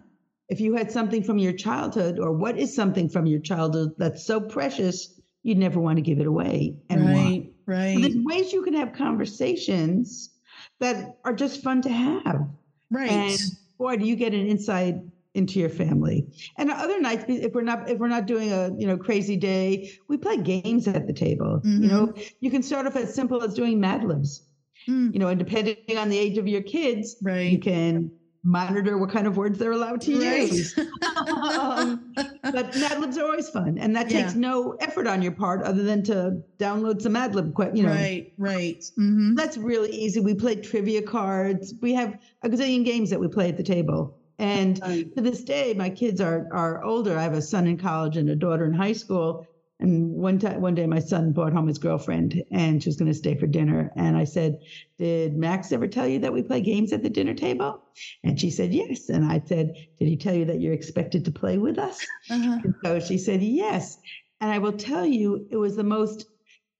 If 0.49 0.61
you 0.61 0.75
had 0.75 0.91
something 0.91 1.23
from 1.23 1.39
your 1.39 1.51
childhood, 1.53 2.19
or 2.19 2.31
what 2.31 2.57
is 2.57 2.73
something 2.73 3.09
from 3.09 3.25
your 3.25 3.41
childhood 3.41 3.93
that's 3.97 4.25
so 4.25 4.39
precious, 4.39 5.19
you'd 5.43 5.57
never 5.57 5.79
want 5.79 5.97
to 5.97 6.01
give 6.01 6.19
it 6.19 6.27
away, 6.27 6.77
and 6.89 7.03
why? 7.03 7.49
Right. 7.67 7.95
So 7.95 8.01
there's 8.01 8.15
ways 8.17 8.51
you 8.51 8.63
can 8.63 8.73
have 8.73 8.93
conversations 8.93 10.31
that 10.79 11.17
are 11.23 11.33
just 11.33 11.61
fun 11.61 11.81
to 11.83 11.89
have. 11.89 12.47
Right. 12.89 13.11
And 13.11 13.39
boy, 13.77 13.97
do 13.97 14.05
you 14.05 14.15
get 14.15 14.33
an 14.33 14.47
insight 14.47 14.95
into 15.37 15.59
your 15.59 15.69
family. 15.69 16.27
And 16.57 16.71
other 16.71 16.99
nights, 16.99 17.25
if 17.27 17.53
we're 17.53 17.61
not 17.61 17.87
if 17.89 17.99
we're 17.99 18.07
not 18.07 18.25
doing 18.25 18.51
a 18.51 18.71
you 18.77 18.87
know 18.87 18.97
crazy 18.97 19.37
day, 19.37 19.91
we 20.09 20.17
play 20.17 20.37
games 20.37 20.87
at 20.87 21.05
the 21.05 21.13
table. 21.13 21.61
You 21.63 21.87
know, 21.87 22.13
you 22.39 22.49
can 22.49 22.63
start 22.63 22.87
off 22.87 22.95
as 22.95 23.13
simple 23.13 23.43
as 23.43 23.53
doing 23.53 23.79
Mad 23.79 24.03
Libs. 24.03 24.41
Mm, 24.89 25.13
You 25.13 25.19
know, 25.19 25.27
and 25.27 25.37
depending 25.37 25.97
on 25.97 26.09
the 26.09 26.17
age 26.17 26.37
of 26.37 26.47
your 26.47 26.61
kids, 26.61 27.17
right. 27.21 27.51
you 27.51 27.59
can 27.59 28.11
monitor 28.43 28.97
what 28.97 29.09
kind 29.11 29.27
of 29.27 29.37
words 29.37 29.59
they're 29.59 29.71
allowed 29.71 30.01
to 30.01 30.17
Right. 30.19 30.51
use. 30.51 30.75
um, 31.51 32.13
but 32.43 32.75
Mad 32.77 32.99
Libs 32.99 33.17
are 33.17 33.25
always 33.25 33.49
fun, 33.49 33.77
and 33.77 33.95
that 33.95 34.09
takes 34.09 34.35
no 34.35 34.75
effort 34.79 35.07
on 35.07 35.21
your 35.21 35.33
part 35.33 35.61
other 35.63 35.83
than 35.83 36.03
to 36.03 36.41
download 36.59 37.01
some 37.01 37.13
Mad 37.13 37.35
Lib. 37.35 37.53
You 37.73 37.83
know, 37.83 37.89
right. 37.89 38.31
Right. 38.37 38.83
hmm 38.95 39.35
that's 39.35 39.57
really 39.57 39.91
easy. 39.91 40.19
We 40.19 40.33
play 40.33 40.55
trivia 40.55 41.01
cards. 41.01 41.73
We 41.81 41.93
have 41.93 42.17
a 42.43 42.49
gazillion 42.49 42.83
games 42.85 43.09
that 43.09 43.19
we 43.19 43.27
play 43.27 43.49
at 43.49 43.57
the 43.57 43.63
table. 43.63 44.15
And 44.39 44.75
to 44.77 45.11
this 45.21 45.43
day, 45.43 45.73
my 45.73 45.89
kids 45.89 46.21
are 46.21 46.47
are 46.51 46.83
older. 46.83 47.17
I 47.17 47.23
have 47.23 47.33
a 47.33 47.41
son 47.41 47.67
in 47.67 47.77
college 47.77 48.17
and 48.17 48.29
a 48.29 48.35
daughter 48.35 48.65
in 48.65 48.73
high 48.73 48.93
school. 48.93 49.45
And 49.79 50.11
one 50.13 50.39
time, 50.39 50.61
one 50.61 50.73
day, 50.73 50.87
my 50.87 50.99
son 50.99 51.31
brought 51.31 51.53
home 51.53 51.67
his 51.67 51.77
girlfriend, 51.77 52.43
and 52.51 52.81
she 52.81 52.89
was 52.89 52.97
going 52.97 53.11
to 53.11 53.17
stay 53.17 53.35
for 53.35 53.45
dinner. 53.45 53.91
And 53.95 54.17
I 54.17 54.23
said, 54.23 54.59
"Did 54.97 55.37
Max 55.37 55.71
ever 55.71 55.87
tell 55.87 56.07
you 56.07 56.17
that 56.19 56.33
we 56.33 56.41
play 56.41 56.61
games 56.61 56.91
at 56.93 57.03
the 57.03 57.09
dinner 57.09 57.35
table?" 57.35 57.83
And 58.23 58.39
she 58.39 58.49
said, 58.49 58.73
"Yes." 58.73 59.09
And 59.09 59.25
I 59.25 59.41
said, 59.45 59.73
"Did 59.99 60.07
he 60.07 60.17
tell 60.17 60.33
you 60.33 60.45
that 60.45 60.61
you're 60.61 60.73
expected 60.73 61.23
to 61.25 61.31
play 61.31 61.59
with 61.59 61.77
us?" 61.77 62.03
Uh-huh. 62.29 62.59
And 62.63 62.73
so 62.83 62.99
she 62.99 63.19
said, 63.19 63.43
"Yes." 63.43 63.99
And 64.41 64.51
I 64.51 64.57
will 64.57 64.73
tell 64.73 65.05
you, 65.05 65.47
it 65.51 65.57
was 65.57 65.75
the 65.75 65.83
most 65.83 66.25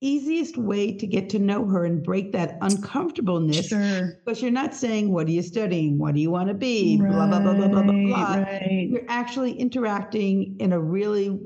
easiest 0.01 0.57
way 0.57 0.91
to 0.91 1.07
get 1.07 1.29
to 1.29 1.39
know 1.39 1.65
her 1.65 1.83
and 1.83 2.03
break 2.03 2.31
that 2.31 2.57
uncomfortableness 2.61 3.67
sure. 3.67 4.19
because 4.23 4.41
you're 4.41 4.51
not 4.51 4.75
saying 4.75 5.11
what 5.11 5.25
are 5.25 5.31
you 5.31 5.41
studying 5.41 5.97
what 5.97 6.13
do 6.13 6.21
you 6.21 6.29
want 6.29 6.47
to 6.47 6.53
be 6.53 6.99
right, 7.01 7.11
blah 7.11 7.27
blah 7.27 7.39
blah 7.39 7.53
blah 7.53 7.67
blah 7.67 7.81
blah 7.81 7.91
blah 7.91 8.35
right. 8.35 8.87
you're 8.91 9.01
actually 9.07 9.53
interacting 9.53 10.55
in 10.59 10.71
a 10.71 10.79
really 10.79 11.39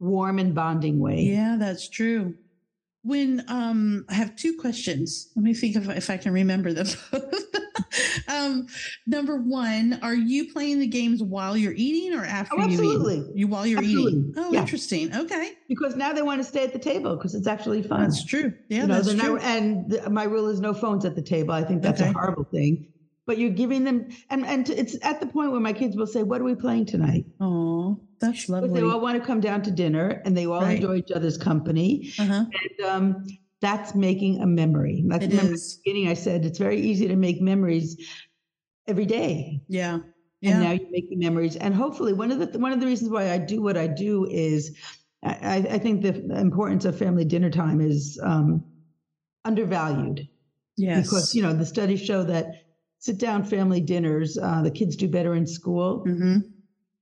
warm 0.00 0.38
and 0.38 0.54
bonding 0.54 0.98
way 0.98 1.20
yeah 1.20 1.56
that's 1.58 1.88
true 1.88 2.34
when 3.02 3.44
um 3.48 4.04
i 4.08 4.14
have 4.14 4.34
two 4.36 4.56
questions 4.56 5.30
let 5.36 5.42
me 5.42 5.54
think 5.54 5.76
if, 5.76 5.88
if 5.88 6.10
i 6.10 6.16
can 6.16 6.32
remember 6.32 6.72
them 6.72 6.86
um, 8.28 8.66
number 9.06 9.36
one, 9.36 9.98
are 10.02 10.14
you 10.14 10.52
playing 10.52 10.78
the 10.78 10.86
games 10.86 11.22
while 11.22 11.56
you're 11.56 11.74
eating 11.76 12.18
or 12.18 12.24
after 12.24 12.56
oh, 12.58 12.62
absolutely. 12.62 13.16
you 13.16 13.30
eat? 13.30 13.36
You 13.36 13.46
while 13.48 13.66
you're 13.66 13.78
absolutely. 13.78 14.12
eating. 14.12 14.34
Oh, 14.36 14.52
yeah. 14.52 14.60
interesting. 14.60 15.14
Okay. 15.14 15.52
Because 15.68 15.96
now 15.96 16.12
they 16.12 16.22
want 16.22 16.40
to 16.40 16.44
stay 16.44 16.64
at 16.64 16.72
the 16.72 16.78
table 16.78 17.16
because 17.16 17.34
it's 17.34 17.46
actually 17.46 17.82
fun. 17.82 18.02
That's 18.02 18.24
true. 18.24 18.52
Yeah, 18.68 18.82
you 18.82 18.86
know, 18.86 18.94
that's 19.00 19.14
true. 19.14 19.34
Not, 19.34 19.42
and 19.42 19.90
the, 19.90 20.10
my 20.10 20.24
rule 20.24 20.48
is 20.48 20.60
no 20.60 20.74
phones 20.74 21.04
at 21.04 21.14
the 21.14 21.22
table. 21.22 21.52
I 21.52 21.64
think 21.64 21.82
that's 21.82 22.00
okay. 22.00 22.10
a 22.10 22.12
horrible 22.12 22.44
thing. 22.44 22.88
But 23.28 23.36
you're 23.36 23.50
giving 23.50 23.84
them, 23.84 24.08
and 24.30 24.46
and 24.46 24.68
it's 24.70 24.96
at 25.02 25.20
the 25.20 25.26
point 25.26 25.52
where 25.52 25.60
my 25.60 25.74
kids 25.74 25.96
will 25.96 26.06
say, 26.06 26.22
"What 26.22 26.40
are 26.40 26.44
we 26.44 26.54
playing 26.54 26.86
tonight?" 26.86 27.26
Oh, 27.40 28.00
that's 28.20 28.48
lovely. 28.48 28.70
But 28.70 28.74
they 28.74 28.82
all 28.82 29.00
want 29.00 29.20
to 29.20 29.24
come 29.24 29.40
down 29.40 29.60
to 29.64 29.70
dinner, 29.70 30.22
and 30.24 30.34
they 30.34 30.46
all 30.46 30.62
right. 30.62 30.76
enjoy 30.76 30.96
each 30.96 31.12
other's 31.14 31.36
company. 31.36 32.10
Uh-huh. 32.18 32.46
And 32.46 32.88
um, 32.88 33.26
that's 33.60 33.94
making 33.94 34.40
a 34.40 34.46
memory. 34.46 35.04
That's 35.06 35.26
it 35.26 35.34
is. 35.34 35.80
beginning. 35.84 36.08
I 36.08 36.14
said 36.14 36.46
it's 36.46 36.58
very 36.58 36.80
easy 36.80 37.06
to 37.06 37.16
make 37.16 37.42
memories 37.42 37.98
every 38.86 39.04
day. 39.04 39.60
Yeah. 39.68 39.98
Yeah. 40.40 40.52
And 40.52 40.62
now 40.62 40.70
you're 40.72 40.90
making 40.90 41.18
memories. 41.18 41.56
And 41.56 41.74
hopefully 41.74 42.14
one 42.14 42.30
of 42.30 42.38
the 42.38 42.58
one 42.58 42.72
of 42.72 42.80
the 42.80 42.86
reasons 42.86 43.10
why 43.10 43.30
I 43.30 43.36
do 43.36 43.60
what 43.60 43.76
I 43.76 43.88
do 43.88 44.24
is 44.24 44.74
I, 45.22 45.66
I 45.70 45.78
think 45.78 46.00
the 46.00 46.14
importance 46.38 46.86
of 46.86 46.96
family 46.96 47.26
dinner 47.26 47.50
time 47.50 47.82
is 47.82 48.18
um, 48.22 48.64
undervalued. 49.44 50.28
Yes. 50.78 51.04
Because, 51.04 51.34
you 51.34 51.42
know, 51.42 51.52
the 51.52 51.66
studies 51.66 52.00
show 52.00 52.22
that 52.24 52.67
sit 52.98 53.18
down 53.18 53.44
family 53.44 53.80
dinners, 53.80 54.38
uh, 54.38 54.62
the 54.62 54.70
kids 54.70 54.96
do 54.96 55.08
better 55.08 55.34
in 55.34 55.46
school. 55.46 56.04
Mm-hmm. 56.06 56.38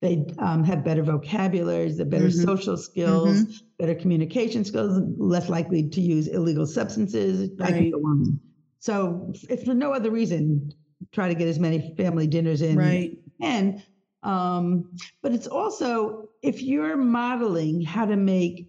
They 0.02 0.26
um, 0.38 0.62
have 0.64 0.84
better 0.84 1.02
vocabularies, 1.02 1.96
they're 1.96 2.06
better 2.06 2.26
mm-hmm. 2.26 2.44
social 2.44 2.76
skills, 2.76 3.42
mm-hmm. 3.42 3.52
better 3.78 3.94
communication 3.94 4.64
skills, 4.64 5.00
less 5.16 5.48
likely 5.48 5.88
to 5.88 6.00
use 6.00 6.28
illegal 6.28 6.66
substances. 6.66 7.50
Right. 7.58 7.68
I 7.68 7.72
can 7.72 7.90
go 7.90 7.98
on. 7.98 8.40
So, 8.78 9.32
if 9.48 9.64
for 9.64 9.74
no 9.74 9.92
other 9.92 10.10
reason, 10.10 10.70
try 11.12 11.28
to 11.28 11.34
get 11.34 11.48
as 11.48 11.58
many 11.58 11.94
family 11.96 12.26
dinners 12.26 12.62
in 12.62 12.76
right 12.76 13.18
and 13.40 13.82
um, 14.22 14.90
but 15.22 15.32
it's 15.32 15.46
also 15.46 16.28
if 16.42 16.62
you're 16.62 16.96
modeling 16.96 17.82
how 17.82 18.06
to 18.06 18.16
make 18.16 18.68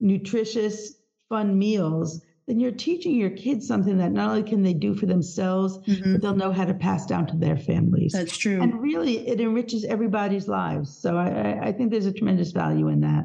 nutritious 0.00 0.94
fun 1.28 1.58
meals 1.58 2.22
then 2.46 2.60
you're 2.60 2.72
teaching 2.72 3.14
your 3.16 3.30
kids 3.30 3.66
something 3.66 3.98
that 3.98 4.12
not 4.12 4.30
only 4.30 4.42
can 4.42 4.62
they 4.62 4.74
do 4.74 4.94
for 4.94 5.06
themselves 5.06 5.78
mm-hmm. 5.78 6.12
but 6.12 6.22
they'll 6.22 6.36
know 6.36 6.52
how 6.52 6.64
to 6.64 6.74
pass 6.74 7.06
down 7.06 7.26
to 7.26 7.36
their 7.36 7.56
families. 7.56 8.12
That's 8.12 8.36
true. 8.36 8.60
And 8.60 8.80
really 8.80 9.26
it 9.26 9.40
enriches 9.40 9.84
everybody's 9.84 10.48
lives. 10.48 10.96
So 10.96 11.16
i, 11.16 11.68
I 11.68 11.72
think 11.72 11.90
there's 11.90 12.06
a 12.06 12.12
tremendous 12.12 12.52
value 12.52 12.88
in 12.88 13.00
that. 13.00 13.24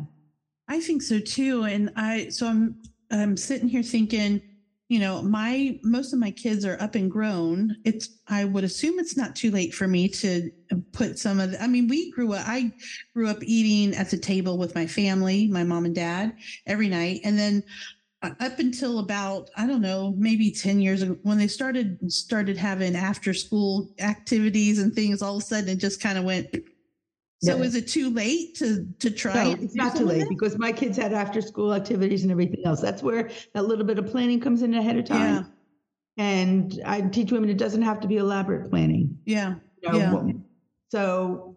I 0.68 0.80
think 0.80 1.02
so 1.02 1.20
too. 1.20 1.64
And 1.64 1.92
i 1.96 2.30
so 2.30 2.48
i'm 2.48 2.82
i'm 3.12 3.36
sitting 3.36 3.68
here 3.68 3.84
thinking 3.84 4.42
you 4.88 5.00
know 5.00 5.22
my 5.22 5.80
most 5.84 6.14
of 6.14 6.20
my 6.20 6.32
kids 6.32 6.66
are 6.66 6.82
up 6.82 6.96
and 6.96 7.12
grown. 7.12 7.76
It's 7.84 8.20
i 8.28 8.46
would 8.46 8.64
assume 8.64 9.00
it's 9.00 9.18
not 9.18 9.36
too 9.36 9.52
late 9.52 9.74
for 9.74 9.88
me 9.88 10.08
to 10.10 10.50
put 10.94 11.20
some 11.20 11.40
of 11.40 11.52
the, 11.52 11.64
i 11.64 11.68
mean 11.68 11.88
we 11.88 12.12
grew 12.12 12.34
up 12.34 12.48
i 12.48 12.72
grew 13.16 13.28
up 13.28 13.40
eating 13.42 13.98
at 13.98 14.12
the 14.12 14.18
table 14.18 14.58
with 14.58 14.76
my 14.76 14.86
family 14.86 15.48
my 15.48 15.64
mom 15.64 15.86
and 15.86 15.96
dad 15.96 16.38
every 16.66 16.88
night. 16.88 17.22
And 17.24 17.38
then 17.38 17.64
Uh, 18.22 18.32
up 18.42 18.60
until 18.60 19.00
about 19.00 19.50
i 19.56 19.66
don't 19.66 19.82
know 19.82 20.14
maybe 20.18 20.52
10 20.52 20.82
years 20.82 21.02
ago 21.02 21.18
when 21.24 21.38
they 21.38 21.48
started 21.48 21.98
started 22.12 22.58
having 22.58 22.94
after 22.96 23.34
school 23.34 23.90
activities 24.00 24.80
and 24.80 24.94
things 24.94 25.22
all 25.22 25.38
of 25.38 25.42
a 25.42 25.46
sudden 25.46 25.70
it 25.70 25.78
just 25.78 26.02
kind 26.02 26.18
of 26.18 26.26
went 26.26 26.54
so 27.42 27.62
is 27.62 27.76
it 27.76 27.88
too 27.88 28.10
late 28.10 28.56
to 28.56 28.86
to 29.00 29.10
try? 29.10 29.46
No, 29.46 29.52
it's 29.52 29.76
not 29.76 29.96
too 29.96 30.06
late 30.06 30.28
because 30.28 30.58
my 30.58 30.74
kids 30.74 30.98
had 30.98 31.14
after 31.14 31.42
school 31.42 31.74
activities 31.74 32.24
and 32.24 32.32
everything 32.32 32.66
else. 32.66 32.82
That's 32.82 33.02
where 33.02 33.30
that 33.54 33.66
little 33.66 33.86
bit 33.86 33.98
of 33.98 34.08
planning 34.08 34.42
comes 34.42 34.62
in 34.62 34.74
ahead 34.74 34.98
of 34.98 35.06
time. 35.06 35.36
Yeah. 35.36 35.44
And 36.24 36.82
I 36.86 37.02
teach 37.02 37.32
women 37.32 37.50
it 37.50 37.58
doesn't 37.58 37.82
have 37.82 38.02
to 38.02 38.10
be 38.10 38.18
elaborate 38.18 38.70
planning. 38.70 39.18
Yeah. 39.26 39.56
You 39.82 39.92
know, 39.94 40.26
yeah. 40.28 40.34
So 40.92 41.56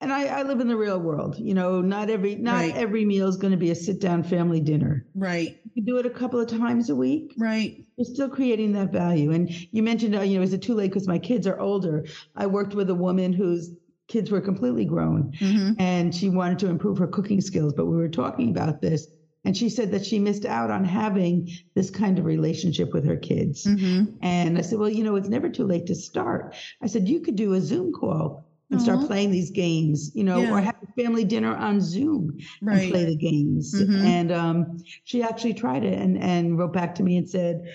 and 0.00 0.12
I, 0.12 0.24
I, 0.24 0.42
live 0.42 0.60
in 0.60 0.66
the 0.66 0.76
real 0.76 0.98
world. 0.98 1.38
You 1.38 1.54
know, 1.54 1.80
not 1.80 2.10
every 2.10 2.34
not 2.34 2.56
right. 2.56 2.76
every 2.76 3.04
meal 3.04 3.28
is 3.28 3.36
going 3.36 3.52
to 3.52 3.56
be 3.56 3.70
a 3.70 3.74
sit 3.74 4.00
down 4.00 4.24
family 4.24 4.58
dinner. 4.58 5.06
Right. 5.14 5.59
You 5.74 5.84
do 5.84 5.98
it 5.98 6.06
a 6.06 6.10
couple 6.10 6.40
of 6.40 6.48
times 6.48 6.90
a 6.90 6.96
week. 6.96 7.34
Right. 7.38 7.84
You're 7.96 8.04
still 8.04 8.28
creating 8.28 8.72
that 8.72 8.92
value. 8.92 9.32
And 9.32 9.50
you 9.50 9.82
mentioned, 9.82 10.16
uh, 10.16 10.22
you 10.22 10.38
know, 10.38 10.42
is 10.42 10.52
it 10.52 10.62
too 10.62 10.74
late 10.74 10.88
because 10.88 11.08
my 11.08 11.18
kids 11.18 11.46
are 11.46 11.58
older? 11.58 12.06
I 12.36 12.46
worked 12.46 12.74
with 12.74 12.90
a 12.90 12.94
woman 12.94 13.32
who's 13.32 13.70
kids 14.08 14.30
were 14.30 14.40
completely 14.40 14.84
grown 14.84 15.32
mm-hmm. 15.38 15.80
and 15.80 16.12
she 16.12 16.28
wanted 16.28 16.58
to 16.58 16.68
improve 16.68 16.98
her 16.98 17.06
cooking 17.06 17.40
skills. 17.40 17.72
But 17.72 17.86
we 17.86 17.96
were 17.96 18.08
talking 18.08 18.50
about 18.50 18.80
this 18.80 19.06
and 19.44 19.56
she 19.56 19.68
said 19.68 19.92
that 19.92 20.04
she 20.04 20.18
missed 20.18 20.44
out 20.44 20.70
on 20.70 20.84
having 20.84 21.50
this 21.74 21.90
kind 21.90 22.18
of 22.18 22.24
relationship 22.24 22.92
with 22.92 23.04
her 23.06 23.16
kids. 23.16 23.64
Mm-hmm. 23.64 24.16
And 24.20 24.58
I 24.58 24.60
said, 24.60 24.78
well, 24.78 24.90
you 24.90 25.02
know, 25.02 25.16
it's 25.16 25.28
never 25.28 25.48
too 25.48 25.64
late 25.64 25.86
to 25.86 25.94
start. 25.94 26.54
I 26.82 26.86
said, 26.88 27.08
you 27.08 27.20
could 27.20 27.36
do 27.36 27.54
a 27.54 27.60
Zoom 27.60 27.92
call 27.92 28.44
and 28.70 28.80
start 28.80 29.06
playing 29.06 29.30
these 29.30 29.50
games, 29.50 30.12
you 30.14 30.22
know, 30.22 30.40
yeah. 30.40 30.52
or 30.52 30.60
have 30.60 30.76
a 30.82 31.02
family 31.02 31.24
dinner 31.24 31.54
on 31.56 31.80
Zoom 31.80 32.38
right. 32.62 32.82
and 32.82 32.90
play 32.90 33.04
the 33.04 33.16
games. 33.16 33.74
Mm-hmm. 33.74 34.04
And 34.04 34.32
um, 34.32 34.78
she 35.04 35.22
actually 35.22 35.54
tried 35.54 35.84
it 35.84 35.98
and, 35.98 36.16
and 36.18 36.58
wrote 36.58 36.72
back 36.72 36.94
to 36.96 37.02
me 37.02 37.16
and 37.16 37.28
said, 37.28 37.74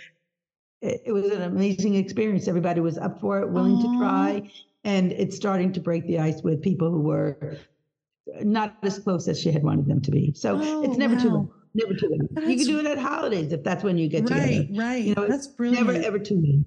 it, 0.82 1.02
it 1.08 1.12
was 1.12 1.32
an 1.32 1.42
amazing 1.42 1.96
experience. 1.96 2.48
Everybody 2.48 2.80
was 2.80 2.98
up 2.98 3.20
for 3.20 3.40
it, 3.40 3.50
willing 3.50 3.78
Aww. 3.78 3.82
to 3.82 3.98
try 3.98 4.52
and 4.86 5.12
it's 5.12 5.36
starting 5.36 5.74
to 5.74 5.80
break 5.80 6.08
the 6.08 6.20
ice 6.20 6.42
with 6.44 6.62
people 6.62 6.90
who 6.92 7.02
were 7.02 7.58
not 8.42 8.78
as 8.84 9.00
close 9.00 9.28
as 9.28 9.40
she 9.40 9.52
had 9.52 9.64
wanted 9.64 9.88
them 9.88 10.00
to 10.02 10.12
be. 10.12 10.32
So 10.34 10.58
oh, 10.62 10.84
it's 10.84 10.98
never 10.98 11.16
wow. 11.16 11.22
too 11.22 11.30
late. 11.30 11.50
Never 11.74 11.94
too 11.94 12.08
late. 12.10 12.22
That's, 12.32 12.48
you 12.48 12.56
can 12.58 12.68
do 12.68 12.80
it 12.80 12.86
at 12.86 12.98
holidays 12.98 13.52
if 13.52 13.64
that's 13.64 13.84
when 13.84 13.98
you 13.98 14.08
get 14.08 14.30
right, 14.30 14.66
together. 14.66 14.68
Right, 14.80 15.04
You 15.04 15.16
know, 15.16 15.28
that's 15.28 15.48
brilliant. 15.48 15.88
Never 15.88 16.06
ever 16.06 16.20
too 16.20 16.36
late. 16.42 16.66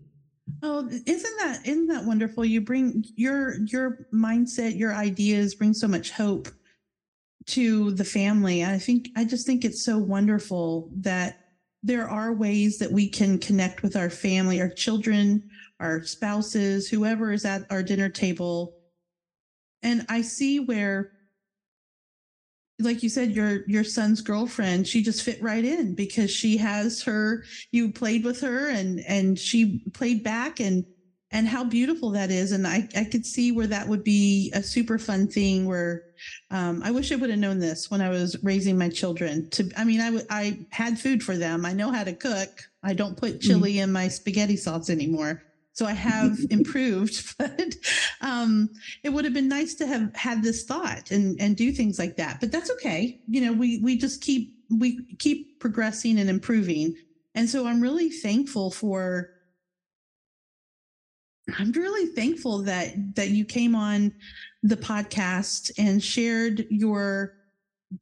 Oh, 0.62 0.88
isn't 0.88 1.36
that 1.38 1.60
isn't 1.64 1.86
that 1.88 2.04
wonderful? 2.04 2.44
You 2.44 2.60
bring 2.60 3.04
your 3.14 3.60
your 3.66 4.06
mindset, 4.12 4.78
your 4.78 4.94
ideas 4.94 5.54
bring 5.54 5.72
so 5.72 5.86
much 5.86 6.10
hope 6.10 6.48
to 7.46 7.92
the 7.92 8.04
family. 8.04 8.64
I 8.64 8.78
think 8.78 9.10
I 9.16 9.24
just 9.24 9.46
think 9.46 9.64
it's 9.64 9.84
so 9.84 9.98
wonderful 9.98 10.90
that 10.96 11.44
there 11.82 12.08
are 12.08 12.32
ways 12.32 12.78
that 12.78 12.90
we 12.90 13.08
can 13.08 13.38
connect 13.38 13.82
with 13.82 13.94
our 13.96 14.10
family, 14.10 14.60
our 14.60 14.68
children, 14.68 15.48
our 15.78 16.02
spouses, 16.02 16.88
whoever 16.88 17.32
is 17.32 17.44
at 17.44 17.64
our 17.70 17.82
dinner 17.82 18.08
table. 18.08 18.74
And 19.82 20.04
I 20.08 20.22
see 20.22 20.58
where 20.58 21.12
like 22.80 23.02
you 23.02 23.08
said 23.08 23.32
your 23.32 23.66
your 23.66 23.84
son's 23.84 24.20
girlfriend 24.20 24.86
she 24.86 25.02
just 25.02 25.22
fit 25.22 25.42
right 25.42 25.64
in 25.64 25.94
because 25.94 26.30
she 26.30 26.56
has 26.56 27.02
her 27.02 27.42
you 27.72 27.90
played 27.90 28.24
with 28.24 28.40
her 28.40 28.68
and 28.68 29.00
and 29.08 29.38
she 29.38 29.82
played 29.92 30.22
back 30.22 30.60
and 30.60 30.84
and 31.30 31.46
how 31.46 31.64
beautiful 31.64 32.10
that 32.10 32.30
is 32.30 32.52
and 32.52 32.66
i 32.66 32.88
i 32.96 33.04
could 33.04 33.26
see 33.26 33.52
where 33.52 33.66
that 33.66 33.86
would 33.86 34.04
be 34.04 34.52
a 34.54 34.62
super 34.62 34.98
fun 34.98 35.26
thing 35.26 35.66
where 35.66 36.02
um, 36.50 36.80
i 36.84 36.90
wish 36.90 37.10
i 37.10 37.16
would 37.16 37.30
have 37.30 37.38
known 37.38 37.58
this 37.58 37.90
when 37.90 38.00
i 38.00 38.08
was 38.08 38.36
raising 38.42 38.78
my 38.78 38.88
children 38.88 39.48
to 39.50 39.68
i 39.76 39.84
mean 39.84 40.00
I, 40.00 40.06
w- 40.06 40.26
I 40.30 40.66
had 40.70 40.98
food 40.98 41.22
for 41.22 41.36
them 41.36 41.66
i 41.66 41.72
know 41.72 41.90
how 41.90 42.04
to 42.04 42.14
cook 42.14 42.50
i 42.82 42.94
don't 42.94 43.16
put 43.16 43.32
mm-hmm. 43.32 43.48
chili 43.48 43.74
mm. 43.74 43.82
in 43.82 43.92
my 43.92 44.08
spaghetti 44.08 44.56
sauce 44.56 44.88
anymore 44.88 45.42
so 45.78 45.86
i 45.86 45.92
have 45.92 46.36
improved 46.50 47.34
but 47.38 47.74
um, 48.20 48.68
it 49.04 49.10
would 49.10 49.24
have 49.24 49.34
been 49.34 49.48
nice 49.48 49.74
to 49.74 49.86
have 49.86 50.14
had 50.16 50.42
this 50.42 50.64
thought 50.64 51.10
and 51.12 51.40
and 51.40 51.56
do 51.56 51.70
things 51.70 51.98
like 51.98 52.16
that 52.16 52.40
but 52.40 52.50
that's 52.50 52.70
okay 52.70 53.20
you 53.28 53.40
know 53.40 53.52
we 53.52 53.78
we 53.78 53.96
just 53.96 54.20
keep 54.20 54.54
we 54.78 55.00
keep 55.18 55.60
progressing 55.60 56.18
and 56.18 56.28
improving 56.28 56.94
and 57.34 57.48
so 57.48 57.66
i'm 57.66 57.80
really 57.80 58.10
thankful 58.10 58.70
for 58.70 59.30
I'm 61.58 61.72
really 61.72 62.12
thankful 62.12 62.62
that 62.64 63.14
that 63.14 63.30
you 63.30 63.44
came 63.44 63.74
on 63.74 64.12
the 64.62 64.76
podcast 64.76 65.70
and 65.78 66.02
shared 66.02 66.66
your 66.68 67.34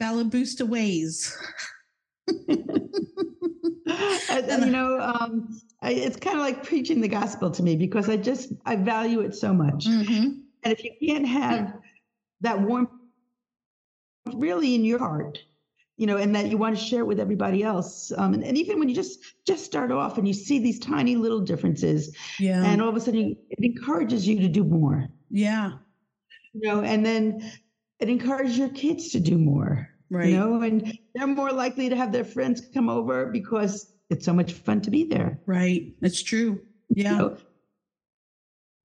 Ballabusta 0.01 0.67
ways. 0.67 1.37
and, 2.49 2.67
you 4.65 4.73
know, 4.73 4.99
um, 5.01 5.61
it's 5.83 6.17
kind 6.17 6.37
of 6.37 6.43
like 6.43 6.65
preaching 6.65 7.01
the 7.01 7.09
gospel 7.09 7.51
to 7.51 7.63
me 7.63 7.77
because 7.77 8.09
I 8.09 8.17
just 8.17 8.53
I 8.65 8.77
value 8.77 9.21
it 9.21 9.35
so 9.35 9.53
much. 9.53 9.87
Mm-hmm. 9.87 10.41
And 10.65 10.73
if 10.73 10.83
you 10.83 10.93
can't 11.07 11.27
have 11.27 11.75
that 12.41 12.61
warmth 12.61 12.91
really 14.35 14.75
in 14.75 14.85
your 14.85 14.99
heart, 14.99 15.39
you 15.97 16.07
know, 16.07 16.17
and 16.17 16.35
that 16.35 16.49
you 16.51 16.59
want 16.59 16.77
to 16.77 16.83
share 16.83 17.01
it 17.01 17.07
with 17.07 17.21
everybody 17.21 17.63
else. 17.63 18.13
Um, 18.17 18.35
and, 18.35 18.45
and 18.45 18.59
even 18.59 18.79
when 18.79 18.89
you 18.89 18.95
just 18.95 19.19
just 19.47 19.65
start 19.65 19.91
off 19.93 20.19
and 20.19 20.27
you 20.27 20.35
see 20.35 20.59
these 20.59 20.79
tiny 20.79 21.17
little 21.17 21.41
differences, 21.41 22.15
Yeah. 22.41 22.65
and 22.65 22.83
all 22.83 22.89
of 22.89 22.97
a 22.97 23.01
sudden 23.01 23.21
you, 23.31 23.37
it 23.51 23.65
encourages 23.65 24.27
you 24.27 24.41
to 24.41 24.49
do 24.49 24.65
more. 24.65 25.09
yeah. 25.31 25.73
You 26.53 26.69
know, 26.69 26.81
and 26.81 27.05
then 27.05 27.53
it 28.01 28.09
encourages 28.09 28.57
your 28.57 28.71
kids 28.71 29.11
to 29.11 29.21
do 29.21 29.37
more. 29.37 29.91
Right. 30.11 30.31
You 30.31 30.37
know, 30.39 30.63
and 30.63 30.99
they're 31.15 31.27
more 31.27 31.53
likely 31.53 31.91
to 31.91 31.97
have 31.97 32.13
their 32.13 32.25
friends 32.25 32.63
come 32.73 32.89
over 32.89 33.27
because 33.27 33.93
it's 34.11 34.25
so 34.25 34.33
much 34.33 34.53
fun 34.53 34.81
to 34.83 34.91
be 34.91 35.05
there. 35.05 35.41
Right. 35.47 35.93
That's 36.01 36.23
true. 36.23 36.61
you 36.95 37.05
Yeah. 37.05 37.19
know. 37.19 37.37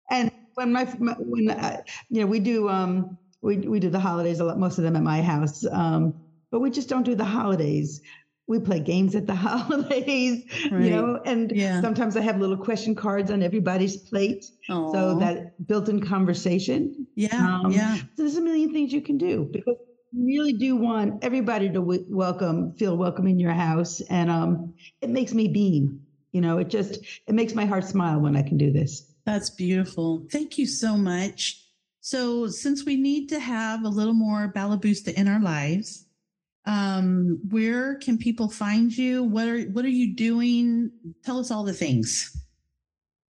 And 0.10 0.32
when 0.56 0.72
my, 0.74 0.94
my 1.00 1.14
when 1.20 1.50
I, 1.52 1.80
you 2.10 2.22
know 2.22 2.28
we 2.28 2.40
do 2.40 2.68
um 2.70 3.18
we 3.42 3.58
we 3.58 3.80
do 3.80 3.90
the 3.90 4.00
holidays 4.00 4.40
a 4.40 4.44
lot 4.44 4.60
most 4.60 4.78
of 4.78 4.84
them 4.84 4.96
at 4.98 5.04
my 5.04 5.22
house 5.22 5.66
um 5.72 6.14
but 6.52 6.60
we 6.60 6.70
just 6.70 6.90
don't 6.90 7.04
do 7.04 7.16
the 7.16 7.24
holidays. 7.26 8.02
We 8.48 8.60
play 8.60 8.82
games 8.82 9.16
at 9.16 9.26
the 9.28 9.36
holidays, 9.48 10.44
Right. 10.70 10.84
you 10.84 10.90
know, 10.90 11.22
and 11.26 11.50
Yeah. 11.56 11.80
sometimes 11.80 12.18
I 12.18 12.22
have 12.22 12.42
little 12.42 12.58
question 12.58 12.94
cards 12.94 13.32
on 13.32 13.42
everybody's 13.42 13.96
plate 13.96 14.44
so 14.68 15.18
that 15.20 15.66
built-in 15.66 16.02
conversation. 16.06 17.08
Yeah. 17.16 17.30
um, 17.64 17.72
yeah. 17.72 17.96
So 17.96 18.04
there's 18.18 18.36
a 18.36 18.42
million 18.42 18.74
things 18.74 18.92
you 18.92 19.02
can 19.02 19.18
do 19.18 19.48
because 19.50 19.78
you 19.80 19.91
really 20.18 20.54
do 20.54 20.76
want 20.76 21.24
everybody 21.24 21.68
to 21.68 21.80
w- 21.80 22.06
welcome, 22.10 22.74
feel 22.74 22.98
welcome 22.98 23.28
in 23.28 23.40
your 23.40 23.52
house, 23.52 24.02
and 24.10 24.30
um, 24.30 24.74
it 25.02 25.10
makes 25.10 25.34
me 25.34 25.48
beam. 25.48 26.02
You 26.32 26.42
know, 26.42 26.58
it 26.60 26.70
just 26.70 27.00
it 27.28 27.34
makes 27.34 27.54
my 27.54 27.66
heart 27.66 27.86
smile 27.86 28.20
when 28.20 28.36
I 28.36 28.42
can 28.42 28.58
do 28.58 28.72
this. 28.72 29.14
That's 29.26 29.50
beautiful. 29.50 30.26
Thank 30.32 30.58
you 30.58 30.66
so 30.66 30.98
much. 30.98 31.66
So, 32.00 32.48
since 32.48 32.86
we 32.86 32.96
need 32.96 33.28
to 33.30 33.40
have 33.40 33.84
a 33.84 33.90
little 33.90 34.14
more 34.14 34.52
Ballabusta 34.54 35.14
in 35.14 35.28
our 35.28 35.42
lives, 35.42 36.06
um, 36.66 37.40
where 37.50 37.96
can 37.96 38.18
people 38.18 38.50
find 38.50 38.96
you? 38.96 39.24
What 39.24 39.48
are 39.48 39.62
what 39.64 39.86
are 39.86 39.90
you 39.90 40.16
doing? 40.16 40.92
Tell 41.24 41.40
us 41.40 41.52
all 41.52 41.64
the 41.64 41.74
things. 41.74 42.38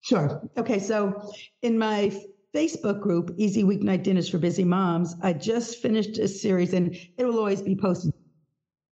Sure. 0.03 0.49
Okay. 0.57 0.79
So 0.79 1.33
in 1.63 1.79
my 1.79 2.11
Facebook 2.55 3.01
group, 3.01 3.33
Easy 3.37 3.63
Weeknight 3.63 4.03
Dinners 4.03 4.29
for 4.29 4.39
Busy 4.39 4.65
Moms, 4.65 5.15
I 5.23 5.33
just 5.33 5.79
finished 5.79 6.19
a 6.19 6.27
series 6.27 6.73
and 6.73 6.95
it 6.95 7.25
will 7.25 7.39
always 7.39 7.63
be 7.63 7.77
posted. 7.77 8.13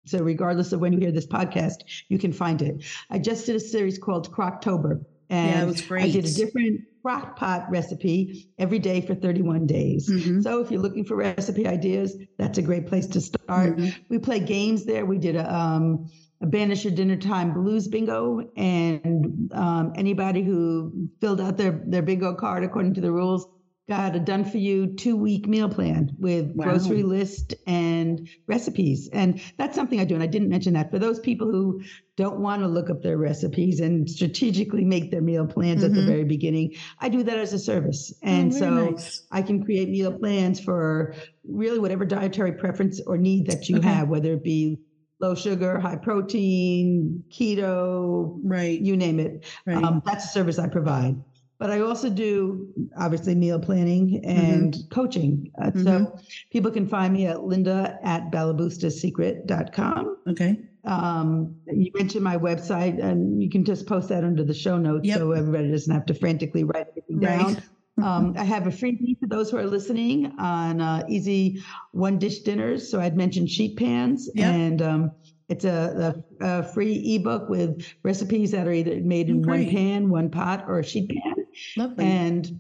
So 0.06 0.20
regardless 0.20 0.72
of 0.72 0.80
when 0.80 0.94
you 0.94 1.00
hear 1.00 1.12
this 1.12 1.28
podcast, 1.28 1.84
you 2.08 2.18
can 2.18 2.32
find 2.32 2.62
it. 2.62 2.84
I 3.10 3.20
just 3.20 3.46
did 3.46 3.56
a 3.56 3.60
series 3.60 3.98
called 3.98 4.32
Croctober. 4.32 5.04
And 5.30 5.76
Yeah, 5.78 5.96
I 5.96 6.10
did 6.10 6.26
a 6.26 6.34
different 6.34 6.82
crock 7.02 7.36
pot 7.36 7.66
recipe 7.70 8.50
every 8.58 8.80
day 8.80 9.02
for 9.02 9.16
31 9.16 9.66
days. 9.66 10.10
Mhm. 10.10 10.42
So 10.42 10.62
if 10.62 10.72
you're 10.72 10.82
looking 10.82 11.04
for 11.04 11.16
recipe 11.18 11.68
ideas, 11.68 12.16
that's 12.38 12.58
a 12.58 12.62
great 12.62 12.88
place 12.88 13.08
to 13.08 13.20
start. 13.20 13.78
Mhm. 13.78 13.94
We 14.08 14.20
play 14.20 14.40
games 14.40 14.86
there. 14.86 15.06
We 15.06 15.18
did 15.18 15.36
a, 15.36 15.54
um, 15.54 16.06
a 16.06 16.27
banish 16.42 16.84
your 16.84 16.94
dinner 16.94 17.18
time 17.18 17.54
blues 17.54 17.88
bingo, 17.88 18.42
and 18.56 19.52
um, 19.54 19.92
anybody 19.96 20.44
who 20.44 21.10
filled 21.20 21.42
out 21.42 21.58
their 21.58 21.84
their 21.88 22.02
bingo 22.02 22.34
card 22.36 22.64
according 22.64 22.94
to 22.96 23.02
the 23.02 23.12
rules 23.12 23.46
got 23.90 24.14
a 24.18 24.20
done 24.20 24.44
for 24.44 24.58
you 24.58 24.86
two 24.96 25.16
week 25.16 25.48
meal 25.48 25.70
plan 25.70 26.10
with 26.20 26.52
Wow. 26.56 26.66
grocery 26.66 27.04
list 27.04 27.56
and 27.68 28.28
recipes. 28.46 29.10
And 29.14 29.42
that's 29.58 29.76
something 29.76 30.02
I 30.02 30.04
do. 30.04 30.14
And 30.14 30.22
I 30.22 30.28
didn't 30.28 30.50
mention 30.50 30.74
that 30.74 30.92
for 30.92 31.00
those 31.00 31.22
people 31.22 31.50
who 31.50 31.80
don't 32.18 32.42
want 32.42 32.62
to 32.64 32.68
look 32.68 32.90
up 32.90 33.02
their 33.02 33.18
recipes 33.18 33.80
and 33.80 34.10
strategically 34.10 34.84
make 34.84 35.10
their 35.10 35.22
meal 35.22 35.48
plans 35.48 35.84
at 35.84 35.94
the 35.94 36.02
Mhm. 36.02 36.06
very 36.06 36.26
beginning. 36.26 36.74
I 37.00 37.08
do 37.08 37.24
that 37.24 37.38
as 37.38 37.54
a 37.54 37.60
service. 37.60 38.14
And 38.22 38.52
Oh, 38.54 38.58
so 38.60 38.70
nice. 38.92 39.26
I 39.32 39.42
can 39.42 39.64
create 39.64 39.88
meal 39.88 40.12
plans 40.12 40.60
for 40.60 41.14
really 41.48 41.80
whatever 41.80 42.04
dietary 42.06 42.52
preference 42.54 43.00
or 43.08 43.18
need 43.18 43.46
that 43.48 43.70
you 43.70 43.78
Okay. 43.78 43.88
have, 43.88 44.10
whether 44.10 44.34
it 44.34 44.44
be 44.44 44.78
low 45.20 45.34
sugar, 45.36 45.80
high 45.80 45.96
protein, 45.96 47.24
keto, 47.30 48.40
right, 48.44 48.80
you 48.80 48.96
name 48.96 49.20
it. 49.20 49.46
right. 49.66 49.84
Um, 49.84 50.02
that's 50.06 50.26
a 50.26 50.28
service 50.28 50.60
I 50.60 50.68
provide. 50.68 51.16
But 51.60 51.72
I 51.72 51.80
also 51.80 52.08
do 52.12 52.68
obviously 53.00 53.34
meal 53.34 53.60
planning 53.60 54.22
and 54.24 54.74
Mm-hmm. 54.76 54.90
coaching. 54.90 55.52
Uh, 55.60 55.72
So 55.76 56.20
people 56.52 56.70
can 56.70 56.88
find 56.88 57.14
me 57.14 57.26
at 57.26 57.44
linda 57.44 57.98
at 58.04 58.32
ballabustasecret.com. 58.32 60.18
okay. 60.30 60.60
Um, 60.84 61.56
you 61.66 61.92
mentioned 61.96 62.24
my 62.24 62.38
website, 62.38 63.04
and 63.04 63.42
you 63.44 63.50
can 63.50 63.66
just 63.66 63.88
post 63.88 64.08
that 64.10 64.24
under 64.24 64.44
the 64.44 64.54
show 64.54 64.78
notes 64.78 65.06
Yep. 65.08 65.18
so 65.18 65.32
everybody 65.32 65.70
doesn't 65.72 65.92
have 65.94 66.06
to 66.06 66.14
frantically 66.14 66.64
write 66.64 66.88
everything 66.90 67.20
Right. 67.20 67.40
down. 67.40 67.62
Um, 68.02 68.36
I 68.38 68.44
have 68.44 68.68
a 68.68 68.70
freebie 68.70 69.20
for 69.20 69.28
those 69.28 69.50
who 69.50 69.58
are 69.58 69.66
listening 69.66 70.32
on 70.40 70.82
uh, 70.82 71.04
easy 71.10 71.64
one 71.92 72.20
dish 72.20 72.40
dinners. 72.40 72.90
So 72.90 73.00
I'd 73.00 73.18
mentioned 73.18 73.50
sheet 73.50 73.78
pans, 73.78 74.30
Yep. 74.36 74.54
and 74.54 74.82
um, 74.82 75.12
it's 75.50 75.66
a, 75.66 76.24
a, 76.42 76.46
a 76.46 76.64
free 76.64 77.16
ebook 77.16 77.50
with 77.50 77.86
recipes 78.04 78.52
that 78.52 78.68
are 78.68 78.72
either 78.74 79.00
made 79.02 79.30
in 79.30 79.42
one 79.42 79.68
pan, 79.70 80.10
one 80.10 80.30
pot, 80.30 80.66
or 80.68 80.80
a 80.80 80.84
sheet 80.84 81.10
pan, 81.10 81.46
Lovely. 81.76 82.06
and 82.06 82.60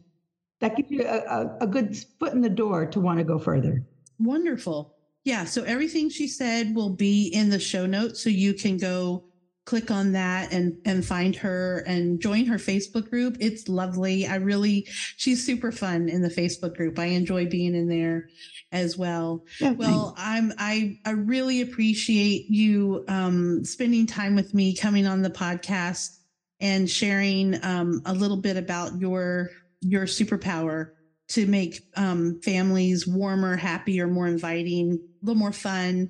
that 0.60 0.76
gives 0.76 0.90
you 0.90 1.04
a, 1.06 1.18
a, 1.18 1.58
a 1.62 1.68
good 1.68 1.96
foot 2.20 2.34
in 2.34 2.42
the 2.42 2.50
door 2.50 2.86
to 2.88 3.00
want 3.00 3.20
to 3.20 3.24
go 3.24 3.38
further. 3.38 3.86
Wonderful. 4.20 4.96
Yeah. 5.24 5.46
So 5.46 5.64
everything 5.64 6.10
she 6.10 6.28
said 6.28 6.74
will 6.74 6.90
be 6.90 7.28
in 7.28 7.50
the 7.50 7.60
show 7.60 7.86
notes. 7.86 8.24
So 8.24 8.30
you 8.32 8.54
can 8.54 8.78
go 8.78 9.26
click 9.68 9.92
on 9.92 10.14
that 10.14 10.54
and, 10.54 10.78
and 10.86 11.06
find 11.06 11.36
her 11.36 11.84
and 11.86 12.22
join 12.22 12.46
her 12.46 12.56
Facebook 12.56 13.10
group. 13.10 13.36
It's 13.42 13.68
lovely. 13.68 14.26
I 14.26 14.36
really, 14.36 14.88
she's 15.18 15.46
super 15.46 15.74
fun 15.74 16.08
in 16.08 16.22
the 16.22 16.30
Facebook 16.30 16.74
group. 16.74 16.98
I 16.98 17.08
enjoy 17.08 17.48
being 17.48 17.76
in 17.76 17.90
there 17.90 18.30
as 18.72 18.98
well. 18.98 19.44
Yeah, 19.60 19.74
Well, 19.74 20.16
I'm, 20.18 20.54
I, 20.58 20.98
I 21.06 21.12
really 21.12 21.60
appreciate 21.60 22.46
you, 22.50 23.04
um, 23.10 23.66
spending 23.66 24.08
time 24.08 24.36
with 24.36 24.54
me, 24.54 24.74
coming 24.74 25.06
on 25.06 25.22
the 25.22 25.30
podcast 25.30 26.18
and 26.62 26.90
sharing, 26.90 27.62
um, 27.62 28.02
a 28.06 28.14
little 28.14 28.38
bit 28.38 28.56
about 28.56 28.98
your, 28.98 29.50
your 29.82 30.06
superpower 30.06 30.92
to 31.30 31.46
make 31.46 31.82
um, 31.98 32.40
families 32.42 33.06
warmer, 33.06 33.58
happier, 33.58 34.08
more 34.08 34.28
inviting, 34.28 34.94
a 35.22 35.26
little 35.26 35.38
more 35.38 35.52
fun. 35.52 36.10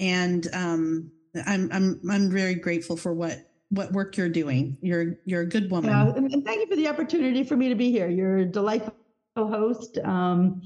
And 0.00 0.44
um, 0.52 1.12
I'm 1.46 1.70
I'm 1.72 2.00
I'm 2.10 2.30
very 2.30 2.54
grateful 2.54 2.96
for 2.96 3.14
what 3.14 3.50
what 3.70 3.92
work 3.92 4.16
you're 4.16 4.28
doing. 4.28 4.76
You're 4.80 5.18
you're 5.24 5.42
a 5.42 5.46
good 5.46 5.70
woman. 5.70 5.90
Yeah, 5.90 6.12
and, 6.14 6.44
thank 6.44 6.60
you 6.60 6.66
for 6.66 6.76
the 6.76 6.88
opportunity 6.88 7.44
for 7.44 7.56
me 7.56 7.68
to 7.68 7.74
be 7.74 7.90
here. 7.90 8.08
You're 8.08 8.38
a 8.38 8.44
delightful 8.44 8.94
host, 9.36 9.98
um, 10.04 10.62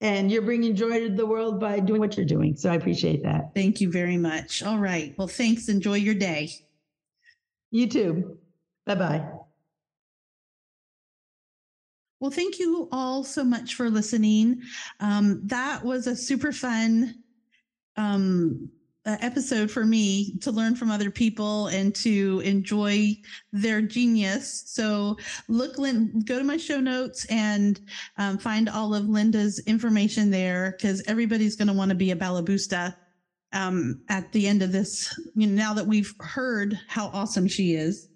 and 0.00 0.30
you're 0.30 0.42
bringing 0.42 0.74
joy 0.74 1.08
to 1.08 1.14
the 1.14 1.26
world 1.26 1.60
by 1.60 1.80
doing 1.80 2.00
what 2.00 2.16
you're 2.16 2.26
doing. 2.26 2.56
So 2.56 2.70
I 2.70 2.74
appreciate 2.74 3.22
that. 3.22 3.54
Thank 3.54 3.80
you 3.80 3.90
very 3.90 4.16
much. 4.16 4.62
All 4.62 4.78
right. 4.78 5.14
Well, 5.16 5.28
thanks. 5.28 5.68
Enjoy 5.68 5.94
your 5.94 6.14
day. 6.14 6.50
You 7.70 7.86
too. 7.86 8.38
Bye 8.86 8.96
bye. 8.96 9.28
Well, 12.18 12.30
thank 12.30 12.58
you 12.58 12.88
all 12.92 13.24
so 13.24 13.42
much 13.42 13.76
for 13.76 13.88
listening. 13.88 14.60
Um, 15.00 15.40
that 15.46 15.82
was 15.82 16.06
a 16.06 16.14
super 16.14 16.52
fun 16.52 17.14
um, 17.96 18.70
episode 19.20 19.70
for 19.70 19.84
me 19.84 20.36
to 20.38 20.50
learn 20.50 20.74
from 20.74 20.90
other 20.90 21.10
people 21.10 21.68
and 21.68 21.94
to 21.96 22.40
enjoy 22.44 23.16
their 23.52 23.82
genius. 23.82 24.64
So, 24.66 25.16
look, 25.48 25.78
Lynn, 25.78 26.22
go 26.24 26.38
to 26.38 26.44
my 26.44 26.56
show 26.56 26.80
notes 26.80 27.24
and 27.26 27.80
um, 28.18 28.38
find 28.38 28.68
all 28.68 28.94
of 28.94 29.08
Linda's 29.08 29.58
information 29.60 30.30
there 30.30 30.74
because 30.76 31.02
everybody's 31.06 31.56
going 31.56 31.68
to 31.68 31.74
want 31.74 31.90
to 31.90 31.94
be 31.94 32.10
a 32.10 32.16
Ballabusta 32.16 32.96
um, 33.52 34.00
at 34.08 34.30
the 34.32 34.46
end 34.46 34.62
of 34.62 34.72
this. 34.72 35.18
You 35.34 35.46
know, 35.46 35.54
now 35.54 35.74
that 35.74 35.86
we've 35.86 36.14
heard 36.20 36.78
how 36.88 37.06
awesome 37.08 37.48
she 37.48 37.74
is. 37.74 38.08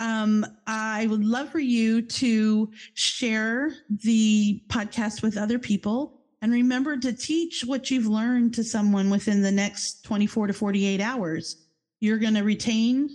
Um, 0.00 0.46
I 0.66 1.08
would 1.08 1.24
love 1.24 1.50
for 1.50 1.58
you 1.58 2.02
to 2.02 2.70
share 2.94 3.72
the 3.90 4.62
podcast 4.68 5.22
with 5.22 5.36
other 5.36 5.58
people 5.58 6.17
and 6.40 6.52
remember 6.52 6.96
to 6.96 7.12
teach 7.12 7.64
what 7.64 7.90
you've 7.90 8.06
learned 8.06 8.54
to 8.54 8.64
someone 8.64 9.10
within 9.10 9.42
the 9.42 9.50
next 9.50 10.04
24 10.04 10.48
to 10.48 10.52
48 10.52 11.00
hours. 11.00 11.66
You're 12.00 12.18
going 12.18 12.34
to 12.34 12.44
retain. 12.44 13.08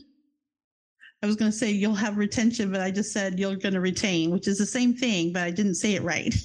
I 1.21 1.25
was 1.25 1.37
going 1.37 1.51
to 1.51 1.57
say 1.57 1.71
you'll 1.71 1.95
have 1.95 2.17
retention, 2.17 2.69
but 2.69 2.81
I 2.81 2.91
just 2.91 3.13
said 3.13 3.39
you're 3.39 3.55
going 3.55 3.75
to 3.75 3.79
retain, 3.79 4.31
which 4.31 4.47
is 4.47 4.57
the 4.57 4.65
same 4.65 4.93
thing, 4.93 5.31
but 5.31 5.43
I 5.43 5.51
didn't 5.51 5.75
say 5.75 5.95
it 5.95 6.03
right. 6.03 6.35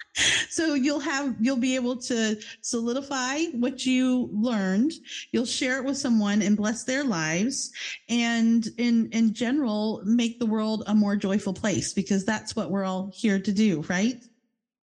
so 0.48 0.72
you'll 0.72 1.00
have, 1.00 1.36
you'll 1.38 1.58
be 1.58 1.74
able 1.74 1.96
to 1.96 2.40
solidify 2.62 3.44
what 3.52 3.84
you 3.84 4.30
learned. 4.32 4.92
You'll 5.32 5.44
share 5.44 5.76
it 5.76 5.84
with 5.84 5.98
someone 5.98 6.40
and 6.40 6.56
bless 6.56 6.84
their 6.84 7.04
lives 7.04 7.70
and 8.08 8.66
in 8.78 9.10
in 9.12 9.34
general 9.34 10.00
make 10.06 10.38
the 10.38 10.46
world 10.46 10.84
a 10.86 10.94
more 10.94 11.14
joyful 11.14 11.52
place 11.52 11.92
because 11.92 12.24
that's 12.24 12.56
what 12.56 12.70
we're 12.70 12.84
all 12.84 13.10
here 13.14 13.38
to 13.38 13.52
do 13.52 13.82
right 13.82 14.22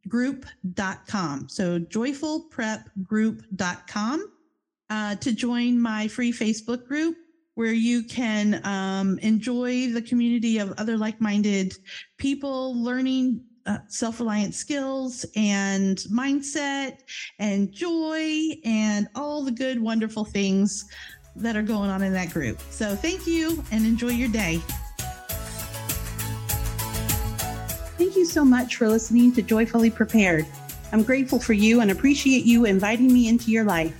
group.com 0.08 1.48
so 1.48 1.78
joyfulprepgroup.com 1.78 4.32
uh, 4.90 5.14
to 5.16 5.32
join 5.32 5.78
my 5.80 6.08
free 6.08 6.32
facebook 6.32 6.86
group 6.86 7.16
where 7.58 7.72
you 7.72 8.04
can 8.04 8.64
um, 8.64 9.18
enjoy 9.18 9.88
the 9.88 10.00
community 10.00 10.58
of 10.58 10.72
other 10.78 10.96
like 10.96 11.20
minded 11.20 11.74
people 12.16 12.80
learning 12.80 13.44
uh, 13.68 13.78
self 13.88 14.18
reliant 14.18 14.54
skills 14.54 15.26
and 15.36 15.98
mindset 16.10 17.00
and 17.38 17.70
joy 17.70 18.56
and 18.64 19.08
all 19.14 19.44
the 19.44 19.52
good, 19.52 19.80
wonderful 19.80 20.24
things 20.24 20.86
that 21.36 21.54
are 21.54 21.62
going 21.62 21.90
on 21.90 22.02
in 22.02 22.12
that 22.14 22.30
group. 22.30 22.60
So 22.70 22.96
thank 22.96 23.26
you 23.26 23.62
and 23.70 23.84
enjoy 23.84 24.08
your 24.08 24.28
day. 24.28 24.60
Thank 27.98 28.16
you 28.16 28.24
so 28.24 28.44
much 28.44 28.76
for 28.76 28.88
listening 28.88 29.32
to 29.32 29.42
Joyfully 29.42 29.90
Prepared. 29.90 30.46
I'm 30.92 31.02
grateful 31.02 31.38
for 31.38 31.52
you 31.52 31.80
and 31.80 31.90
appreciate 31.90 32.44
you 32.44 32.64
inviting 32.64 33.12
me 33.12 33.28
into 33.28 33.50
your 33.50 33.64
life. 33.64 33.94